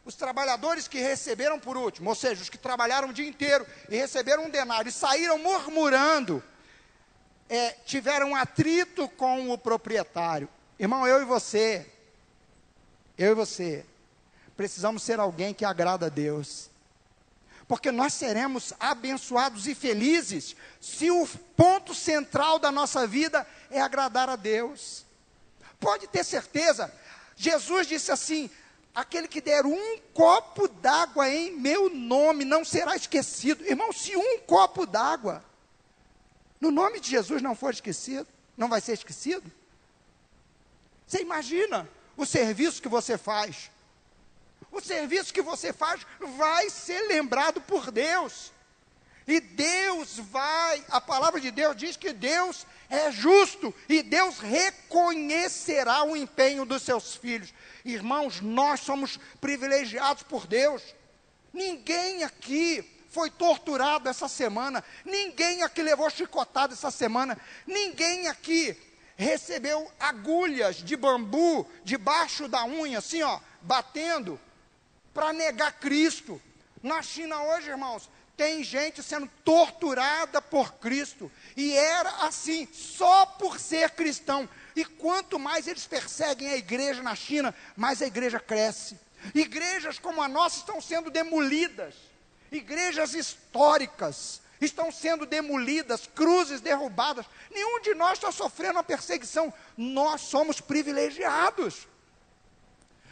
os 0.05 0.14
trabalhadores 0.14 0.88
que 0.88 0.99
receberam 1.01 1.61
por 1.61 1.76
último, 1.76 2.09
ou 2.09 2.16
seja, 2.16 2.40
os 2.40 2.49
que 2.49 2.57
trabalharam 2.57 3.11
o 3.11 3.12
dia 3.12 3.28
inteiro 3.28 3.66
e 3.90 3.96
receberam 3.96 4.46
um 4.46 4.51
denário 4.51 4.88
e 4.88 4.92
saíram 4.92 5.38
murmurando, 5.38 6.42
é, 7.46 7.72
tiveram 7.84 8.34
atrito 8.34 9.07
com 9.07 9.51
o 9.51 9.59
proprietário. 9.59 10.49
Irmão, 10.79 11.07
eu 11.07 11.20
e 11.20 11.24
você, 11.24 11.87
eu 13.16 13.33
e 13.33 13.35
você, 13.35 13.85
precisamos 14.57 15.03
ser 15.03 15.18
alguém 15.18 15.53
que 15.53 15.64
agrada 15.64 16.07
a 16.07 16.09
Deus. 16.09 16.70
Porque 17.66 17.91
nós 17.91 18.14
seremos 18.14 18.72
abençoados 18.79 19.66
e 19.66 19.74
felizes 19.74 20.57
se 20.81 21.11
o 21.11 21.26
ponto 21.57 21.95
central 21.95 22.59
da 22.59 22.72
nossa 22.72 23.07
vida 23.07 23.47
é 23.70 23.81
agradar 23.81 24.29
a 24.29 24.37
Deus. 24.37 25.05
Pode 25.79 26.07
ter 26.07 26.24
certeza, 26.24 26.93
Jesus 27.37 27.87
disse 27.87 28.11
assim: 28.11 28.49
aquele 28.95 29.29
que 29.29 29.41
der 29.41 29.66
um 29.66 29.99
copo 30.14 30.66
d'água 30.66 31.29
em 31.29 31.53
meu 31.53 31.91
nome 31.91 32.45
não 32.45 32.64
será 32.64 32.97
esquecido. 32.97 33.64
Irmão, 33.64 33.93
se 33.93 34.16
um 34.16 34.39
copo 34.41 34.87
d'água 34.87 35.45
no 36.61 36.70
nome 36.70 37.01
de 37.01 37.11
Jesus 37.11 37.43
não 37.43 37.55
for 37.55 37.72
esquecido, 37.72 38.26
não 38.57 38.68
vai 38.68 38.81
ser 38.81 38.95
esquecido. 38.95 39.57
Você 41.09 41.22
imagina 41.22 41.88
o 42.18 42.26
serviço 42.26 42.82
que 42.82 42.88
você 42.88 43.16
faz. 43.16 43.70
O 44.70 44.78
serviço 44.78 45.32
que 45.32 45.40
você 45.40 45.72
faz 45.72 46.06
vai 46.36 46.68
ser 46.68 47.00
lembrado 47.09 47.62
por 47.62 47.90
Deus. 47.90 48.52
E 49.26 49.40
Deus 49.40 50.18
vai, 50.18 50.84
a 50.90 51.00
palavra 51.00 51.40
de 51.40 51.50
Deus 51.50 51.76
diz 51.76 51.96
que 51.96 52.12
Deus 52.12 52.66
é 52.90 53.11
justo 53.11 53.74
e 53.88 54.02
Deus 54.02 54.38
reconhecerá 54.38 56.02
o 56.02 56.14
empenho 56.14 56.66
dos 56.66 56.82
seus 56.82 57.14
filhos. 57.14 57.54
Irmãos, 57.84 58.42
nós 58.42 58.80
somos 58.80 59.18
privilegiados 59.40 60.22
por 60.22 60.46
Deus. 60.46 60.82
Ninguém 61.52 62.22
aqui 62.24 62.86
foi 63.09 63.30
torturado 63.30 64.09
essa 64.09 64.28
semana, 64.28 64.84
ninguém 65.04 65.62
aqui 65.62 65.82
levou 65.82 66.09
chicotada 66.11 66.74
essa 66.74 66.90
semana, 66.90 67.38
ninguém 67.66 68.28
aqui 68.28 68.76
recebeu 69.19 69.91
agulhas 69.99 70.77
de 70.77 70.97
bambu 70.97 71.69
debaixo 71.83 72.47
da 72.47 72.64
unha, 72.64 72.99
assim, 72.99 73.21
ó, 73.21 73.41
batendo, 73.61 74.41
para 75.12 75.33
negar 75.33 75.73
Cristo. 75.73 76.41
Na 76.81 77.03
China 77.03 77.43
hoje, 77.43 77.69
irmãos, 77.69 78.09
tem 78.37 78.62
gente 78.62 79.03
sendo 79.03 79.29
torturada 79.45 80.41
por 80.41 80.75
Cristo, 80.75 81.31
e 81.57 81.73
era 81.73 82.09
assim, 82.27 82.69
só 82.73 83.27
por 83.27 83.59
ser 83.59 83.91
cristão. 83.91 84.49
E 84.77 84.85
quanto 84.85 85.37
mais 85.37 85.66
eles 85.66 85.85
perseguem 85.85 86.51
a 86.51 86.57
igreja 86.57 87.03
na 87.03 87.16
China, 87.16 87.53
mais 87.77 88.01
a 88.01 88.07
igreja 88.07 88.39
cresce. 88.39 88.97
Igrejas 89.35 89.99
como 89.99 90.23
a 90.23 90.29
nossa 90.29 90.59
estão 90.59 90.81
sendo 90.81 91.11
demolidas, 91.11 91.95
igrejas 92.53 93.14
históricas 93.14 94.41
estão 94.61 94.90
sendo 94.90 95.26
demolidas, 95.26 96.09
cruzes 96.14 96.61
derrubadas. 96.61 97.26
Nenhum 97.50 97.80
de 97.80 97.94
nós 97.94 98.14
está 98.14 98.32
sofrendo 98.32 98.78
a 98.78 98.82
perseguição, 98.82 99.52
nós 99.76 100.20
somos 100.22 100.61
privilegiados. 100.61 101.86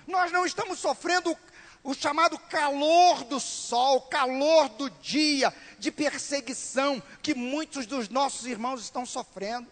Nós 0.07 0.31
não 0.31 0.47
estamos 0.47 0.79
sofrendo 0.79 1.37
o 1.83 1.95
chamado 1.95 2.37
calor 2.37 3.23
do 3.25 3.39
sol, 3.39 4.01
calor 4.03 4.69
do 4.71 4.91
dia, 4.91 5.55
de 5.79 5.93
perseguição 5.93 7.01
que 7.23 7.35
muitos 7.35 7.87
dos 7.87 8.09
nossos 8.09 8.45
irmãos 8.47 8.83
estão 8.83 9.07
sofrendo, 9.07 9.69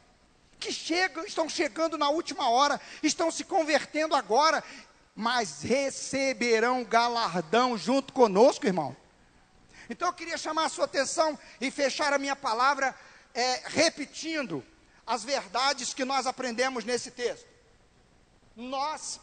que 0.61 0.73
chegam, 0.73 1.25
estão 1.25 1.49
chegando 1.49 1.99
na 1.99 2.09
última 2.09 2.49
hora, 2.49 2.81
estão 3.03 3.31
se 3.31 3.43
convertendo 3.43 4.15
agora, 4.15 4.63
mas 5.15 5.63
receberão 5.63 6.85
galardão 6.85 7.77
junto 7.77 8.13
conosco, 8.13 8.67
irmão. 8.67 8.97
Então 9.89 10.09
eu 10.09 10.13
queria 10.13 10.39
chamar 10.39 10.67
a 10.67 10.69
sua 10.69 10.85
atenção 10.85 11.39
e 11.61 11.71
fechar 11.71 12.13
a 12.13 12.19
minha 12.19 12.37
palavra 12.37 12.95
é, 13.35 13.63
repetindo 13.67 14.65
as 15.07 15.25
verdades 15.25 15.93
que 15.93 16.05
nós 16.05 16.27
aprendemos 16.27 16.85
nesse 16.85 17.11
texto. 17.11 17.47
Nós 18.57 19.21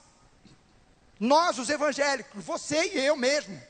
nós, 1.22 1.59
os 1.59 1.70
evangélicos, 1.70 2.43
você 2.43 2.95
e 2.95 3.05
eu 3.05 3.16
mesmo, 3.16 3.62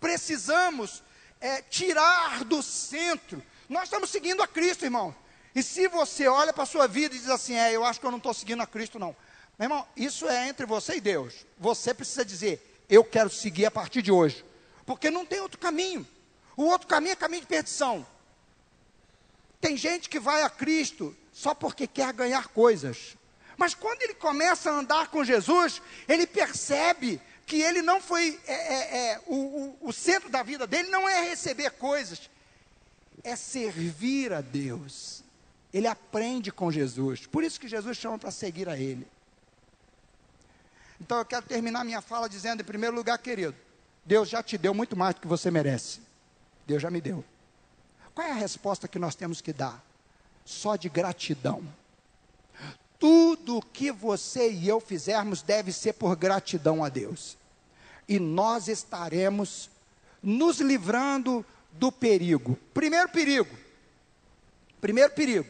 precisamos 0.00 1.02
é, 1.38 1.60
tirar 1.60 2.42
do 2.42 2.62
centro. 2.62 3.42
Nós 3.68 3.82
estamos 3.84 4.08
seguindo 4.08 4.42
a 4.42 4.48
Cristo, 4.48 4.86
irmão. 4.86 5.14
E 5.54 5.62
se 5.62 5.86
você 5.88 6.26
olha 6.26 6.54
para 6.54 6.62
a 6.62 6.66
sua 6.66 6.88
vida 6.88 7.14
e 7.14 7.18
diz 7.18 7.28
assim, 7.28 7.54
é, 7.54 7.76
eu 7.76 7.84
acho 7.84 8.00
que 8.00 8.06
eu 8.06 8.10
não 8.10 8.16
estou 8.16 8.32
seguindo 8.32 8.62
a 8.62 8.66
Cristo, 8.66 8.98
não. 8.98 9.14
Meu 9.58 9.66
irmão, 9.66 9.86
isso 9.94 10.26
é 10.26 10.48
entre 10.48 10.64
você 10.64 10.94
e 10.96 11.02
Deus. 11.02 11.44
Você 11.58 11.92
precisa 11.92 12.24
dizer, 12.24 12.82
eu 12.88 13.04
quero 13.04 13.28
seguir 13.28 13.66
a 13.66 13.70
partir 13.70 14.00
de 14.00 14.10
hoje. 14.10 14.42
Porque 14.90 15.08
não 15.08 15.24
tem 15.24 15.38
outro 15.38 15.56
caminho. 15.56 16.04
O 16.56 16.64
outro 16.64 16.88
caminho 16.88 17.12
é 17.12 17.14
caminho 17.14 17.42
de 17.42 17.46
perdição. 17.46 18.04
Tem 19.60 19.76
gente 19.76 20.08
que 20.08 20.18
vai 20.18 20.42
a 20.42 20.50
Cristo 20.50 21.16
só 21.32 21.54
porque 21.54 21.86
quer 21.86 22.12
ganhar 22.12 22.48
coisas. 22.48 23.16
Mas 23.56 23.72
quando 23.72 24.02
ele 24.02 24.14
começa 24.14 24.68
a 24.68 24.74
andar 24.74 25.06
com 25.06 25.22
Jesus, 25.22 25.80
ele 26.08 26.26
percebe 26.26 27.22
que 27.46 27.62
ele 27.62 27.82
não 27.82 28.00
foi, 28.00 28.40
é, 28.48 28.52
é, 28.52 29.12
é, 29.12 29.20
o, 29.28 29.36
o, 29.36 29.78
o 29.80 29.92
centro 29.92 30.28
da 30.28 30.42
vida 30.42 30.66
dele 30.66 30.90
não 30.90 31.08
é 31.08 31.20
receber 31.20 31.70
coisas, 31.70 32.28
é 33.22 33.36
servir 33.36 34.32
a 34.32 34.40
Deus. 34.40 35.22
Ele 35.72 35.86
aprende 35.86 36.50
com 36.50 36.68
Jesus. 36.68 37.28
Por 37.28 37.44
isso 37.44 37.60
que 37.60 37.68
Jesus 37.68 37.96
chama 37.96 38.18
para 38.18 38.32
seguir 38.32 38.68
a 38.68 38.76
Ele. 38.76 39.06
Então 41.00 41.18
eu 41.18 41.24
quero 41.24 41.46
terminar 41.46 41.84
minha 41.84 42.00
fala 42.00 42.28
dizendo, 42.28 42.62
em 42.62 42.64
primeiro 42.64 42.96
lugar, 42.96 43.16
querido, 43.18 43.54
Deus 44.04 44.28
já 44.28 44.42
te 44.42 44.56
deu 44.56 44.74
muito 44.74 44.96
mais 44.96 45.14
do 45.14 45.20
que 45.20 45.26
você 45.26 45.50
merece. 45.50 46.00
Deus 46.66 46.82
já 46.82 46.90
me 46.90 47.00
deu. 47.00 47.24
Qual 48.14 48.26
é 48.26 48.32
a 48.32 48.34
resposta 48.34 48.88
que 48.88 48.98
nós 48.98 49.14
temos 49.14 49.40
que 49.40 49.52
dar? 49.52 49.84
Só 50.44 50.76
de 50.76 50.88
gratidão. 50.88 51.62
Tudo 52.98 53.62
que 53.72 53.90
você 53.90 54.50
e 54.50 54.68
eu 54.68 54.80
fizermos 54.80 55.42
deve 55.42 55.72
ser 55.72 55.94
por 55.94 56.14
gratidão 56.16 56.84
a 56.84 56.88
Deus. 56.88 57.36
E 58.08 58.18
nós 58.18 58.68
estaremos 58.68 59.70
nos 60.22 60.60
livrando 60.60 61.44
do 61.72 61.90
perigo. 61.90 62.58
Primeiro 62.74 63.08
perigo. 63.08 63.56
Primeiro 64.80 65.12
perigo. 65.12 65.48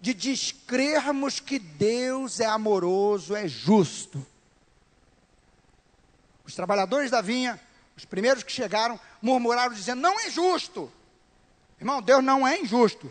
De 0.00 0.14
descrermos 0.14 1.40
que 1.40 1.58
Deus 1.58 2.40
é 2.40 2.46
amoroso, 2.46 3.34
é 3.34 3.48
justo. 3.48 4.24
Os 6.50 6.56
trabalhadores 6.56 7.12
da 7.12 7.20
vinha, 7.20 7.60
os 7.96 8.04
primeiros 8.04 8.42
que 8.42 8.50
chegaram, 8.50 8.98
murmuraram 9.22 9.72
dizendo: 9.72 10.00
Não 10.00 10.18
é 10.18 10.28
justo. 10.28 10.90
Irmão, 11.78 12.02
Deus 12.02 12.24
não 12.24 12.46
é 12.46 12.58
injusto. 12.58 13.10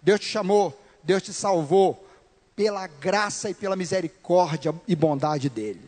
Deus 0.00 0.20
te 0.20 0.26
chamou, 0.26 0.80
Deus 1.02 1.20
te 1.20 1.32
salvou, 1.32 2.08
pela 2.54 2.86
graça 2.86 3.50
e 3.50 3.54
pela 3.54 3.74
misericórdia 3.74 4.72
e 4.86 4.94
bondade 4.94 5.48
dele. 5.48 5.82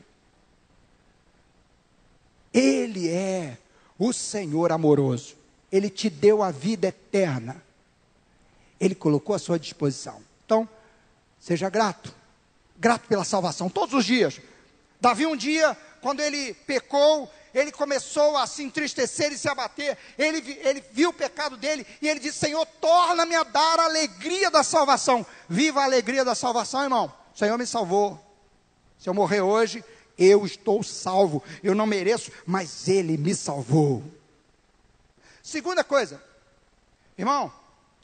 Ele 2.52 3.08
é 3.08 3.56
o 3.96 4.12
Senhor 4.12 4.72
amoroso. 4.72 5.36
Ele 5.70 5.88
te 5.88 6.10
deu 6.10 6.42
a 6.42 6.50
vida 6.50 6.88
eterna. 6.88 7.62
Ele 8.80 8.96
colocou 8.96 9.36
à 9.36 9.38
sua 9.38 9.56
disposição. 9.56 10.20
Então, 10.44 10.68
seja 11.38 11.70
grato. 11.70 12.12
Grato 12.76 13.06
pela 13.06 13.22
salvação 13.22 13.70
todos 13.70 13.94
os 13.94 14.04
dias. 14.04 14.40
Davi 15.00 15.26
um 15.26 15.36
dia, 15.36 15.76
quando 16.00 16.20
ele 16.20 16.54
pecou, 16.54 17.30
ele 17.54 17.72
começou 17.72 18.36
a 18.36 18.46
se 18.46 18.62
entristecer 18.62 19.32
e 19.32 19.38
se 19.38 19.48
abater. 19.48 19.96
Ele, 20.18 20.58
ele 20.62 20.84
viu 20.92 21.10
o 21.10 21.12
pecado 21.12 21.56
dele 21.56 21.86
e 22.00 22.08
ele 22.08 22.20
disse: 22.20 22.38
Senhor, 22.38 22.64
torna-me 22.80 23.34
a 23.34 23.44
dar 23.44 23.80
a 23.80 23.84
alegria 23.84 24.50
da 24.50 24.62
salvação. 24.62 25.26
Viva 25.48 25.80
a 25.80 25.84
alegria 25.84 26.24
da 26.24 26.34
salvação, 26.34 26.82
irmão. 26.82 27.12
O 27.34 27.38
Senhor 27.38 27.56
me 27.58 27.66
salvou. 27.66 28.20
Se 28.98 29.08
eu 29.08 29.14
morrer 29.14 29.40
hoje, 29.40 29.84
eu 30.18 30.44
estou 30.44 30.82
salvo. 30.82 31.42
Eu 31.62 31.74
não 31.74 31.86
mereço, 31.86 32.30
mas 32.46 32.88
Ele 32.88 33.16
me 33.16 33.34
salvou. 33.34 34.02
Segunda 35.42 35.82
coisa, 35.82 36.22
irmão, 37.16 37.52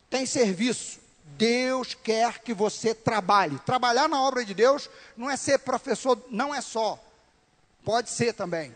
tem 0.08 0.24
serviço. 0.24 1.04
Deus 1.36 1.94
quer 1.94 2.38
que 2.38 2.54
você 2.54 2.94
trabalhe. 2.94 3.58
Trabalhar 3.66 4.08
na 4.08 4.22
obra 4.22 4.44
de 4.44 4.54
Deus 4.54 4.88
não 5.16 5.28
é 5.28 5.36
ser 5.36 5.58
professor, 5.58 6.22
não 6.30 6.54
é 6.54 6.60
só. 6.60 7.02
Pode 7.84 8.10
ser 8.10 8.32
também 8.32 8.74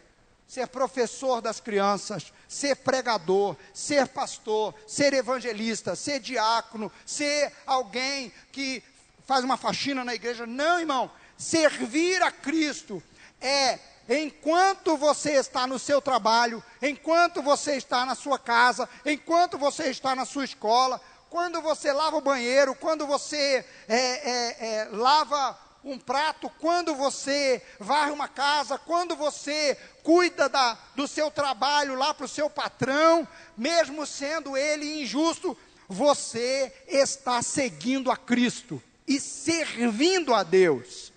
ser 0.49 0.67
professor 0.67 1.43
das 1.43 1.61
crianças, 1.61 2.33
ser 2.49 2.75
pregador, 2.77 3.55
ser 3.75 4.09
pastor, 4.09 4.75
ser 4.87 5.13
evangelista, 5.13 5.95
ser 5.95 6.21
diácono, 6.21 6.91
ser 7.05 7.53
alguém 7.67 8.33
que 8.51 8.83
faz 9.27 9.45
uma 9.45 9.59
faxina 9.59 10.03
na 10.03 10.15
igreja. 10.15 10.47
Não, 10.47 10.81
irmão. 10.81 11.11
Servir 11.37 12.21
a 12.23 12.33
Cristo 12.33 13.03
é 13.41 13.79
enquanto 14.09 14.97
você 14.97 15.33
está 15.33 15.67
no 15.67 15.79
seu 15.79 16.01
trabalho, 16.01 16.65
enquanto 16.81 17.43
você 17.43 17.77
está 17.77 18.07
na 18.07 18.15
sua 18.15 18.39
casa, 18.39 18.89
enquanto 19.05 19.59
você 19.59 19.91
está 19.91 20.17
na 20.17 20.25
sua 20.25 20.47
escola, 20.47 20.99
quando 21.29 21.61
você 21.61 21.93
lava 21.93 22.17
o 22.17 22.23
banheiro, 22.23 22.75
quando 22.75 23.07
você 23.07 23.65
é, 23.87 23.97
é, 23.97 24.57
é, 24.61 24.89
lava 24.91 25.57
um 25.91 25.99
prato, 25.99 26.51
quando 26.59 26.95
você 26.95 27.63
varre 27.79 28.13
uma 28.13 28.29
casa, 28.29 28.79
quando 28.79 29.17
você 29.17 29.77
cuida 30.03 30.49
da, 30.49 30.79
do 30.95 31.09
seu 31.09 31.31
trabalho 31.31 31.95
lá 31.95 32.13
para 32.15 32.27
o 32.27 32.29
seu 32.29 32.49
patrão, 32.49 33.27
mesmo 33.57 34.07
sendo 34.07 34.57
ele 34.57 35.03
injusto, 35.03 35.57
você 35.89 36.73
está 36.87 37.41
seguindo 37.43 38.11
a 38.11 38.17
Cristo 38.17 38.83
e 39.07 39.19
servindo 39.19 40.35
a 40.35 40.43
Deus. 40.43 41.13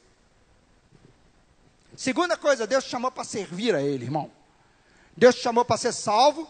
Segunda 1.96 2.38
coisa, 2.38 2.66
Deus 2.66 2.86
te 2.86 2.90
chamou 2.90 3.12
para 3.12 3.24
servir 3.24 3.76
a 3.76 3.82
Ele, 3.82 4.06
irmão. 4.06 4.32
Deus 5.16 5.36
te 5.36 5.42
chamou 5.42 5.66
para 5.66 5.78
ser 5.78 5.94
salvo, 5.94 6.50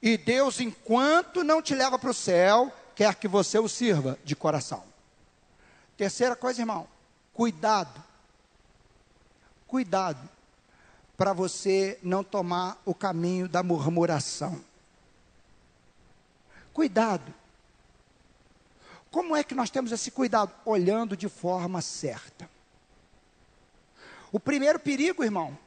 e 0.00 0.16
Deus, 0.16 0.60
enquanto 0.60 1.42
não 1.42 1.60
te 1.60 1.74
leva 1.74 1.98
para 1.98 2.10
o 2.10 2.14
céu, 2.14 2.72
quer 2.94 3.14
que 3.16 3.26
você 3.26 3.58
o 3.58 3.68
sirva 3.68 4.18
de 4.24 4.36
coração. 4.36 4.84
Terceira 5.96 6.36
coisa, 6.36 6.62
irmão, 6.62 6.86
Cuidado. 7.36 8.02
Cuidado 9.66 10.26
para 11.18 11.34
você 11.34 11.98
não 12.02 12.24
tomar 12.24 12.80
o 12.82 12.94
caminho 12.94 13.46
da 13.46 13.62
murmuração. 13.62 14.58
Cuidado. 16.72 17.34
Como 19.10 19.36
é 19.36 19.44
que 19.44 19.54
nós 19.54 19.68
temos 19.68 19.92
esse 19.92 20.10
cuidado? 20.10 20.50
Olhando 20.64 21.14
de 21.14 21.28
forma 21.28 21.82
certa. 21.82 22.48
O 24.32 24.40
primeiro 24.40 24.80
perigo, 24.80 25.22
irmão, 25.22 25.58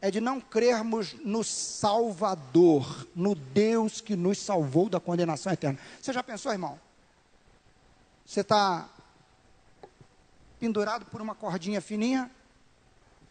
é 0.00 0.12
de 0.12 0.20
não 0.20 0.40
crermos 0.40 1.14
no 1.24 1.42
Salvador, 1.42 3.04
no 3.16 3.34
Deus 3.34 4.00
que 4.00 4.14
nos 4.14 4.38
salvou 4.38 4.88
da 4.88 5.00
condenação 5.00 5.52
eterna. 5.52 5.80
Você 6.00 6.12
já 6.12 6.22
pensou, 6.22 6.52
irmão? 6.52 6.78
Você 8.24 8.42
está 8.42 8.88
pendurado 10.58 11.06
por 11.06 11.20
uma 11.20 11.34
cordinha 11.34 11.80
fininha, 11.80 12.30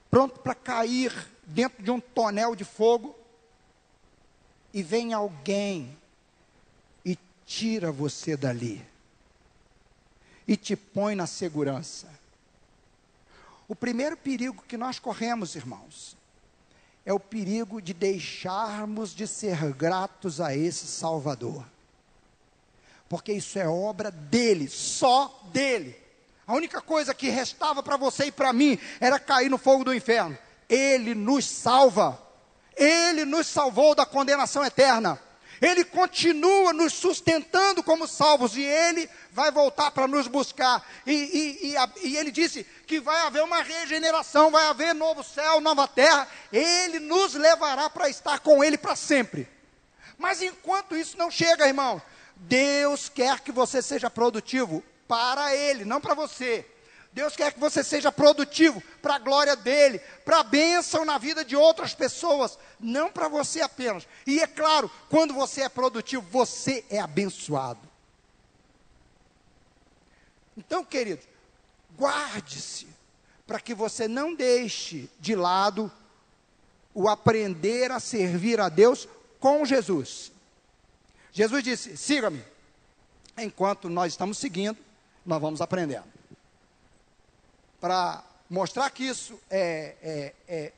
pronto 0.09 0.39
para 0.39 0.55
cair 0.55 1.13
dentro 1.45 1.83
de 1.83 1.91
um 1.91 1.99
tonel 1.99 2.55
de 2.55 2.63
fogo, 2.63 3.15
e 4.73 4.83
vem 4.83 5.13
alguém 5.13 5.97
e 7.03 7.17
tira 7.45 7.91
você 7.91 8.37
dali, 8.37 8.85
e 10.47 10.55
te 10.55 10.75
põe 10.75 11.15
na 11.15 11.27
segurança. 11.27 12.07
O 13.67 13.75
primeiro 13.75 14.15
perigo 14.15 14.63
que 14.67 14.77
nós 14.77 14.97
corremos, 14.97 15.55
irmãos, 15.55 16.15
é 17.05 17.11
o 17.11 17.19
perigo 17.19 17.81
de 17.81 17.93
deixarmos 17.93 19.15
de 19.15 19.27
ser 19.27 19.73
gratos 19.73 20.39
a 20.39 20.55
esse 20.55 20.87
Salvador. 20.87 21.65
Porque 23.09 23.31
isso 23.31 23.57
é 23.57 23.67
obra 23.67 24.11
dele, 24.11 24.69
só 24.69 25.41
dele. 25.51 26.06
A 26.47 26.53
única 26.53 26.81
coisa 26.81 27.13
que 27.13 27.27
restava 27.27 27.83
para 27.83 27.97
você 27.97 28.27
e 28.27 28.31
para 28.31 28.53
mim 28.53 28.79
era 29.01 29.19
cair 29.19 29.49
no 29.49 29.57
fogo 29.57 29.83
do 29.83 29.93
inferno. 29.93 30.37
Ele 30.69 31.13
nos 31.13 31.45
salva. 31.45 32.17
Ele 32.73 33.25
nos 33.25 33.47
salvou 33.47 33.93
da 33.93 34.05
condenação 34.05 34.63
eterna. 34.63 35.21
Ele 35.61 35.83
continua 35.83 36.71
nos 36.71 36.93
sustentando 36.93 37.83
como 37.83 38.07
salvos 38.07 38.55
e 38.55 38.61
Ele 38.61 39.09
vai 39.31 39.51
voltar 39.51 39.91
para 39.91 40.07
nos 40.07 40.27
buscar. 40.27 40.87
E, 41.05 41.11
e, 41.11 41.67
e, 41.71 41.77
a, 41.77 41.89
e, 42.03 42.15
Ele 42.15 42.31
disse 42.31 42.63
que 42.85 42.99
vai 42.99 43.21
haver 43.23 43.43
uma 43.43 43.61
regeneração, 43.63 44.51
vai 44.51 44.67
haver 44.67 44.93
novo 44.93 45.23
céu, 45.23 45.59
nova 45.59 45.87
terra. 45.87 46.27
Ele 46.53 46.99
nos 46.99 47.33
levará 47.33 47.89
para 47.89 48.07
estar 48.07 48.39
com 48.39 48.63
Ele 48.63 48.77
para 48.77 48.95
sempre. 48.95 49.49
Mas 50.17 50.41
enquanto 50.41 50.95
isso 50.95 51.17
não 51.17 51.29
chega, 51.29 51.67
irmão, 51.67 52.01
Deus 52.35 53.09
quer 53.09 53.39
que 53.39 53.51
você 53.51 53.81
seja 53.81 54.09
produtivo 54.09 54.83
para 55.07 55.55
Ele, 55.55 55.85
não 55.85 56.01
para 56.01 56.13
você. 56.13 56.65
Deus 57.13 57.35
quer 57.35 57.51
que 57.51 57.59
você 57.59 57.83
seja 57.83 58.11
produtivo 58.11 58.81
para 59.01 59.15
a 59.15 59.19
glória 59.19 59.55
dele, 59.55 59.99
para 60.23 60.41
a 60.41 60.43
bênção 60.43 61.03
na 61.03 61.17
vida 61.17 61.43
de 61.43 61.55
outras 61.55 61.95
pessoas, 61.95 62.59
não 62.79 63.11
para 63.11 63.27
você 63.27 63.61
apenas. 63.61 64.07
E 64.25 64.39
é 64.39 64.45
claro, 64.45 64.91
quando 65.09 65.33
você 65.33 65.63
é 65.63 65.69
produtivo, 65.69 66.21
você 66.29 66.85
é 66.89 66.99
abençoado. 66.99 67.79
Então, 70.55 70.83
querido, 70.83 71.21
guarde-se 71.97 72.87
para 73.47 73.59
que 73.59 73.73
você 73.73 74.07
não 74.07 74.35
deixe 74.35 75.09
de 75.19 75.35
lado 75.35 75.91
o 76.93 77.07
aprender 77.07 77.91
a 77.91 77.99
servir 77.99 78.59
a 78.59 78.69
Deus 78.69 79.07
com 79.39 79.65
Jesus. 79.65 80.31
Jesus 81.31 81.63
disse: 81.63 81.97
siga-me. 81.97 82.43
Enquanto 83.37 83.87
nós 83.87 84.13
estamos 84.13 84.39
seguindo, 84.39 84.77
nós 85.27 85.41
vamos 85.41 85.59
aprendendo 85.61 86.05
para 87.81 88.23
mostrar 88.49 88.89
que 88.89 89.03
isso 89.03 89.39
é, 89.49 89.95
é, 90.01 90.33
é, 90.47 90.73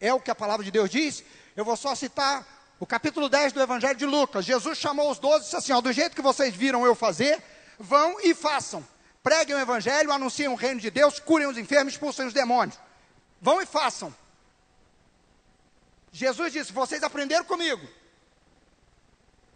é 0.00 0.14
o 0.14 0.20
que 0.20 0.30
a 0.30 0.34
palavra 0.34 0.64
de 0.64 0.70
Deus 0.70 0.90
diz, 0.90 1.24
eu 1.56 1.64
vou 1.64 1.76
só 1.76 1.94
citar 1.94 2.46
o 2.78 2.86
capítulo 2.86 3.28
10 3.28 3.52
do 3.52 3.62
Evangelho 3.62 3.96
de 3.96 4.06
Lucas. 4.06 4.44
Jesus 4.44 4.78
chamou 4.78 5.10
os 5.10 5.18
doze 5.18 5.38
e 5.38 5.44
disse 5.44 5.56
assim: 5.56 5.72
ó, 5.72 5.80
do 5.80 5.92
jeito 5.92 6.14
que 6.14 6.22
vocês 6.22 6.54
viram 6.54 6.86
eu 6.86 6.94
fazer, 6.94 7.42
vão 7.78 8.20
e 8.20 8.34
façam. 8.34 8.86
Preguem 9.22 9.56
o 9.56 9.58
Evangelho, 9.58 10.12
anunciem 10.12 10.48
o 10.48 10.54
reino 10.54 10.80
de 10.80 10.90
Deus, 10.90 11.18
curem 11.18 11.48
os 11.48 11.58
enfermos, 11.58 11.94
expulsem 11.94 12.26
os 12.26 12.32
demônios. 12.32 12.78
Vão 13.40 13.60
e 13.60 13.66
façam. 13.66 14.14
Jesus 16.12 16.52
disse: 16.52 16.72
Vocês 16.72 17.02
aprenderam 17.02 17.44
comigo. 17.44 17.84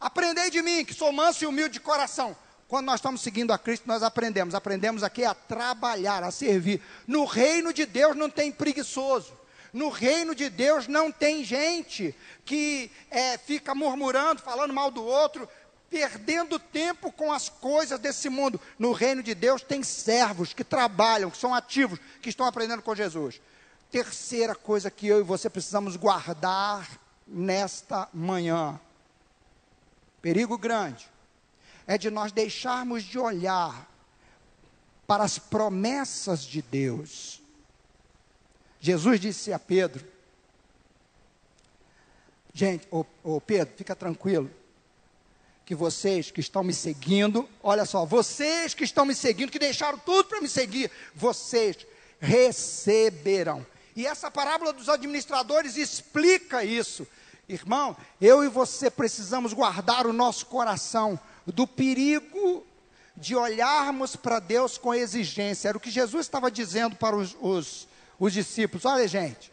Aprendei 0.00 0.50
de 0.50 0.60
mim, 0.62 0.84
que 0.84 0.94
sou 0.94 1.12
manso 1.12 1.44
e 1.44 1.46
humilde 1.46 1.74
de 1.74 1.80
coração. 1.80 2.36
Quando 2.72 2.86
nós 2.86 3.00
estamos 3.00 3.20
seguindo 3.20 3.52
a 3.52 3.58
Cristo, 3.58 3.86
nós 3.86 4.02
aprendemos. 4.02 4.54
Aprendemos 4.54 5.02
aqui 5.02 5.26
a 5.26 5.34
trabalhar, 5.34 6.22
a 6.22 6.30
servir. 6.30 6.80
No 7.06 7.26
reino 7.26 7.70
de 7.70 7.84
Deus 7.84 8.16
não 8.16 8.30
tem 8.30 8.50
preguiçoso. 8.50 9.34
No 9.74 9.90
reino 9.90 10.34
de 10.34 10.48
Deus 10.48 10.88
não 10.88 11.12
tem 11.12 11.44
gente 11.44 12.14
que 12.46 12.90
é, 13.10 13.36
fica 13.36 13.74
murmurando, 13.74 14.40
falando 14.40 14.72
mal 14.72 14.90
do 14.90 15.04
outro, 15.04 15.46
perdendo 15.90 16.58
tempo 16.58 17.12
com 17.12 17.30
as 17.30 17.50
coisas 17.50 18.00
desse 18.00 18.30
mundo. 18.30 18.58
No 18.78 18.92
reino 18.92 19.22
de 19.22 19.34
Deus 19.34 19.60
tem 19.60 19.82
servos 19.82 20.54
que 20.54 20.64
trabalham, 20.64 21.30
que 21.30 21.36
são 21.36 21.54
ativos, 21.54 21.98
que 22.22 22.30
estão 22.30 22.46
aprendendo 22.46 22.80
com 22.80 22.94
Jesus. 22.94 23.38
Terceira 23.90 24.54
coisa 24.54 24.90
que 24.90 25.06
eu 25.06 25.20
e 25.20 25.22
você 25.22 25.50
precisamos 25.50 25.94
guardar 25.94 26.88
nesta 27.28 28.08
manhã. 28.14 28.80
Perigo 30.22 30.56
grande 30.56 31.11
é 31.86 31.98
de 31.98 32.10
nós 32.10 32.32
deixarmos 32.32 33.02
de 33.02 33.18
olhar 33.18 33.88
para 35.06 35.24
as 35.24 35.38
promessas 35.38 36.42
de 36.42 36.62
Deus. 36.62 37.40
Jesus 38.80 39.20
disse 39.20 39.52
a 39.52 39.58
Pedro: 39.58 40.04
Gente, 42.52 42.86
ô, 42.90 43.04
ô 43.22 43.40
Pedro, 43.40 43.74
fica 43.76 43.94
tranquilo, 43.96 44.50
que 45.64 45.74
vocês 45.74 46.30
que 46.30 46.40
estão 46.40 46.62
me 46.62 46.74
seguindo, 46.74 47.48
olha 47.62 47.84
só, 47.84 48.04
vocês 48.04 48.74
que 48.74 48.84
estão 48.84 49.04
me 49.04 49.14
seguindo, 49.14 49.50
que 49.50 49.58
deixaram 49.58 49.98
tudo 49.98 50.28
para 50.28 50.40
me 50.40 50.48
seguir, 50.48 50.90
vocês 51.14 51.86
receberão. 52.20 53.66
E 53.94 54.06
essa 54.06 54.30
parábola 54.30 54.72
dos 54.72 54.88
administradores 54.88 55.76
explica 55.76 56.64
isso. 56.64 57.06
Irmão, 57.48 57.96
eu 58.20 58.44
e 58.44 58.48
você 58.48 58.90
precisamos 58.90 59.52
guardar 59.52 60.06
o 60.06 60.12
nosso 60.12 60.46
coração 60.46 61.18
do 61.46 61.66
perigo 61.66 62.64
de 63.16 63.36
olharmos 63.36 64.16
para 64.16 64.38
Deus 64.40 64.78
com 64.78 64.94
exigência. 64.94 65.68
Era 65.68 65.78
o 65.78 65.80
que 65.80 65.90
Jesus 65.90 66.26
estava 66.26 66.50
dizendo 66.50 66.96
para 66.96 67.16
os, 67.16 67.36
os, 67.40 67.88
os 68.18 68.32
discípulos. 68.32 68.84
Olha, 68.84 69.06
gente, 69.06 69.52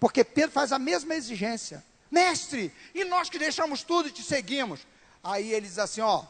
porque 0.00 0.24
Pedro 0.24 0.52
faz 0.52 0.72
a 0.72 0.78
mesma 0.78 1.14
exigência. 1.14 1.84
Mestre, 2.10 2.72
e 2.94 3.04
nós 3.04 3.28
que 3.28 3.38
deixamos 3.38 3.82
tudo 3.82 4.08
e 4.08 4.12
te 4.12 4.22
seguimos? 4.22 4.80
Aí 5.22 5.52
ele 5.52 5.66
diz 5.66 5.78
assim: 5.78 6.00
ó, 6.00 6.24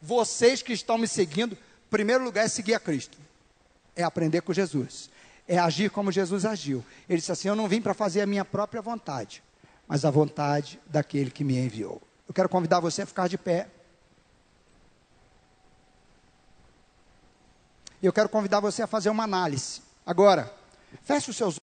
vocês 0.00 0.62
que 0.62 0.72
estão 0.72 0.98
me 0.98 1.08
seguindo, 1.08 1.56
primeiro 1.90 2.22
lugar 2.22 2.44
é 2.44 2.48
seguir 2.48 2.74
a 2.74 2.80
Cristo, 2.80 3.18
é 3.96 4.02
aprender 4.02 4.42
com 4.42 4.52
Jesus, 4.52 5.10
é 5.48 5.58
agir 5.58 5.90
como 5.90 6.12
Jesus 6.12 6.44
agiu. 6.44 6.84
Ele 7.08 7.18
disse 7.18 7.32
assim: 7.32 7.48
eu 7.48 7.56
não 7.56 7.68
vim 7.68 7.80
para 7.80 7.94
fazer 7.94 8.20
a 8.20 8.26
minha 8.26 8.44
própria 8.44 8.82
vontade, 8.82 9.42
mas 9.88 10.04
a 10.04 10.10
vontade 10.10 10.78
daquele 10.86 11.30
que 11.30 11.44
me 11.44 11.56
enviou. 11.56 12.02
Eu 12.28 12.34
quero 12.34 12.48
convidar 12.48 12.80
você 12.80 13.02
a 13.02 13.06
ficar 13.06 13.28
de 13.28 13.38
pé. 13.38 13.68
E 18.02 18.06
eu 18.06 18.12
quero 18.12 18.28
convidar 18.28 18.58
você 18.58 18.82
a 18.82 18.86
fazer 18.86 19.10
uma 19.10 19.22
análise. 19.22 19.80
Agora, 20.04 20.52
feche 21.04 21.30
os 21.30 21.36
seus 21.36 21.50